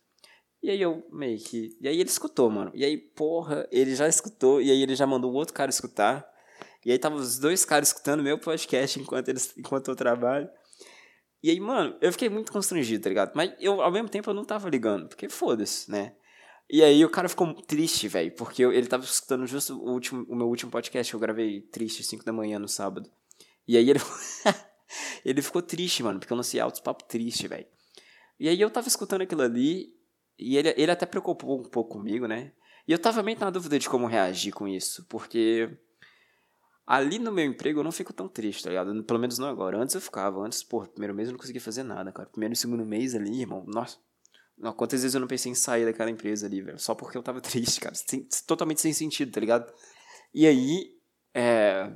E 0.61 0.69
aí 0.69 0.81
eu 0.81 1.05
meio 1.11 1.39
que. 1.39 1.77
E 1.79 1.87
aí 1.87 1.99
ele 1.99 2.09
escutou, 2.09 2.49
mano. 2.49 2.71
E 2.73 2.83
aí, 2.83 2.97
porra, 2.97 3.67
ele 3.71 3.95
já 3.95 4.07
escutou. 4.07 4.61
E 4.61 4.69
aí 4.69 4.81
ele 4.81 4.95
já 4.95 5.07
mandou 5.07 5.31
o 5.31 5.35
outro 5.35 5.53
cara 5.53 5.69
escutar. 5.69 6.27
E 6.85 6.91
aí 6.91 6.99
tava 6.99 7.15
os 7.15 7.37
dois 7.39 7.65
caras 7.65 7.89
escutando 7.89 8.23
meu 8.23 8.37
podcast 8.37 8.99
enquanto, 8.99 9.29
eles, 9.29 9.53
enquanto 9.57 9.89
eu 9.89 9.95
trabalho. 9.95 10.49
E 11.41 11.49
aí, 11.49 11.59
mano, 11.59 11.95
eu 12.01 12.11
fiquei 12.11 12.29
muito 12.29 12.51
constrangido, 12.51 13.03
tá 13.03 13.09
ligado? 13.09 13.31
Mas 13.33 13.53
eu, 13.59 13.81
ao 13.81 13.91
mesmo 13.91 14.09
tempo, 14.09 14.29
eu 14.29 14.33
não 14.33 14.43
tava 14.43 14.69
ligando, 14.69 15.07
porque 15.07 15.29
foda-se, 15.29 15.89
né? 15.89 16.13
E 16.69 16.83
aí 16.83 17.03
o 17.03 17.09
cara 17.09 17.27
ficou 17.27 17.51
triste, 17.53 18.07
velho, 18.07 18.31
porque 18.35 18.63
eu, 18.63 18.71
ele 18.71 18.87
tava 18.87 19.03
escutando 19.03 19.47
justo 19.47 19.75
o, 19.75 19.91
último, 19.91 20.25
o 20.29 20.35
meu 20.35 20.47
último 20.47 20.69
podcast 20.69 21.11
que 21.11 21.15
eu 21.15 21.19
gravei 21.19 21.61
triste, 21.61 22.03
5 22.03 22.23
da 22.23 22.31
manhã 22.31 22.59
no 22.59 22.67
sábado. 22.67 23.09
E 23.67 23.75
aí 23.75 23.89
ele, 23.89 23.99
ele 25.25 25.41
ficou 25.41 25.61
triste, 25.61 26.03
mano, 26.03 26.19
porque 26.19 26.31
eu 26.31 26.37
lancei 26.37 26.59
altos 26.59 26.79
papo 26.79 27.05
triste, 27.05 27.47
velho. 27.47 27.65
E 28.39 28.47
aí 28.47 28.59
eu 28.59 28.69
tava 28.69 28.87
escutando 28.87 29.21
aquilo 29.21 29.41
ali, 29.41 29.93
e 30.39 30.57
ele, 30.57 30.73
ele 30.77 30.91
até 30.91 31.05
preocupou 31.05 31.59
um 31.59 31.63
pouco 31.63 31.97
comigo, 31.97 32.27
né? 32.27 32.51
E 32.87 32.91
eu 32.91 32.99
tava 32.99 33.21
meio 33.21 33.39
na 33.39 33.49
dúvida 33.49 33.77
de 33.77 33.89
como 33.89 34.07
reagir 34.07 34.53
com 34.53 34.67
isso, 34.67 35.05
porque 35.09 35.69
Ali 36.89 37.19
no 37.19 37.31
meu 37.31 37.45
emprego 37.45 37.81
eu 37.81 37.83
não 37.83 37.91
fico 37.91 38.11
tão 38.11 38.27
triste, 38.27 38.63
tá 38.63 38.69
ligado? 38.71 39.03
Pelo 39.03 39.19
menos 39.19 39.37
não 39.37 39.47
agora. 39.47 39.77
Antes 39.77 39.93
eu 39.93 40.01
ficava. 40.01 40.39
Antes, 40.39 40.63
pô, 40.63 40.81
primeiro 40.87 41.13
mês 41.13 41.29
eu 41.29 41.33
não 41.33 41.39
conseguia 41.39 41.61
fazer 41.61 41.83
nada, 41.83 42.11
cara. 42.11 42.27
Primeiro 42.27 42.53
e 42.53 42.57
segundo 42.57 42.83
mês 42.83 43.13
ali, 43.13 43.41
irmão, 43.41 43.63
nossa. 43.67 43.99
Quantas 44.75 45.03
vezes 45.03 45.13
eu 45.13 45.21
não 45.21 45.27
pensei 45.27 45.51
em 45.51 45.55
sair 45.55 45.85
daquela 45.85 46.09
empresa 46.09 46.47
ali, 46.47 46.63
velho? 46.63 46.79
Só 46.79 46.95
porque 46.95 47.15
eu 47.15 47.21
tava 47.21 47.39
triste, 47.45 47.79
cara. 47.79 47.93
Sem, 47.93 48.27
totalmente 48.47 48.81
sem 48.81 48.91
sentido, 48.91 49.31
tá 49.31 49.39
ligado? 49.39 49.71
E 50.33 50.47
aí, 50.47 50.97
é... 51.31 51.95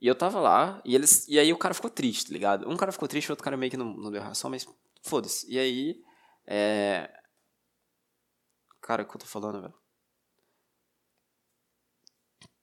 E 0.00 0.06
eu 0.06 0.14
tava 0.14 0.38
lá, 0.38 0.80
e 0.84 0.94
eles. 0.94 1.26
E 1.26 1.40
aí 1.40 1.52
o 1.52 1.58
cara 1.58 1.74
ficou 1.74 1.90
triste, 1.90 2.28
tá 2.28 2.32
ligado? 2.32 2.70
Um 2.70 2.76
cara 2.76 2.92
ficou 2.92 3.08
triste, 3.08 3.30
o 3.30 3.32
outro 3.32 3.42
cara 3.42 3.56
meio 3.56 3.68
que 3.68 3.76
não, 3.76 3.96
não 3.96 4.12
deu 4.12 4.22
ração, 4.22 4.48
mas 4.48 4.64
foda-se. 5.02 5.52
E 5.52 5.58
aí. 5.58 6.00
É. 6.50 7.10
Cara, 8.80 9.02
o 9.02 9.06
que 9.06 9.14
eu 9.14 9.20
tô 9.20 9.26
falando, 9.26 9.60
velho? 9.60 9.74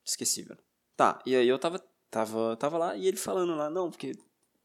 Esqueci, 0.03 0.41
velho. 0.41 0.59
Tá, 0.97 1.21
e 1.25 1.35
aí 1.35 1.47
eu 1.47 1.59
tava, 1.59 1.79
tava, 2.09 2.55
tava 2.57 2.77
lá 2.77 2.95
e 2.95 3.07
ele 3.07 3.17
falando 3.17 3.55
lá, 3.55 3.69
não, 3.69 3.91
porque 3.91 4.13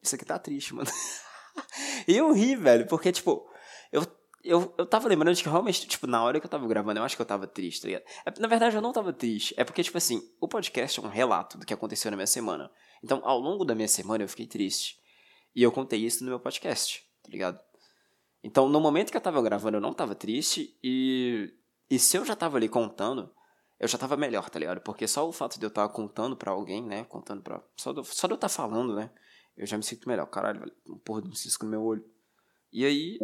isso 0.00 0.14
aqui 0.14 0.24
tá 0.24 0.38
triste, 0.38 0.74
mano. 0.74 0.88
e 2.09 2.16
eu 2.16 2.33
ri, 2.33 2.56
velho, 2.56 2.87
porque, 2.87 3.12
tipo, 3.12 3.46
eu, 3.92 4.06
eu, 4.42 4.74
eu 4.78 4.87
tava 4.87 5.09
lembrando 5.09 5.35
de 5.35 5.42
que 5.42 5.48
realmente, 5.48 5.87
tipo, 5.87 6.06
na 6.06 6.22
hora 6.22 6.40
que 6.40 6.46
eu 6.46 6.50
tava 6.50 6.66
gravando, 6.66 7.00
eu 7.00 7.04
acho 7.04 7.16
que 7.16 7.20
eu 7.20 7.26
tava 7.26 7.46
triste, 7.46 7.83
tá 7.83 7.88
ligado? 7.88 8.04
É, 8.24 8.40
na 8.40 8.48
verdade, 8.48 8.76
eu 8.76 8.83
não 8.83 8.92
tava 8.92 9.12
triste. 9.12 9.54
É 9.56 9.64
porque, 9.64 9.83
tipo 9.83 9.98
assim, 9.98 10.22
o 10.40 10.48
podcast 10.48 10.98
é 10.98 11.02
um 11.02 11.09
relato 11.09 11.59
do 11.59 11.66
que 11.66 11.74
aconteceu 11.74 12.11
na 12.11 12.16
minha 12.16 12.26
semana. 12.26 12.70
Então, 13.02 13.20
ao 13.24 13.38
longo 13.38 13.64
da 13.64 13.74
minha 13.74 13.88
semana, 13.88 14.24
eu 14.24 14.28
fiquei 14.28 14.46
triste. 14.46 14.98
E 15.54 15.62
eu 15.62 15.72
contei 15.72 16.00
isso 16.00 16.24
no 16.24 16.30
meu 16.30 16.40
podcast, 16.40 17.02
tá 17.22 17.30
ligado? 17.30 17.69
Então, 18.42 18.68
no 18.68 18.81
momento 18.81 19.11
que 19.11 19.16
eu 19.16 19.20
tava 19.20 19.42
gravando, 19.42 19.76
eu 19.76 19.81
não 19.81 19.92
tava 19.92 20.14
triste. 20.14 20.76
E, 20.83 21.53
e 21.90 21.98
se 21.98 22.16
eu 22.16 22.24
já 22.24 22.35
tava 22.35 22.57
ali 22.57 22.68
contando, 22.68 23.31
eu 23.79 23.88
já 23.88 23.98
tava 23.98 24.16
melhor, 24.16 24.48
tá 24.48 24.59
ligado? 24.59 24.81
Porque 24.81 25.07
só 25.07 25.29
o 25.29 25.33
fato 25.33 25.59
de 25.59 25.64
eu 25.64 25.68
estar 25.68 25.88
contando 25.88 26.37
pra 26.37 26.53
alguém, 26.53 26.83
né? 26.83 27.05
Contando 27.05 27.42
pra. 27.42 27.62
Só, 27.76 27.92
do, 27.92 28.05
só 28.05 28.26
de 28.26 28.33
eu 28.33 28.37
estar 28.37 28.48
falando, 28.48 28.94
né? 28.94 29.11
Eu 29.57 29.66
já 29.66 29.76
me 29.76 29.83
sinto 29.83 30.09
melhor. 30.09 30.26
Caralho. 30.26 30.70
Um 30.87 30.98
porra 30.98 31.22
de 31.22 31.29
um 31.29 31.35
cisco 31.35 31.64
no 31.64 31.70
meu 31.70 31.83
olho. 31.83 32.05
E 32.72 32.85
aí. 32.85 33.18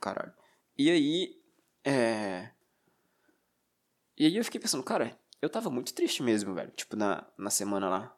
Caralho. 0.00 0.32
E 0.76 0.90
aí. 0.90 1.40
É. 1.84 2.50
E 4.16 4.26
aí 4.26 4.36
eu 4.36 4.44
fiquei 4.44 4.60
pensando, 4.60 4.82
cara, 4.82 5.16
eu 5.40 5.48
tava 5.48 5.70
muito 5.70 5.94
triste 5.94 6.22
mesmo, 6.22 6.52
velho. 6.54 6.72
Tipo, 6.72 6.96
na, 6.96 7.24
na 7.36 7.50
semana 7.50 7.88
lá. 7.88 8.16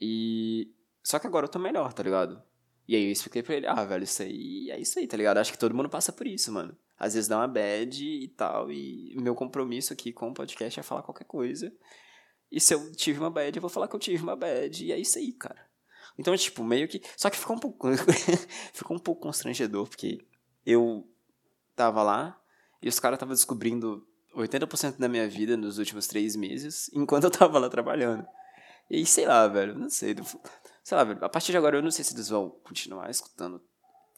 E. 0.00 0.70
Só 1.02 1.18
que 1.18 1.26
agora 1.26 1.46
eu 1.46 1.50
tô 1.50 1.58
melhor, 1.58 1.92
tá 1.92 2.02
ligado? 2.02 2.42
E 2.86 2.96
aí 2.96 3.04
eu 3.04 3.12
expliquei 3.12 3.42
pra 3.42 3.54
ele, 3.54 3.66
ah, 3.66 3.84
velho, 3.84 4.04
isso 4.04 4.22
aí 4.22 4.70
é 4.70 4.80
isso 4.80 4.98
aí, 4.98 5.06
tá 5.06 5.16
ligado? 5.16 5.38
Acho 5.38 5.52
que 5.52 5.58
todo 5.58 5.74
mundo 5.74 5.88
passa 5.88 6.12
por 6.12 6.26
isso, 6.26 6.52
mano 6.52 6.76
às 7.02 7.14
vezes 7.14 7.28
dá 7.28 7.36
uma 7.38 7.48
bad 7.48 8.00
e 8.00 8.28
tal. 8.28 8.70
E 8.70 9.12
meu 9.20 9.34
compromisso 9.34 9.92
aqui 9.92 10.12
com 10.12 10.30
o 10.30 10.34
podcast 10.34 10.78
é 10.78 10.84
falar 10.84 11.02
qualquer 11.02 11.24
coisa. 11.24 11.72
E 12.48 12.60
se 12.60 12.72
eu 12.72 12.92
tive 12.92 13.18
uma 13.18 13.28
bad, 13.28 13.56
eu 13.56 13.60
vou 13.60 13.68
falar 13.68 13.88
que 13.88 13.96
eu 13.96 13.98
tive 13.98 14.22
uma 14.22 14.36
bad. 14.36 14.86
E 14.86 14.92
é 14.92 14.98
isso 15.00 15.18
aí, 15.18 15.32
cara. 15.32 15.68
Então, 16.16 16.36
tipo, 16.36 16.62
meio 16.62 16.86
que. 16.86 17.02
Só 17.16 17.28
que 17.28 17.36
ficou 17.36 17.56
um 17.56 17.58
pouco. 17.58 17.88
ficou 18.72 18.96
um 18.96 19.00
pouco 19.00 19.20
constrangedor, 19.20 19.88
porque 19.88 20.24
eu 20.64 21.04
tava 21.74 22.04
lá 22.04 22.40
e 22.80 22.88
os 22.88 23.00
caras 23.00 23.16
estavam 23.16 23.34
descobrindo 23.34 24.06
80% 24.36 24.96
da 24.96 25.08
minha 25.08 25.28
vida 25.28 25.56
nos 25.56 25.78
últimos 25.78 26.06
três 26.06 26.36
meses, 26.36 26.88
enquanto 26.94 27.24
eu 27.24 27.32
tava 27.32 27.58
lá 27.58 27.68
trabalhando. 27.68 28.24
E 28.88 29.04
sei 29.04 29.26
lá, 29.26 29.48
velho, 29.48 29.76
não 29.76 29.90
sei. 29.90 30.14
Sei 30.82 30.96
lá, 30.96 31.04
velho, 31.04 31.24
a 31.24 31.28
partir 31.28 31.52
de 31.52 31.58
agora 31.58 31.76
eu 31.76 31.82
não 31.82 31.90
sei 31.90 32.04
se 32.04 32.14
eles 32.14 32.28
vão 32.28 32.50
continuar 32.64 33.08
escutando 33.10 33.62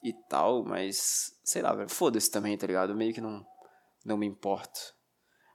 e 0.02 0.12
tal, 0.28 0.64
mas 0.64 1.38
sei 1.44 1.62
lá, 1.62 1.74
velho, 1.74 1.88
foda-se 1.88 2.30
também, 2.30 2.56
tá 2.56 2.66
ligado? 2.66 2.94
Meio 2.94 3.12
que 3.12 3.20
não, 3.20 3.46
não 4.04 4.16
me 4.16 4.26
importo. 4.26 4.94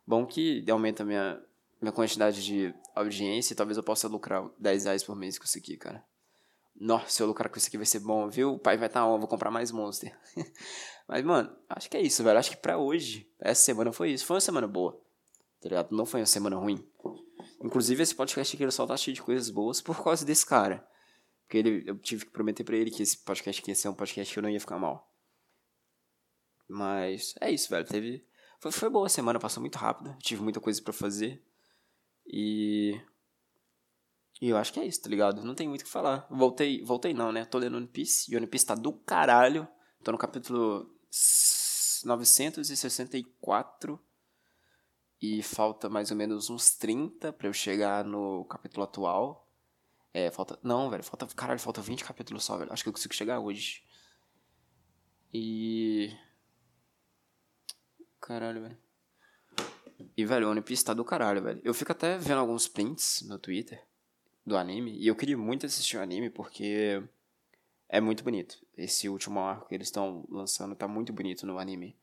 Bom 0.06 0.26
que 0.26 0.66
aumenta 0.70 1.04
a 1.04 1.06
minha, 1.06 1.42
minha 1.82 1.92
quantidade 1.92 2.44
de 2.44 2.74
audiência 2.96 3.54
e 3.54 3.56
talvez 3.56 3.78
eu 3.78 3.84
possa 3.84 4.08
lucrar 4.08 4.50
10 4.58 4.86
reais 4.86 5.04
por 5.04 5.16
mês 5.16 5.38
com 5.38 5.46
isso 5.46 5.58
aqui, 5.58 5.78
cara. 5.78 6.04
Nossa, 6.80 7.10
se 7.10 7.22
eu 7.22 7.28
lucrar 7.28 7.50
com 7.50 7.58
isso 7.58 7.68
aqui 7.68 7.78
vai 7.78 7.86
ser 7.86 8.00
bom, 8.00 8.30
viu? 8.30 8.54
O 8.54 8.60
pai 8.60 8.78
vai 8.78 8.88
estar 8.88 9.02
tá 9.02 9.06
on, 9.08 9.20
vou 9.20 9.28
comprar 9.28 9.52
mais 9.52 9.72
Monster. 9.72 10.18
Mas, 11.08 11.24
mano, 11.26 11.54
acho 11.70 11.90
que 11.90 11.98
é 11.98 12.02
isso, 12.02 12.24
velho. 12.24 12.40
Acho 12.40 12.52
que 12.52 12.58
pra 12.58 12.78
hoje, 12.78 13.30
essa 13.40 13.62
semana 13.62 13.92
foi 13.92 14.12
isso. 14.12 14.26
Foi 14.26 14.36
uma 14.36 14.42
semana 14.42 14.68
boa, 14.68 14.94
tá 15.62 15.68
ligado? 15.68 15.96
Não 15.96 16.06
foi 16.06 16.22
uma 16.22 16.26
semana 16.26 16.56
ruim. 16.56 16.88
Inclusive, 17.62 18.02
esse 18.02 18.16
podcast 18.16 18.56
aqui 18.56 18.72
só 18.72 18.86
tá 18.86 18.96
cheio 18.96 19.14
de 19.14 19.22
coisas 19.22 19.50
boas 19.50 19.82
por 19.82 20.02
causa 20.02 20.26
desse 20.26 20.46
cara. 20.46 20.88
Porque 21.50 21.58
ele, 21.58 21.84
eu 21.88 21.98
tive 21.98 22.26
que 22.26 22.32
prometer 22.32 22.64
para 22.64 22.78
ele 22.78 22.92
que 22.92 23.02
esse 23.02 23.18
podcast 23.18 23.60
aqui 23.60 23.72
ia 23.72 23.76
ser 23.76 23.90
um 23.90 23.94
podcast 23.96 24.32
que 24.32 24.38
eu 24.38 24.44
não 24.44 24.52
ia 24.52 24.60
ficar 24.60 24.78
mal. 24.78 25.12
Mas 26.68 27.34
é 27.42 27.50
isso, 27.50 27.72
velho. 27.72 27.88
Teve. 27.88 28.24
Foi, 28.60 28.72
foi 28.72 28.88
boa 28.88 29.08
a 29.08 29.10
semana, 29.10 29.40
passou 29.40 29.60
muito 29.60 29.80
rápido. 29.80 30.16
Tive 30.20 30.44
muita 30.44 30.60
coisa 30.60 30.80
para 30.80 30.94
fazer. 30.94 31.44
E. 32.28 33.02
E 34.40 34.48
eu 34.48 34.58
acho 34.58 34.72
que 34.72 34.80
é 34.80 34.86
isso, 34.86 35.02
tá 35.02 35.10
ligado? 35.10 35.44
Não 35.44 35.56
tem 35.56 35.68
muito 35.68 35.82
o 35.82 35.86
que 35.86 35.90
falar. 35.90 36.28
Voltei, 36.30 36.84
voltei 36.84 37.16
não, 37.16 37.32
né? 37.32 37.46
Tô 37.46 37.58
lendo 37.58 37.78
One 37.78 37.88
Piece. 37.88 38.32
E 38.32 38.38
One 38.38 38.46
Piece 38.46 38.68
tá 38.68 38.76
do 38.76 38.94
caralho. 38.94 39.68
Tô 40.04 40.12
no 40.12 40.20
capítulo 40.20 40.88
964. 42.06 44.00
E 45.20 45.42
falta 45.42 45.90
mais 45.90 46.12
ou 46.12 46.18
menos 46.18 46.52
uns 46.52 46.78
30 46.78 47.34
para 47.34 47.48
eu 47.48 47.54
chegar 47.54 48.06
no 48.06 48.46
capítulo 48.46 48.84
atual. 48.84 49.49
É, 50.14 50.32
falta. 50.32 50.58
Não, 50.64 50.90
velho, 50.90 51.04
falta. 51.04 51.28
Caralho, 51.28 51.60
falta 51.60 51.82
20 51.82 52.04
capítulos 52.04 52.44
só, 52.44 52.58
velho. 52.58 52.72
Acho 52.74 52.84
que 52.84 52.90
eu 52.90 52.94
consigo 52.94 53.14
chegar 53.14 53.40
hoje. 53.40 53.84
E. 55.34 56.12
Caralho, 58.20 58.62
velho. 58.62 58.78
E, 60.16 60.26
velho, 60.26 60.48
o 60.48 60.52
One 60.52 60.62
Piece 60.62 60.84
tá 60.84 60.94
do 60.94 61.06
caralho, 61.06 61.42
velho. 61.42 61.62
Eu 61.64 61.74
fico 61.74 61.92
até 61.92 62.18
vendo 62.18 62.40
alguns 62.40 62.68
prints 62.68 63.22
no 63.28 63.38
Twitter 63.38 63.86
do 64.46 64.58
anime. 64.58 64.98
E 64.98 65.08
eu 65.08 65.16
queria 65.16 65.38
muito 65.38 65.66
assistir 65.66 65.98
o 65.98 66.02
anime 66.02 66.30
porque 66.30 67.04
é 67.88 68.02
muito 68.02 68.24
bonito. 68.24 68.58
Esse 68.76 69.10
último 69.10 69.40
arco 69.40 69.68
que 69.68 69.76
eles 69.76 69.88
estão 69.88 70.26
lançando 70.30 70.76
tá 70.76 70.88
muito 70.88 71.14
bonito 71.14 71.46
no 71.46 71.60
anime. 71.60 71.98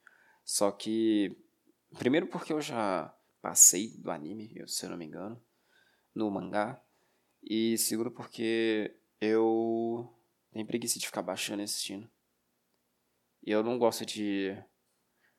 Só 0.44 0.70
que. 0.70 1.36
Primeiro 1.98 2.26
porque 2.26 2.52
eu 2.52 2.61
já 2.61 3.14
passei 3.40 3.96
do 3.98 4.11
anime, 4.11 4.52
se 4.66 4.84
eu 4.84 4.90
não 4.90 4.96
me 4.96 5.07
engano, 5.07 5.40
no 6.14 6.30
mangá. 6.30 6.80
E 7.49 7.78
segundo 7.78 8.11
porque 8.11 8.97
eu 9.20 10.12
tenho 10.51 10.66
preguiça 10.66 10.99
de 10.99 11.07
ficar 11.07 11.22
baixando 11.22 11.62
e 11.62 11.64
assistindo. 11.64 12.11
E 13.44 13.53
eu 13.53 13.62
não 13.62 13.78
gosto 13.78 14.05
de 14.05 14.57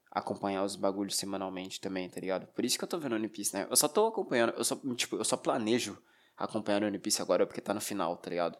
acompanhar 0.10 0.64
os 0.64 0.78
bagulhos 0.78 1.18
semanalmente 1.18 1.82
também, 1.82 2.10
tá 2.10 2.22
ligado? 2.22 2.48
Por 2.48 2.64
isso 2.64 2.78
que 2.78 2.84
eu 2.84 2.88
tô 2.88 2.98
vendo 2.98 3.16
One 3.16 3.28
Piece, 3.28 3.54
né? 3.54 3.68
Eu 3.70 3.76
só 3.76 3.90
tô 3.90 4.08
acompanhando, 4.08 4.54
eu 4.54 4.64
só, 4.64 4.80
tipo, 4.96 5.18
eu 5.18 5.26
só 5.26 5.36
planejo 5.36 6.02
acompanhar 6.38 6.82
One 6.82 6.98
Piece 6.98 7.22
agora 7.22 7.46
porque 7.46 7.60
tá 7.60 7.74
no 7.74 7.82
final, 7.82 8.16
tá 8.16 8.30
ligado? 8.30 8.58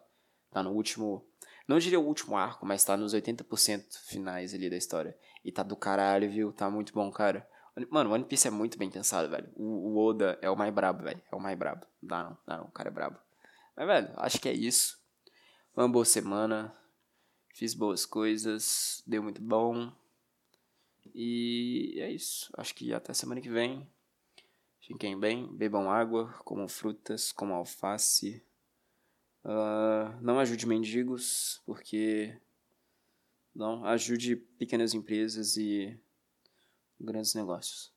Tá 0.50 0.62
no 0.62 0.72
último. 0.72 1.26
Não 1.66 1.78
diria 1.78 1.98
o 1.98 2.06
último 2.06 2.36
arco, 2.36 2.66
mas 2.66 2.84
tá 2.84 2.96
nos 2.96 3.14
80% 3.14 3.84
finais 4.06 4.52
ali 4.52 4.68
da 4.68 4.76
história. 4.76 5.16
E 5.42 5.50
tá 5.50 5.62
do 5.62 5.76
caralho, 5.76 6.30
viu? 6.30 6.52
Tá 6.52 6.68
muito 6.70 6.92
bom, 6.92 7.10
cara. 7.10 7.48
Mano, 7.90 8.12
One 8.12 8.24
Piece 8.24 8.48
é 8.48 8.50
muito 8.50 8.78
bem 8.78 8.90
pensado, 8.90 9.30
velho. 9.30 9.50
O, 9.56 9.94
o 9.94 10.06
Oda 10.06 10.38
é 10.42 10.50
o 10.50 10.56
mais 10.56 10.72
brabo, 10.74 11.02
velho. 11.02 11.22
É 11.30 11.36
o 11.36 11.40
mais 11.40 11.58
brabo. 11.58 11.86
Dá 12.02 12.24
não, 12.24 12.38
dá 12.46 12.56
não, 12.58 12.64
o 12.64 12.70
cara 12.70 12.88
é 12.88 12.92
brabo. 12.92 13.18
Mas, 13.78 13.86
velho, 13.86 14.12
acho 14.16 14.40
que 14.40 14.48
é 14.48 14.52
isso. 14.52 15.00
Uma 15.76 15.88
boa 15.88 16.04
semana. 16.04 16.76
Fiz 17.54 17.74
boas 17.74 18.04
coisas. 18.04 19.04
Deu 19.06 19.22
muito 19.22 19.40
bom. 19.40 19.92
E 21.14 21.94
é 21.98 22.10
isso. 22.10 22.50
Acho 22.56 22.74
que 22.74 22.92
até 22.92 23.14
semana 23.14 23.40
que 23.40 23.48
vem. 23.48 23.88
Fiquem 24.80 25.16
bem, 25.16 25.46
bebam 25.56 25.88
água, 25.88 26.32
comam 26.44 26.66
frutas, 26.66 27.30
comam 27.30 27.54
alface. 27.54 28.42
Uh, 29.44 30.10
não 30.20 30.40
ajude 30.40 30.66
mendigos, 30.66 31.62
porque. 31.64 32.36
Não, 33.54 33.84
ajude 33.84 34.34
pequenas 34.34 34.92
empresas 34.92 35.56
e 35.56 35.96
grandes 37.00 37.32
negócios. 37.32 37.92